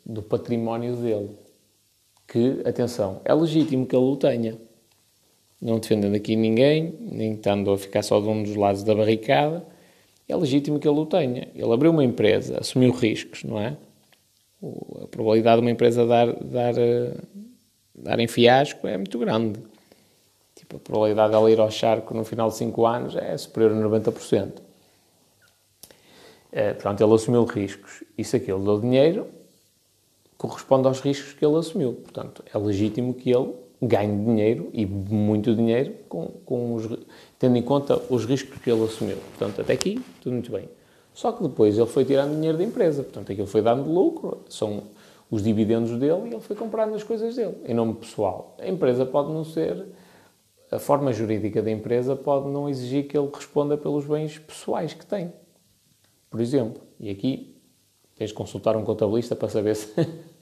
do 0.05 0.21
património 0.23 0.95
dele. 0.95 1.37
Que, 2.27 2.61
atenção, 2.65 3.21
é 3.23 3.33
legítimo 3.33 3.85
que 3.85 3.95
ele 3.95 4.05
o 4.05 4.15
tenha. 4.17 4.57
Não 5.61 5.79
defendendo 5.79 6.15
aqui 6.15 6.35
ninguém, 6.35 6.93
nem 6.99 7.33
estando 7.35 7.71
a 7.71 7.77
ficar 7.77 8.03
só 8.03 8.19
de 8.19 8.27
um 8.27 8.43
dos 8.43 8.55
lados 8.55 8.83
da 8.83 8.93
barricada, 8.93 9.65
é 10.27 10.35
legítimo 10.35 10.79
que 10.79 10.87
ele 10.87 10.99
o 10.99 11.05
tenha. 11.05 11.49
Ele 11.53 11.71
abriu 11.71 11.91
uma 11.91 12.03
empresa, 12.03 12.59
assumiu 12.59 12.91
riscos, 12.91 13.43
não 13.43 13.59
é? 13.59 13.75
A 15.03 15.07
probabilidade 15.07 15.57
de 15.57 15.65
uma 15.65 15.71
empresa 15.71 16.05
dar, 16.05 16.31
dar, 16.33 16.77
eh, 16.77 17.15
dar 17.93 18.19
em 18.19 18.27
fiasco 18.27 18.87
é 18.87 18.97
muito 18.97 19.19
grande. 19.19 19.59
Tipo, 20.55 20.77
a 20.77 20.79
probabilidade 20.79 21.31
dela 21.33 21.51
ir 21.51 21.59
ao 21.59 21.69
charco 21.69 22.13
no 22.13 22.23
final 22.23 22.49
de 22.49 22.55
5 22.55 22.85
anos 22.85 23.15
é 23.15 23.35
superior 23.37 23.71
a 23.73 23.75
90%. 23.75 24.61
É, 26.51 26.73
portanto, 26.73 27.03
ele 27.03 27.13
assumiu 27.13 27.43
riscos. 27.43 28.03
E 28.17 28.23
se 28.23 28.37
aquele 28.37 28.59
deu 28.59 28.79
dinheiro, 28.79 29.27
corresponde 30.37 30.87
aos 30.87 31.01
riscos 31.01 31.33
que 31.33 31.45
ele 31.45 31.57
assumiu. 31.57 31.93
Portanto, 31.93 32.43
é 32.53 32.57
legítimo 32.57 33.13
que 33.13 33.31
ele 33.31 33.53
ganhe 33.87 34.25
dinheiro 34.25 34.69
e 34.73 34.85
muito 34.85 35.55
dinheiro 35.55 35.93
com, 36.07 36.27
com 36.45 36.75
os, 36.75 36.87
tendo 37.39 37.57
em 37.57 37.61
conta 37.61 38.01
os 38.09 38.25
riscos 38.25 38.59
que 38.59 38.69
ele 38.69 38.83
assumiu. 38.83 39.17
Portanto, 39.37 39.61
até 39.61 39.73
aqui, 39.73 40.01
tudo 40.21 40.33
muito 40.33 40.51
bem. 40.51 40.69
Só 41.13 41.31
que 41.31 41.43
depois 41.43 41.77
ele 41.77 41.87
foi 41.87 42.05
tirando 42.05 42.33
dinheiro 42.33 42.57
da 42.57 42.63
empresa, 42.63 43.03
portanto, 43.03 43.31
aquilo 43.31 43.47
foi 43.47 43.61
dando 43.61 43.89
lucro, 43.89 44.43
são 44.49 44.83
os 45.29 45.43
dividendos 45.43 45.91
dele 45.91 46.23
e 46.25 46.33
ele 46.33 46.39
foi 46.39 46.55
comprando 46.55 46.95
as 46.95 47.03
coisas 47.03 47.35
dele, 47.35 47.55
em 47.65 47.73
nome 47.73 47.95
pessoal. 47.95 48.55
A 48.59 48.67
empresa 48.67 49.05
pode 49.05 49.31
não 49.31 49.43
ser, 49.43 49.85
a 50.71 50.79
forma 50.79 51.13
jurídica 51.13 51.61
da 51.61 51.71
empresa 51.71 52.15
pode 52.15 52.47
não 52.49 52.67
exigir 52.67 53.07
que 53.07 53.17
ele 53.17 53.29
responda 53.33 53.77
pelos 53.77 54.05
bens 54.05 54.37
pessoais 54.39 54.93
que 54.93 55.05
tem. 55.05 55.31
Por 56.29 56.41
exemplo, 56.41 56.81
e 56.99 57.09
aqui 57.09 57.55
tens 58.15 58.29
de 58.29 58.33
consultar 58.33 58.75
um 58.75 58.83
contabilista 58.83 59.35
para 59.35 59.49
saber 59.49 59.75
se, 59.75 59.93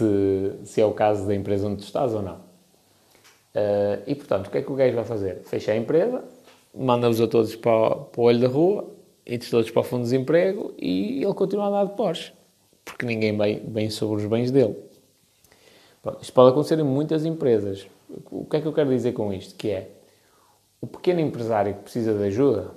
se, 0.00 0.52
se 0.64 0.80
é 0.80 0.84
o 0.84 0.92
caso 0.92 1.26
da 1.26 1.34
empresa 1.34 1.66
onde 1.66 1.76
tu 1.76 1.84
estás 1.84 2.14
ou 2.14 2.22
não. 2.22 2.36
Uh, 3.54 4.02
e 4.06 4.14
portanto, 4.14 4.46
o 4.46 4.50
que 4.50 4.58
é 4.58 4.62
que 4.62 4.70
o 4.70 4.74
gajo 4.74 4.94
vai 4.94 5.04
fazer? 5.04 5.42
Fecha 5.44 5.72
a 5.72 5.76
empresa, 5.76 6.24
manda-os 6.74 7.20
a 7.20 7.26
todos 7.26 7.56
para, 7.56 7.96
para 7.96 8.20
o 8.20 8.24
olho 8.24 8.40
da 8.40 8.48
rua, 8.48 9.00
e 9.30 9.38
todos 9.38 9.70
para 9.70 9.80
o 9.80 9.84
fundo 9.84 10.02
de 10.02 10.10
desemprego 10.10 10.74
e 10.76 11.22
ele 11.22 11.34
continua 11.34 11.66
a 11.66 11.68
andar 11.68 11.84
de 11.84 11.94
Porsche, 11.94 12.32
porque 12.84 13.06
ninguém 13.06 13.38
vem 13.68 13.88
sobre 13.88 14.16
os 14.16 14.26
bens 14.28 14.50
dele. 14.50 14.76
Pronto, 16.02 16.20
isto 16.20 16.32
pode 16.32 16.50
acontecer 16.50 16.78
em 16.80 16.82
muitas 16.82 17.24
empresas. 17.24 17.86
O 18.28 18.44
que 18.44 18.56
é 18.56 18.60
que 18.60 18.66
eu 18.66 18.72
quero 18.72 18.90
dizer 18.90 19.12
com 19.12 19.32
isto? 19.32 19.54
Que 19.54 19.70
é, 19.70 19.90
o 20.80 20.86
pequeno 20.86 21.20
empresário 21.20 21.74
que 21.74 21.82
precisa 21.82 22.12
de 22.12 22.24
ajuda, 22.24 22.72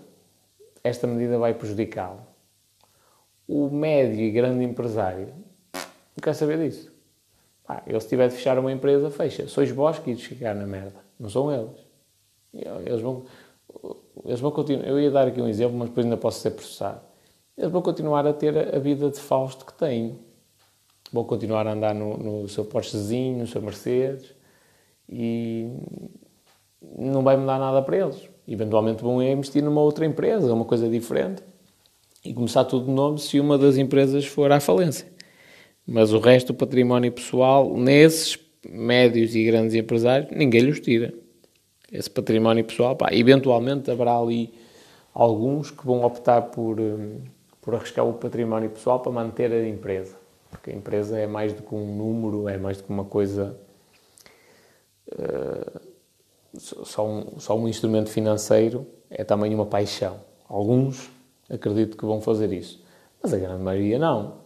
esta 0.84 1.08
medida 1.08 1.40
vai 1.40 1.56
prejudicá-lo. 1.56 2.20
O 3.48 3.70
médio 3.70 4.20
e 4.20 4.30
grande 4.30 4.64
empresário 4.64 5.30
não 5.74 6.22
quer 6.22 6.36
saber 6.36 6.60
disso. 6.60 6.93
Pá, 7.66 7.82
ele 7.88 8.00
se 8.00 8.08
tiver 8.08 8.28
de 8.28 8.36
fechar 8.36 8.58
uma 8.60 8.72
empresa, 8.72 9.10
fecha. 9.10 9.48
Sois 9.48 9.70
vós 9.72 10.00
que 10.00 10.12
ides 10.12 10.24
ficar 10.24 10.54
na 10.54 10.66
merda. 10.66 11.00
Não 11.20 11.30
são 11.30 11.52
eles. 11.52 11.86
Eles 12.54 13.02
vão, 13.02 13.24
eles 14.26 14.40
vão 14.40 14.52
continuar. 14.52 14.88
Eu 14.88 15.00
ia 15.00 15.10
dar 15.10 15.28
aqui 15.28 15.42
um 15.42 15.48
exemplo, 15.48 15.78
mas 15.78 15.90
depois 15.90 16.06
ainda 16.06 16.18
posso 16.18 16.40
ser 16.40 16.52
processado. 16.52 17.02
Eles 17.58 17.72
vão 17.72 17.82
continuar 17.82 18.28
a 18.28 18.34
ter 18.34 18.76
a 18.76 18.80
vida 18.80 19.10
de 19.10 19.20
Fausto 19.20 19.66
que 19.66 19.74
têm. 19.74 20.20
Vão 21.12 21.24
continuar 21.24 21.68
a 21.68 21.74
andar 21.74 21.94
no, 21.94 22.18
no 22.18 22.50
seu 22.50 22.66
Porschezinho, 22.66 23.40
no 23.40 23.48
seu 23.48 23.62
Mercedes 23.62 24.34
e 25.08 25.70
não 26.98 27.24
vai 27.24 27.38
mudar 27.38 27.60
nada 27.60 27.82
para 27.82 27.98
eles. 27.98 28.30
Eventualmente 28.48 29.04
vão 29.04 29.22
investir 29.22 29.64
numa 29.64 29.82
outra 29.82 30.06
empresa, 30.06 30.54
uma 30.54 30.66
coisa 30.66 30.90
diferente 30.90 31.44
e 32.26 32.34
começar 32.34 32.64
tudo 32.66 32.86
de 32.86 32.92
novo 32.92 33.18
se 33.18 33.40
uma 33.40 33.58
das 33.58 33.78
empresas 33.78 34.26
for 34.26 34.52
à 34.52 34.60
falência. 34.60 35.13
Mas 35.86 36.14
o 36.14 36.20
resto 36.20 36.54
do 36.54 36.58
património 36.58 37.12
pessoal, 37.12 37.76
nesses 37.78 38.40
médios 38.68 39.36
e 39.36 39.44
grandes 39.44 39.76
empresários, 39.76 40.32
ninguém 40.32 40.62
lhes 40.62 40.80
tira. 40.80 41.14
Esse 41.92 42.10
património 42.10 42.64
pessoal, 42.64 42.96
pá, 42.96 43.10
eventualmente 43.12 43.92
haverá 43.92 44.18
ali 44.18 44.54
alguns 45.14 45.70
que 45.70 45.86
vão 45.86 46.04
optar 46.04 46.42
por, 46.44 46.80
hum, 46.80 47.22
por 47.62 47.76
arriscar 47.76 48.08
o 48.08 48.14
património 48.14 48.70
pessoal 48.70 49.00
para 49.02 49.12
manter 49.12 49.52
a 49.52 49.68
empresa. 49.68 50.16
Porque 50.50 50.72
a 50.72 50.74
empresa 50.74 51.20
é 51.20 51.28
mais 51.28 51.52
do 51.54 51.62
que 51.62 51.76
um 51.76 51.96
número, 51.96 52.48
é 52.48 52.58
mais 52.58 52.78
do 52.78 52.84
que 52.84 52.90
uma 52.90 53.06
coisa. 53.06 53.58
Uh, 55.12 55.80
só, 56.58 57.06
um, 57.06 57.40
só 57.40 57.58
um 57.58 57.68
instrumento 57.68 58.10
financeiro, 58.10 58.88
é 59.10 59.24
também 59.24 59.54
uma 59.54 59.66
paixão. 59.66 60.22
Alguns 60.48 61.10
acredito 61.50 61.98
que 61.98 62.06
vão 62.06 62.22
fazer 62.22 62.54
isso, 62.54 62.84
mas 63.22 63.34
a 63.34 63.38
grande 63.38 63.62
maioria 63.62 64.00
não 64.00 64.43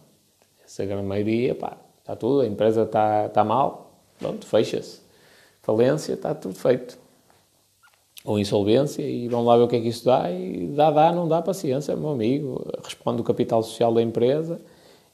se 0.68 0.82
a 0.82 0.84
grande 0.84 1.06
maioria, 1.06 1.54
pá, 1.54 1.78
está 1.98 2.14
tudo, 2.14 2.42
a 2.42 2.46
empresa 2.46 2.82
está, 2.82 3.24
está 3.24 3.42
mal, 3.42 3.90
pronto, 4.18 4.46
fecha-se. 4.46 5.00
Falência, 5.62 6.12
está 6.12 6.34
tudo 6.34 6.54
feito. 6.56 6.98
Ou 8.22 8.38
insolvência, 8.38 9.02
e 9.02 9.28
vão 9.28 9.46
lá 9.46 9.56
ver 9.56 9.62
o 9.62 9.68
que 9.68 9.76
é 9.76 9.80
que 9.80 9.88
isso 9.88 10.04
dá, 10.04 10.30
e 10.30 10.66
dá, 10.68 10.90
dá, 10.90 11.10
não 11.10 11.26
dá 11.26 11.40
paciência, 11.40 11.96
meu 11.96 12.10
amigo. 12.10 12.66
Responde 12.84 13.22
o 13.22 13.24
capital 13.24 13.62
social 13.62 13.94
da 13.94 14.02
empresa 14.02 14.60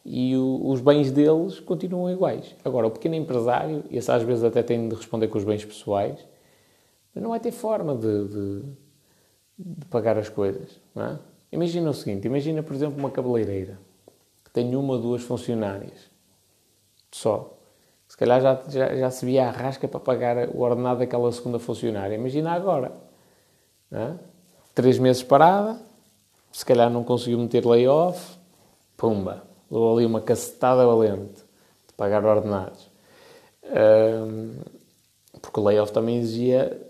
e 0.05 0.37
o, 0.37 0.61
os 0.65 0.81
bens 0.81 1.13
deles 1.13 1.61
continuam 1.61 2.11
iguais. 2.11 2.57
Agora, 2.65 2.89
o 2.89 2.91
pequeno 2.91 3.15
empresário, 3.15 3.85
esse 3.93 4.11
às 4.11 4.25
vezes 4.25 4.43
até 4.43 4.61
tem 4.61 4.89
de 4.89 4.97
responder 4.97 5.29
com 5.29 5.39
os 5.39 5.45
bens 5.45 5.65
pessoais, 5.65 6.19
mas 7.15 7.23
não 7.23 7.31
vai 7.31 7.39
ter 7.39 7.53
forma 7.53 7.95
de, 7.95 8.27
de, 8.27 8.63
de 9.57 9.87
pagar 9.87 10.19
as 10.19 10.29
coisas, 10.29 10.81
não 10.93 11.05
é? 11.05 11.19
Imagina 11.53 11.91
o 11.91 11.95
seguinte, 11.95 12.27
imagina, 12.27 12.61
por 12.61 12.75
exemplo, 12.75 12.99
uma 12.99 13.11
cabeleireira 13.11 13.79
tenho 14.55 14.81
uma 14.81 14.95
ou 14.95 15.01
duas 15.01 15.23
funcionárias 15.23 16.09
só. 17.13 17.53
Se 18.09 18.17
calhar 18.17 18.41
já, 18.41 18.63
já, 18.69 18.95
já 18.95 19.11
se 19.11 19.27
via 19.27 19.49
a 19.49 19.51
rasca 19.51 19.89
para 19.89 19.99
pagar 19.99 20.49
o 20.49 20.61
ordenado 20.61 21.01
daquela 21.01 21.31
segunda 21.33 21.59
funcionária. 21.59 22.15
Imagina 22.15 22.53
agora. 22.53 22.93
É? 23.91 24.15
Três 24.75 24.99
meses 24.99 25.23
parada, 25.23 25.81
se 26.53 26.65
calhar 26.65 26.89
não 26.89 27.03
conseguiu 27.03 27.39
meter 27.39 27.67
layoff, 27.67 28.39
pumba, 28.97 29.43
levou 29.71 29.97
ali 29.97 30.07
uma 30.07 30.21
cacetada 30.21 30.87
valente 30.87 31.43
de 31.87 31.93
pagar 31.97 32.25
ordenados. 32.25 32.89
Um, 33.65 34.55
porque 35.41 35.61
o 35.61 35.63
layoff 35.65 35.93
também 35.93 36.19
exigia, 36.19 36.81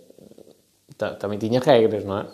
também 1.18 1.38
tinha 1.38 1.60
regras, 1.60 2.04
não 2.04 2.18
é? 2.18 2.26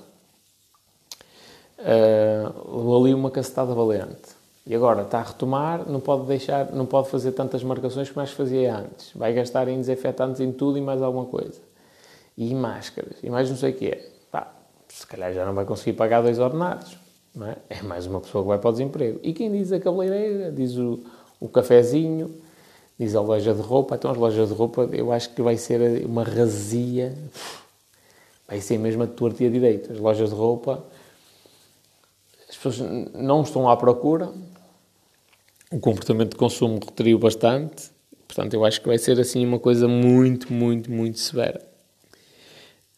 Uh, 1.78 2.76
levou 2.76 3.04
ali 3.04 3.14
uma 3.14 3.30
cacetada 3.30 3.74
valente. 3.74 4.39
E 4.66 4.74
agora 4.74 5.02
está 5.02 5.18
a 5.20 5.22
retomar, 5.22 5.88
não 5.88 6.00
pode 6.00 6.26
deixar, 6.26 6.70
não 6.72 6.86
pode 6.86 7.08
fazer 7.08 7.32
tantas 7.32 7.62
marcações 7.64 8.10
como 8.10 8.22
as 8.22 8.30
fazia 8.30 8.76
antes. 8.76 9.10
Vai 9.14 9.32
gastar 9.32 9.68
em 9.68 9.78
desinfetantes 9.78 10.40
em 10.40 10.52
tudo 10.52 10.78
e 10.78 10.80
mais 10.80 11.02
alguma 11.02 11.24
coisa. 11.24 11.60
E 12.36 12.54
máscaras, 12.54 13.16
e 13.22 13.30
mais 13.30 13.48
não 13.48 13.56
sei 13.56 13.72
o 13.72 13.74
que 13.74 13.86
é. 13.86 14.08
Pá, 14.30 14.52
se 14.88 15.06
calhar 15.06 15.32
já 15.32 15.44
não 15.44 15.54
vai 15.54 15.64
conseguir 15.64 15.94
pagar 15.94 16.22
dois 16.22 16.38
ordenados. 16.38 16.98
Não 17.34 17.46
é? 17.46 17.56
é 17.68 17.82
mais 17.82 18.06
uma 18.06 18.20
pessoa 18.20 18.42
que 18.42 18.48
vai 18.48 18.58
para 18.58 18.70
o 18.70 18.72
desemprego. 18.72 19.20
E 19.22 19.32
quem 19.32 19.50
diz 19.50 19.72
a 19.72 19.80
cabeleireira, 19.80 20.50
diz 20.52 20.76
o, 20.76 21.00
o 21.40 21.48
cafezinho, 21.48 22.34
diz 22.98 23.14
a 23.14 23.20
loja 23.20 23.54
de 23.54 23.62
roupa, 23.62 23.94
então 23.94 24.10
as 24.10 24.16
lojas 24.16 24.48
de 24.48 24.54
roupa 24.54 24.88
eu 24.92 25.10
acho 25.10 25.30
que 25.30 25.40
vai 25.40 25.56
ser 25.56 26.04
uma 26.04 26.22
razia, 26.22 27.16
vai 28.46 28.60
ser 28.60 28.78
mesmo 28.78 29.04
a 29.04 29.06
torta 29.06 29.42
e 29.42 29.46
a 29.46 29.50
direita. 29.50 29.92
As 29.92 29.98
lojas 29.98 30.30
de 30.30 30.34
roupa, 30.34 30.84
as 32.48 32.56
pessoas 32.56 32.78
não 33.14 33.42
estão 33.42 33.70
à 33.70 33.76
procura, 33.76 34.30
o 35.72 35.78
comportamento 35.78 36.30
de 36.30 36.36
consumo 36.36 36.80
retraiu 36.84 37.18
bastante, 37.18 37.90
portanto 38.26 38.54
eu 38.54 38.64
acho 38.64 38.80
que 38.80 38.88
vai 38.88 38.98
ser 38.98 39.20
assim 39.20 39.46
uma 39.46 39.58
coisa 39.58 39.86
muito, 39.86 40.52
muito, 40.52 40.90
muito 40.90 41.18
severa. 41.18 41.64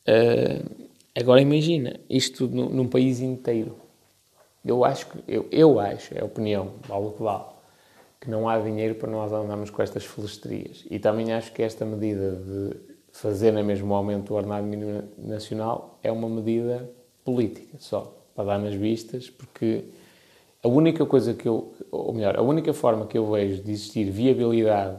Uh, 0.09 0.87
agora 1.15 1.41
imagina, 1.41 2.01
isto 2.09 2.49
num, 2.49 2.69
num 2.71 2.89
país 2.89 3.21
inteiro. 3.21 3.77
Eu 4.65 4.85
acho 4.85 5.07
que, 5.09 5.19
eu, 5.29 5.47
eu 5.51 5.79
acho, 5.79 6.17
é 6.17 6.25
opinião, 6.25 6.75
vale 6.89 7.07
o 7.07 7.13
que 7.13 7.23
vale, 7.23 7.45
que 8.21 8.31
não 8.31 8.49
há 8.49 8.59
dinheiro 8.59 8.95
para 8.95 9.11
nós 9.11 9.33
andarmos 9.33 9.71
com 9.71 9.83
estas 9.83 10.05
felestrias. 10.05 10.85
E 10.91 10.99
também 10.99 11.33
acho 11.33 11.53
que 11.53 11.63
esta 11.63 11.85
medida 11.85 12.37
de 12.37 12.77
fazer 13.13 13.53
no 13.53 13.63
mesmo 13.63 13.93
aumento 13.93 14.29
do 14.29 14.35
ordenado 14.35 14.67
mínimo 14.67 15.03
nacional 15.19 15.99
é 16.03 16.11
uma 16.11 16.29
medida 16.29 16.89
política 17.25 17.77
só, 17.79 18.17
para 18.35 18.45
dar 18.45 18.59
nas 18.59 18.75
vistas, 18.75 19.29
porque 19.29 19.85
a 20.63 20.69
única 20.69 21.05
coisa 21.05 21.35
que 21.35 21.49
eu, 21.49 21.75
ou 21.91 22.13
melhor, 22.13 22.37
a 22.37 22.43
única 22.43 22.73
forma 22.73 23.07
que 23.07 23.19
eu 23.19 23.31
vejo 23.31 23.63
de 23.63 23.73
existir 23.73 24.11
viabilidade 24.11 24.99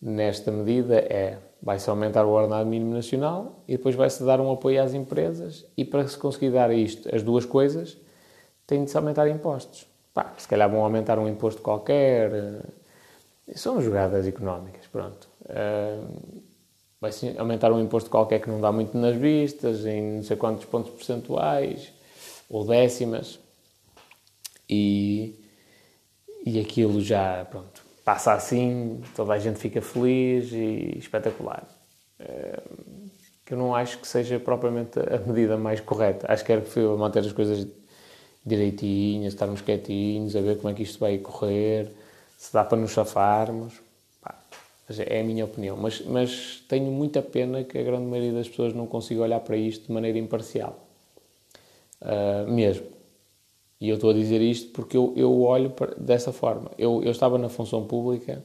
nesta 0.00 0.52
medida 0.52 0.96
é 0.96 1.38
vai-se 1.62 1.88
aumentar 1.88 2.24
o 2.26 2.30
ordenado 2.30 2.68
mínimo 2.68 2.94
nacional 2.94 3.64
e 3.66 3.76
depois 3.76 3.94
vai-se 3.94 4.22
dar 4.22 4.40
um 4.40 4.52
apoio 4.52 4.82
às 4.82 4.94
empresas 4.94 5.64
e 5.76 5.84
para 5.84 6.06
se 6.06 6.18
conseguir 6.18 6.50
dar 6.50 6.70
isto, 6.72 7.12
as 7.14 7.22
duas 7.22 7.44
coisas, 7.44 7.96
tem 8.66 8.84
de 8.84 8.90
se 8.90 8.96
aumentar 8.96 9.28
impostos. 9.28 9.86
Pá, 10.12 10.32
se 10.36 10.46
calhar 10.48 10.70
vão 10.70 10.82
aumentar 10.82 11.18
um 11.18 11.28
imposto 11.28 11.62
qualquer. 11.62 12.32
Eh, 12.32 12.62
são 13.54 13.80
jogadas 13.80 14.26
económicas, 14.26 14.86
pronto. 14.86 15.28
Uh, 15.42 16.42
vai-se 17.00 17.38
aumentar 17.38 17.70
um 17.70 17.80
imposto 17.80 18.10
qualquer 18.10 18.40
que 18.40 18.48
não 18.48 18.60
dá 18.60 18.72
muito 18.72 18.96
nas 18.96 19.14
vistas, 19.14 19.86
em 19.86 20.16
não 20.16 20.22
sei 20.22 20.36
quantos 20.36 20.64
pontos 20.64 20.90
percentuais, 20.92 21.92
ou 22.48 22.66
décimas. 22.66 23.38
E, 24.68 25.34
e 26.44 26.60
aquilo 26.60 27.00
já, 27.00 27.44
pronto, 27.50 27.82
passa 28.04 28.32
assim, 28.32 29.02
toda 29.14 29.32
a 29.32 29.38
gente 29.38 29.58
fica 29.58 29.80
feliz 29.80 30.52
e 30.52 30.98
espetacular. 30.98 31.66
Uh, 32.20 32.96
que 33.44 33.54
eu 33.54 33.58
não 33.58 33.74
acho 33.74 33.98
que 33.98 34.08
seja 34.08 34.40
propriamente 34.40 34.98
a 34.98 35.18
medida 35.24 35.56
mais 35.56 35.80
correta. 35.80 36.30
Acho 36.30 36.44
que 36.44 36.50
era 36.50 36.60
preferível 36.60 36.98
manter 36.98 37.20
as 37.20 37.32
coisas 37.32 37.66
direitinhas, 38.44 39.32
estarmos 39.32 39.60
quietinhos, 39.60 40.34
a 40.34 40.40
ver 40.40 40.56
como 40.56 40.68
é 40.68 40.74
que 40.74 40.82
isto 40.82 40.98
vai 40.98 41.18
correr, 41.18 41.92
se 42.36 42.52
dá 42.52 42.64
para 42.64 42.76
nos 42.76 42.90
chafarmos. 42.90 43.74
Pá, 44.20 44.36
é 44.88 45.20
a 45.20 45.24
minha 45.24 45.44
opinião. 45.44 45.76
Mas, 45.76 46.00
mas 46.00 46.64
tenho 46.68 46.90
muita 46.90 47.22
pena 47.22 47.62
que 47.62 47.78
a 47.78 47.82
grande 47.82 48.06
maioria 48.06 48.32
das 48.32 48.48
pessoas 48.48 48.72
não 48.72 48.86
consiga 48.86 49.22
olhar 49.22 49.40
para 49.40 49.56
isto 49.56 49.86
de 49.86 49.92
maneira 49.92 50.18
imparcial. 50.18 50.84
Uh, 52.00 52.50
mesmo. 52.50 52.95
E 53.80 53.88
eu 53.88 53.96
estou 53.96 54.10
a 54.10 54.14
dizer 54.14 54.40
isto 54.40 54.70
porque 54.72 54.96
eu, 54.96 55.12
eu 55.16 55.40
olho 55.42 55.70
para, 55.70 55.94
dessa 55.96 56.32
forma. 56.32 56.70
Eu, 56.78 57.02
eu 57.02 57.10
estava 57.10 57.36
na 57.36 57.48
função 57.48 57.84
pública 57.84 58.42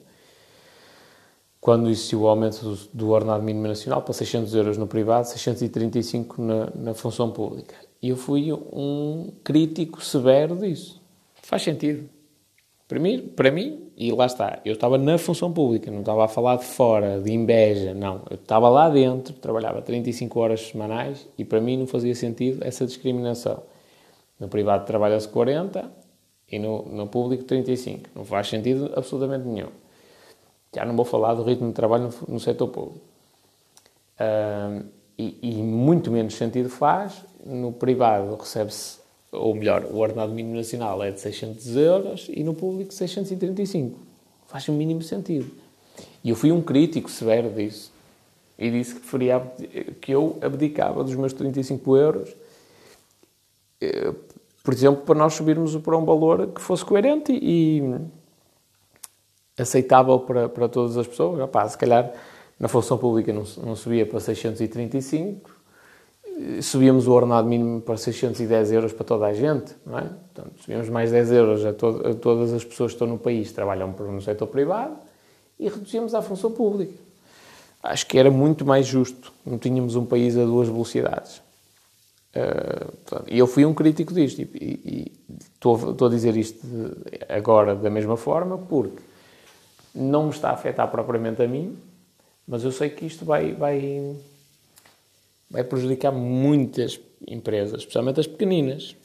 quando 1.59 1.89
existiu 1.89 2.21
o 2.21 2.27
aumento 2.27 2.59
do, 2.63 2.75
do 2.91 3.09
ordenado 3.11 3.43
mínimo 3.43 3.67
nacional 3.67 4.01
para 4.01 4.13
600 4.13 4.53
euros 4.55 4.77
no 4.77 4.87
privado, 4.87 5.27
635 5.27 6.41
na, 6.41 6.69
na 6.75 6.93
função 6.93 7.31
pública. 7.31 7.75
E 8.01 8.09
eu 8.09 8.17
fui 8.17 8.51
um 8.51 9.31
crítico 9.43 10.03
severo 10.03 10.55
disso. 10.55 10.99
Faz 11.43 11.61
sentido. 11.61 12.09
Para 12.87 12.99
mim, 12.99 13.19
para 13.19 13.51
mim, 13.51 13.91
e 13.95 14.11
lá 14.11 14.25
está, 14.25 14.59
eu 14.65 14.73
estava 14.73 14.97
na 14.97 15.17
função 15.17 15.53
pública, 15.53 15.89
não 15.89 16.01
estava 16.01 16.25
a 16.25 16.27
falar 16.27 16.57
de 16.57 16.65
fora, 16.65 17.21
de 17.21 17.31
inveja, 17.31 17.93
não. 17.93 18.23
Eu 18.29 18.35
estava 18.35 18.67
lá 18.67 18.89
dentro, 18.89 19.33
trabalhava 19.35 19.81
35 19.81 20.39
horas 20.39 20.61
semanais 20.61 21.25
e 21.37 21.45
para 21.45 21.61
mim 21.61 21.77
não 21.77 21.87
fazia 21.87 22.13
sentido 22.13 22.65
essa 22.65 22.85
discriminação. 22.85 23.63
No 24.41 24.47
privado 24.47 24.87
trabalha-se 24.87 25.27
40 25.27 25.87
e 26.51 26.57
no, 26.57 26.81
no 26.87 27.05
público 27.05 27.43
35. 27.43 28.09
Não 28.15 28.25
faz 28.25 28.49
sentido 28.49 28.91
absolutamente 28.95 29.47
nenhum. 29.47 29.69
Já 30.75 30.83
não 30.83 30.95
vou 30.95 31.05
falar 31.05 31.35
do 31.35 31.43
ritmo 31.43 31.67
de 31.67 31.75
trabalho 31.75 32.05
no, 32.05 32.33
no 32.33 32.39
setor 32.39 32.69
público. 32.69 33.05
Uh, 34.19 34.83
e, 35.15 35.37
e, 35.43 35.53
muito 35.61 36.09
menos 36.09 36.33
sentido 36.33 36.69
faz 36.69 37.23
no 37.45 37.71
privado 37.71 38.35
recebe-se, 38.35 38.97
ou 39.31 39.53
melhor, 39.53 39.85
o 39.85 39.97
ordenado 39.97 40.33
mínimo 40.33 40.55
nacional 40.55 41.03
é 41.03 41.11
de 41.11 41.19
600 41.21 41.75
euros 41.75 42.27
e 42.27 42.43
no 42.43 42.55
público 42.55 42.91
635. 42.91 43.99
Faz 44.47 44.67
o 44.67 44.73
mínimo 44.73 45.03
sentido. 45.03 45.51
E 46.23 46.31
eu 46.31 46.35
fui 46.35 46.51
um 46.51 46.63
crítico 46.63 47.11
severo 47.11 47.51
disso. 47.51 47.91
E 48.57 48.71
disse 48.71 48.95
que 48.95 49.01
preferia 49.01 49.39
que 50.01 50.11
eu 50.11 50.37
abdicava 50.41 51.03
dos 51.03 51.15
meus 51.15 51.33
35 51.33 51.97
euros, 51.97 52.35
eh, 53.81 54.13
por 54.63 54.73
exemplo, 54.73 55.03
para 55.03 55.15
nós 55.15 55.33
subirmos 55.33 55.75
para 55.77 55.97
um 55.97 56.05
valor 56.05 56.47
que 56.47 56.61
fosse 56.61 56.85
coerente 56.85 57.31
e 57.31 57.81
aceitável 59.57 60.19
para, 60.19 60.47
para 60.49 60.69
todas 60.69 60.97
as 60.97 61.07
pessoas. 61.07 61.39
Rapaz, 61.39 61.73
se 61.73 61.77
calhar 61.77 62.13
na 62.59 62.67
função 62.67 62.97
pública 62.97 63.33
não, 63.33 63.43
não 63.63 63.75
subia 63.75 64.05
para 64.05 64.19
635, 64.19 65.49
subíamos 66.61 67.07
o 67.07 67.11
ordenado 67.11 67.47
mínimo 67.47 67.81
para 67.81 67.97
610 67.97 68.71
euros 68.71 68.93
para 68.93 69.03
toda 69.03 69.25
a 69.25 69.33
gente, 69.33 69.75
não 69.85 69.97
é? 69.97 70.03
Portanto, 70.03 70.53
subíamos 70.59 70.89
mais 70.89 71.11
10 71.11 71.31
euros 71.31 71.65
a, 71.65 71.73
to 71.73 72.01
a 72.05 72.13
todas 72.13 72.53
as 72.53 72.63
pessoas 72.63 72.91
que 72.91 72.95
estão 72.95 73.07
no 73.07 73.17
país 73.17 73.51
trabalham 73.51 73.87
no 73.87 74.21
setor 74.21 74.47
privado 74.47 74.95
e 75.59 75.67
reduzíamos 75.69 76.13
a 76.13 76.21
função 76.21 76.51
pública. 76.51 76.93
Acho 77.83 78.05
que 78.05 78.17
era 78.17 78.29
muito 78.29 78.63
mais 78.63 78.85
justo. 78.85 79.33
Não 79.45 79.57
tínhamos 79.57 79.95
um 79.95 80.05
país 80.05 80.37
a 80.37 80.45
duas 80.45 80.67
velocidades. 80.67 81.41
E 83.27 83.37
eu 83.37 83.47
fui 83.47 83.65
um 83.65 83.73
crítico 83.73 84.13
disto 84.13 84.41
e, 84.41 85.11
estou, 85.53 85.91
estou 85.91 86.07
a 86.07 86.11
dizer 86.11 86.37
isto 86.37 86.65
agora 87.27 87.75
da 87.75 87.89
mesma 87.89 88.15
forma 88.15 88.57
porque 88.57 89.01
não 89.93 90.25
me 90.25 90.29
está 90.29 90.49
a 90.49 90.53
afetar 90.53 90.89
propriamente 90.89 91.41
a 91.41 91.47
mim, 91.47 91.77
mas 92.47 92.63
eu 92.63 92.71
sei 92.71 92.89
que 92.89 93.05
isto 93.05 93.25
vai, 93.25 93.53
vai 93.53 94.15
vai 95.51 95.63
prejudicar 95.65 96.11
muitas 96.11 96.99
empresas, 97.27 97.81
especialmente 97.81 98.21
as 98.21 98.27
pequeninas. 98.27 98.95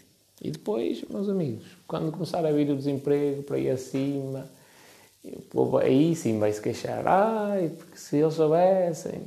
E 0.40 0.50
depois, 0.50 1.02
meus 1.10 1.28
amigos, 1.28 1.66
quando 1.88 2.12
começar 2.12 2.44
a 2.46 2.52
vir 2.52 2.70
o 2.70 2.76
desemprego 2.76 3.42
para 3.42 3.56
aí 3.56 3.68
acima, 3.68 4.48
aí 5.82 6.14
sim 6.14 6.38
vai 6.38 6.52
se 6.52 6.62
queixar. 6.62 7.06
Ai, 7.06 7.70
porque 7.76 7.98
se 7.98 8.18
eles 8.18 8.34
soubessem, 8.34 9.22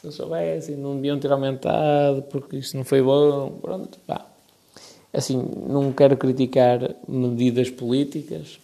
se 0.00 0.06
eles 0.06 0.16
soubessem, 0.16 0.76
não 0.76 0.96
deviam 0.96 1.18
ter 1.18 1.30
aumentado, 1.30 2.22
porque 2.22 2.56
isso 2.56 2.74
não 2.74 2.84
foi 2.84 3.02
bom. 3.02 3.50
Pronto, 3.60 3.98
pá. 4.06 4.24
Assim, 5.12 5.36
não 5.66 5.92
quero 5.92 6.16
criticar 6.16 6.94
medidas 7.06 7.68
políticas, 7.68 8.58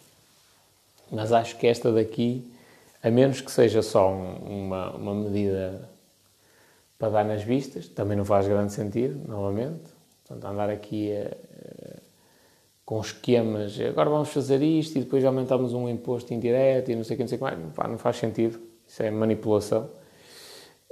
mas 1.11 1.33
acho 1.33 1.59
que 1.59 1.67
esta 1.67 1.93
daqui, 1.93 2.43
a 3.03 3.11
menos 3.11 3.41
que 3.43 3.51
seja 3.51 3.83
só 3.83 4.11
uma, 4.11 4.93
uma 4.93 5.15
medida 5.15 5.87
para 6.99 7.11
dar 7.11 7.25
nas 7.25 7.43
vistas, 7.43 7.87
também 7.89 8.17
não 8.17 8.25
faz 8.25 8.49
grande 8.49 8.73
sentido, 8.73 9.21
novamente. 9.29 9.83
Portanto, 10.27 10.51
andar 10.51 10.71
aqui 10.71 11.13
a, 11.13 11.27
a, 11.27 11.97
com 12.87 12.99
esquemas, 13.01 13.79
agora 13.81 14.09
vamos 14.09 14.31
fazer 14.31 14.63
isto 14.63 14.97
e 14.97 15.01
depois 15.03 15.23
aumentamos 15.25 15.75
um 15.75 15.87
imposto 15.87 16.33
indireto 16.33 16.91
e 16.91 16.97
não 16.97 17.05
sei 17.05 17.15
o 17.15 17.17
que, 17.19 17.23
não 17.25 17.29
sei 17.29 17.37
o 17.37 17.39
que 17.41 17.45
mais, 17.45 17.91
não 17.91 17.99
faz 17.99 18.17
sentido. 18.17 18.59
Isso 18.89 19.03
é 19.03 19.11
manipulação. 19.11 19.91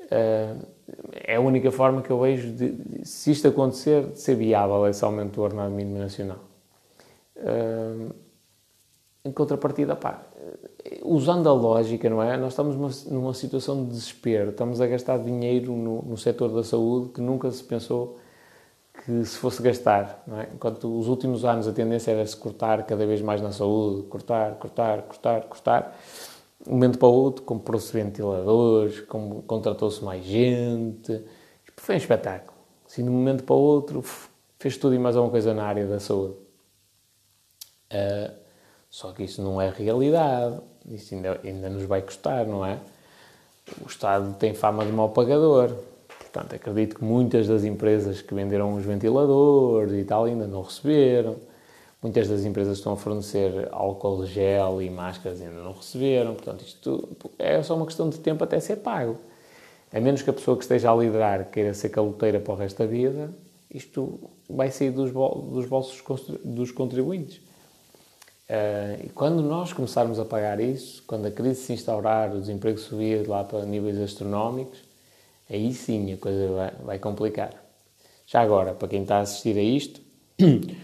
Uh, 0.05 0.67
é 1.13 1.37
a 1.37 1.41
única 1.41 1.71
forma 1.71 2.03
que 2.03 2.11
eu 2.11 2.21
vejo 2.21 2.53
de, 2.53 3.05
se 3.05 3.31
isto 3.31 3.49
acontecer, 3.49 4.07
de 4.09 4.21
ser 4.21 4.37
viável 4.37 4.87
esse 4.87 5.05
aumento 5.05 5.35
do 5.35 5.43
ordenado 5.43 5.73
mínimo 5.73 5.99
nacional. 5.99 6.39
Uh, 7.37 8.15
em 9.25 9.33
contrapartida, 9.33 9.97
pá, 9.97 10.23
usando 11.03 11.49
a 11.49 11.53
lógica, 11.53 12.11
não 12.11 12.23
é? 12.23 12.37
Nós 12.37 12.53
estamos 12.53 13.05
numa 13.07 13.33
situação 13.33 13.85
de 13.85 13.91
desespero, 13.91 14.51
estamos 14.51 14.81
a 14.81 14.87
gastar 14.87 15.19
dinheiro 15.19 15.73
no, 15.73 16.03
no 16.03 16.17
setor 16.19 16.51
da 16.51 16.63
saúde 16.63 17.11
que 17.11 17.21
nunca 17.21 17.51
se 17.51 17.65
pensou 17.65 18.19
que 19.05 19.25
se 19.25 19.37
fosse 19.39 19.63
gastar, 19.63 20.23
não 20.27 20.41
é? 20.41 20.49
Enquanto 20.55 20.99
os 20.99 21.09
últimos 21.09 21.45
anos 21.45 21.67
a 21.67 21.73
tendência 21.73 22.13
era 22.13 22.25
se 22.27 22.37
cortar 22.37 22.85
cada 22.85 23.05
vez 23.07 23.21
mais 23.21 23.41
na 23.41 23.51
saúde, 23.51 24.03
cortar, 24.09 24.55
cortar, 24.55 25.03
cortar, 25.03 25.43
cortar. 25.43 25.99
De 26.65 26.71
um 26.71 26.75
momento 26.75 26.99
para 26.99 27.09
o 27.09 27.13
outro, 27.13 27.45
comprou-se 27.45 27.93
ventiladores, 27.93 29.01
contratou-se 29.47 30.03
mais 30.03 30.25
gente. 30.25 31.23
Foi 31.77 31.95
um 31.95 31.99
espetáculo. 31.99 32.59
Assim, 32.87 33.05
de 33.05 33.11
um 33.11 33.13
momento 33.13 33.45
para 33.45 33.55
o 33.55 33.59
outro, 33.59 34.03
fez 34.59 34.79
tudo 34.79 34.95
e 34.95 34.99
mais 34.99 35.15
alguma 35.15 35.31
coisa 35.31 35.53
na 35.53 35.65
área 35.65 35.87
da 35.87 36.01
saúde. 36.01 36.35
Uh, 37.93 38.35
só 38.89 39.13
que 39.13 39.25
isso 39.25 39.43
não 39.43 39.61
é 39.61 39.69
realidade. 39.69 40.59
Isso 40.89 41.15
ainda, 41.15 41.41
ainda 41.45 41.69
nos 41.69 41.85
vai 41.85 42.01
custar, 42.01 42.47
não 42.47 42.65
é? 42.65 42.79
O 43.83 43.87
Estado 43.87 44.35
tem 44.35 44.55
fama 44.55 44.85
de 44.85 44.93
mau 44.93 45.11
pagador. 45.11 45.75
Portanto, 46.19 46.55
acredito 46.55 46.97
que 46.97 47.05
muitas 47.05 47.47
das 47.47 47.65
empresas 47.65 48.23
que 48.23 48.35
venderam 48.35 48.75
os 48.75 48.85
ventiladores 48.85 49.93
e 49.93 50.05
tal 50.05 50.25
ainda 50.25 50.47
não 50.47 50.63
receberam. 50.63 51.37
Muitas 52.05 52.29
das 52.29 52.45
empresas 52.45 52.77
estão 52.77 52.93
a 52.93 52.97
fornecer 52.99 53.67
álcool 53.73 54.27
gel 54.27 54.83
e 54.83 54.91
máscaras 54.91 55.41
e 55.41 55.45
ainda 55.45 55.63
não 55.63 55.73
receberam. 55.73 56.35
Portanto, 56.35 56.61
isto 56.61 57.09
é 57.39 57.63
só 57.63 57.75
uma 57.75 57.87
questão 57.87 58.11
de 58.11 58.19
tempo 58.19 58.45
até 58.45 58.61
ser 58.61 58.77
pago. 58.77 59.17
A 59.91 59.99
menos 59.99 60.21
que 60.21 60.29
a 60.29 60.33
pessoa 60.35 60.55
que 60.55 60.65
esteja 60.65 60.93
a 60.93 60.95
liderar 60.95 61.47
queira 61.51 61.73
ser 61.73 61.89
caloteira 61.89 62.39
para 62.39 62.53
o 62.53 62.57
resto 62.59 62.77
da 62.81 62.85
vida, 62.85 63.31
isto 63.71 64.21
vai 64.51 64.71
sair 64.71 64.91
dos, 64.91 65.13
dos 65.13 65.65
bolsos 65.65 66.05
dos 66.45 66.71
contribuintes. 66.71 67.39
Uh, 67.39 69.07
e 69.07 69.09
quando 69.09 69.43
nós 69.43 69.73
começarmos 69.73 70.19
a 70.19 70.27
pagar 70.27 70.61
isso, 70.61 71.03
quando 71.07 71.25
a 71.25 71.31
crise 71.31 71.63
se 71.63 71.73
instaurar, 71.73 72.37
o 72.37 72.39
desemprego 72.39 72.77
subir 72.77 73.27
lá 73.27 73.45
para 73.45 73.65
níveis 73.65 73.99
astronómicos, 73.99 74.79
aí 75.49 75.73
sim 75.73 76.13
a 76.13 76.19
coisa 76.19 76.53
vai, 76.53 76.71
vai 76.85 76.99
complicar. 76.99 77.55
Já 78.27 78.43
agora, 78.43 78.75
para 78.75 78.89
quem 78.89 79.01
está 79.01 79.17
a 79.17 79.21
assistir 79.21 79.57
a 79.57 79.63
isto, 79.63 80.03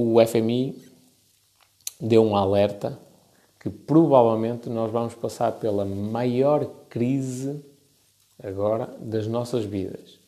o 0.00 0.24
FMI 0.24 0.80
deu 2.00 2.24
um 2.24 2.36
alerta 2.36 2.96
que 3.58 3.68
provavelmente 3.68 4.68
nós 4.68 4.92
vamos 4.92 5.14
passar 5.14 5.50
pela 5.52 5.84
maior 5.84 6.64
crise 6.88 7.60
agora 8.40 8.88
das 9.00 9.26
nossas 9.26 9.64
vidas. 9.64 10.20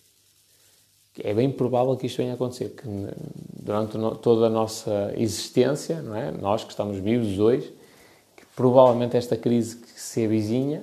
É 1.22 1.32
bem 1.32 1.52
provável 1.52 1.96
que 1.96 2.06
isto 2.06 2.16
venha 2.16 2.32
a 2.32 2.34
acontecer, 2.34 2.70
que 2.70 2.88
durante 3.62 3.96
toda 4.20 4.46
a 4.46 4.50
nossa 4.50 5.12
existência, 5.16 6.02
não 6.02 6.16
é? 6.16 6.32
nós 6.32 6.64
que 6.64 6.70
estamos 6.70 6.98
vivos 6.98 7.38
hoje, 7.38 7.72
que 8.36 8.44
provavelmente 8.56 9.16
esta 9.16 9.36
crise 9.36 9.76
que 9.76 10.00
se 10.00 10.24
avizinha 10.24 10.82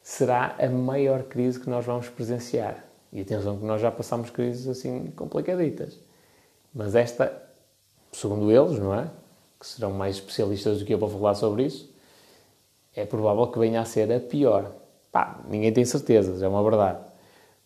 será 0.00 0.54
a 0.60 0.68
maior 0.68 1.24
crise 1.24 1.58
que 1.58 1.68
nós 1.68 1.84
vamos 1.84 2.08
presenciar. 2.08 2.84
E 3.12 3.20
atenção 3.20 3.58
que 3.58 3.64
nós 3.64 3.80
já 3.80 3.90
passamos 3.90 4.30
crises 4.30 4.68
assim 4.68 5.12
complicaditas. 5.16 5.98
Mas 6.72 6.94
esta, 6.94 7.45
segundo 8.16 8.50
eles, 8.50 8.78
não 8.78 8.94
é? 8.94 9.10
Que 9.58 9.66
serão 9.66 9.92
mais 9.92 10.16
especialistas 10.16 10.78
do 10.78 10.84
que 10.84 10.94
eu 10.94 10.98
para 10.98 11.08
falar 11.08 11.34
sobre 11.34 11.64
isso, 11.64 11.90
é 12.94 13.04
provável 13.04 13.46
que 13.48 13.58
venha 13.58 13.80
a 13.80 13.84
ser 13.84 14.10
a 14.10 14.18
pior. 14.18 14.72
Pá, 15.12 15.40
ninguém 15.48 15.72
tem 15.72 15.84
certezas, 15.84 16.42
é 16.42 16.48
uma 16.48 16.62
verdade. 16.62 16.98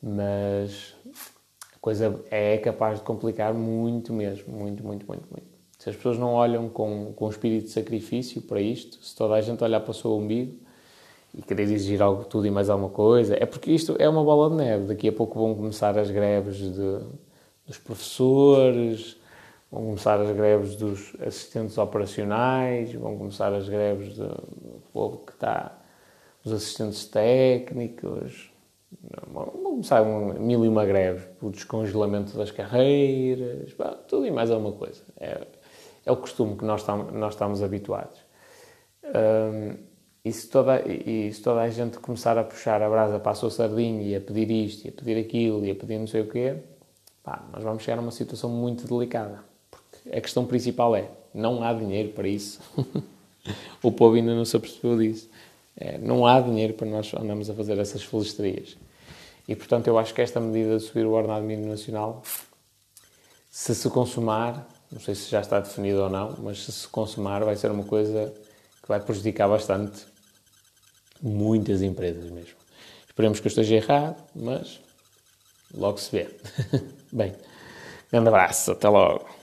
Mas 0.02 0.94
a 1.74 1.78
coisa 1.80 2.20
é 2.30 2.58
capaz 2.58 2.98
de 2.98 3.04
complicar 3.04 3.54
muito 3.54 4.12
mesmo, 4.12 4.52
muito, 4.52 4.84
muito, 4.84 5.06
muito, 5.06 5.28
muito. 5.30 5.50
Se 5.78 5.88
as 5.88 5.96
pessoas 5.96 6.18
não 6.18 6.34
olham 6.34 6.68
com, 6.68 7.12
com 7.14 7.28
espírito 7.28 7.66
de 7.66 7.70
sacrifício 7.70 8.42
para 8.42 8.60
isto, 8.60 9.02
se 9.02 9.14
toda 9.14 9.34
a 9.34 9.40
gente 9.40 9.62
olhar 9.64 9.80
para 9.80 9.92
o 9.92 9.94
seu 9.94 10.16
umbigo, 10.16 10.54
e 11.34 11.42
querer 11.42 11.62
exigir 11.62 12.02
algo, 12.02 12.24
tudo 12.24 12.46
e 12.46 12.50
mais 12.50 12.68
alguma 12.68 12.90
coisa. 12.90 13.36
É 13.40 13.46
porque 13.46 13.70
isto 13.70 13.94
é 13.98 14.08
uma 14.08 14.22
bola 14.22 14.50
de 14.50 14.56
neve. 14.56 14.86
Daqui 14.86 15.08
a 15.08 15.12
pouco 15.12 15.38
vão 15.38 15.54
começar 15.54 15.96
as 15.96 16.10
greves 16.10 16.56
de, 16.56 16.98
dos 17.66 17.78
professores, 17.78 19.16
vão 19.70 19.84
começar 19.84 20.20
as 20.20 20.30
greves 20.34 20.76
dos 20.76 21.14
assistentes 21.20 21.78
operacionais, 21.78 22.92
vão 22.92 23.16
começar 23.16 23.52
as 23.52 23.68
greves 23.68 24.16
do 24.16 24.82
povo 24.92 25.18
que 25.18 25.32
está, 25.32 25.78
os 26.44 26.52
assistentes 26.52 27.04
técnicos. 27.04 28.50
Vão 29.28 29.44
começar 29.46 30.04
mil 30.04 30.64
e 30.64 30.68
uma 30.68 30.84
greves, 30.84 31.22
o 31.40 31.50
descongelamento 31.50 32.36
das 32.36 32.50
carreiras, 32.50 33.72
tudo 34.08 34.26
e 34.26 34.30
mais 34.30 34.50
alguma 34.50 34.72
coisa. 34.72 35.02
É, 35.18 35.46
é 36.04 36.10
o 36.10 36.16
costume 36.16 36.56
que 36.56 36.64
nós, 36.64 36.82
tam, 36.82 37.04
nós 37.12 37.34
estamos 37.34 37.62
habituados. 37.62 38.18
Um, 39.04 39.76
e 40.24 40.32
se, 40.32 40.50
toda, 40.50 40.82
e 40.86 41.32
se 41.32 41.40
toda 41.40 41.60
a 41.60 41.68
gente 41.68 41.98
começar 41.98 42.36
a 42.36 42.44
puxar 42.44 42.82
a 42.82 42.90
brasa 42.90 43.18
para 43.18 43.32
a 43.32 43.34
sua 43.34 43.50
sardinha 43.50 44.02
e 44.02 44.14
a 44.14 44.20
pedir 44.20 44.50
isto, 44.50 44.84
e 44.84 44.88
a 44.88 44.92
pedir 44.92 45.18
aquilo, 45.18 45.64
e 45.64 45.70
a 45.70 45.74
pedir 45.74 45.98
não 45.98 46.06
sei 46.06 46.22
o 46.22 46.28
quê, 46.28 46.56
pá, 47.22 47.48
nós 47.52 47.62
vamos 47.62 47.82
chegar 47.82 47.98
a 47.98 48.02
uma 48.02 48.10
situação 48.10 48.50
muito 48.50 48.86
delicada. 48.86 49.49
A 50.12 50.20
questão 50.20 50.44
principal 50.44 50.94
é, 50.96 51.08
não 51.32 51.62
há 51.62 51.72
dinheiro 51.72 52.10
para 52.10 52.28
isso. 52.28 52.60
o 53.82 53.92
povo 53.92 54.16
ainda 54.16 54.34
não 54.34 54.44
se 54.44 54.56
apercebeu 54.56 54.98
disso. 54.98 55.28
É, 55.76 55.98
não 55.98 56.26
há 56.26 56.40
dinheiro 56.40 56.74
para 56.74 56.86
nós 56.86 57.12
andarmos 57.14 57.48
a 57.48 57.54
fazer 57.54 57.78
essas 57.78 58.02
felisterias. 58.02 58.76
E, 59.48 59.56
portanto, 59.56 59.86
eu 59.86 59.98
acho 59.98 60.12
que 60.12 60.20
esta 60.20 60.40
medida 60.40 60.76
de 60.76 60.82
subir 60.82 61.06
o 61.06 61.12
ordenado 61.12 61.44
mínimo 61.44 61.68
nacional, 61.68 62.22
se 63.50 63.74
se 63.74 63.88
consumar, 63.88 64.68
não 64.92 65.00
sei 65.00 65.14
se 65.14 65.30
já 65.30 65.40
está 65.40 65.58
definido 65.58 66.02
ou 66.02 66.10
não, 66.10 66.36
mas 66.38 66.64
se 66.64 66.72
se 66.72 66.88
consumar 66.88 67.42
vai 67.44 67.56
ser 67.56 67.70
uma 67.70 67.84
coisa 67.84 68.32
que 68.82 68.88
vai 68.88 69.00
prejudicar 69.00 69.48
bastante 69.48 70.06
muitas 71.22 71.82
empresas 71.82 72.30
mesmo. 72.30 72.54
Esperemos 73.06 73.40
que 73.40 73.46
eu 73.46 73.50
esteja 73.50 73.76
errado, 73.76 74.22
mas 74.34 74.80
logo 75.74 75.98
se 75.98 76.10
vê. 76.10 76.28
Bem, 77.12 77.34
grande 78.10 78.28
abraço, 78.28 78.72
até 78.72 78.88
logo. 78.88 79.39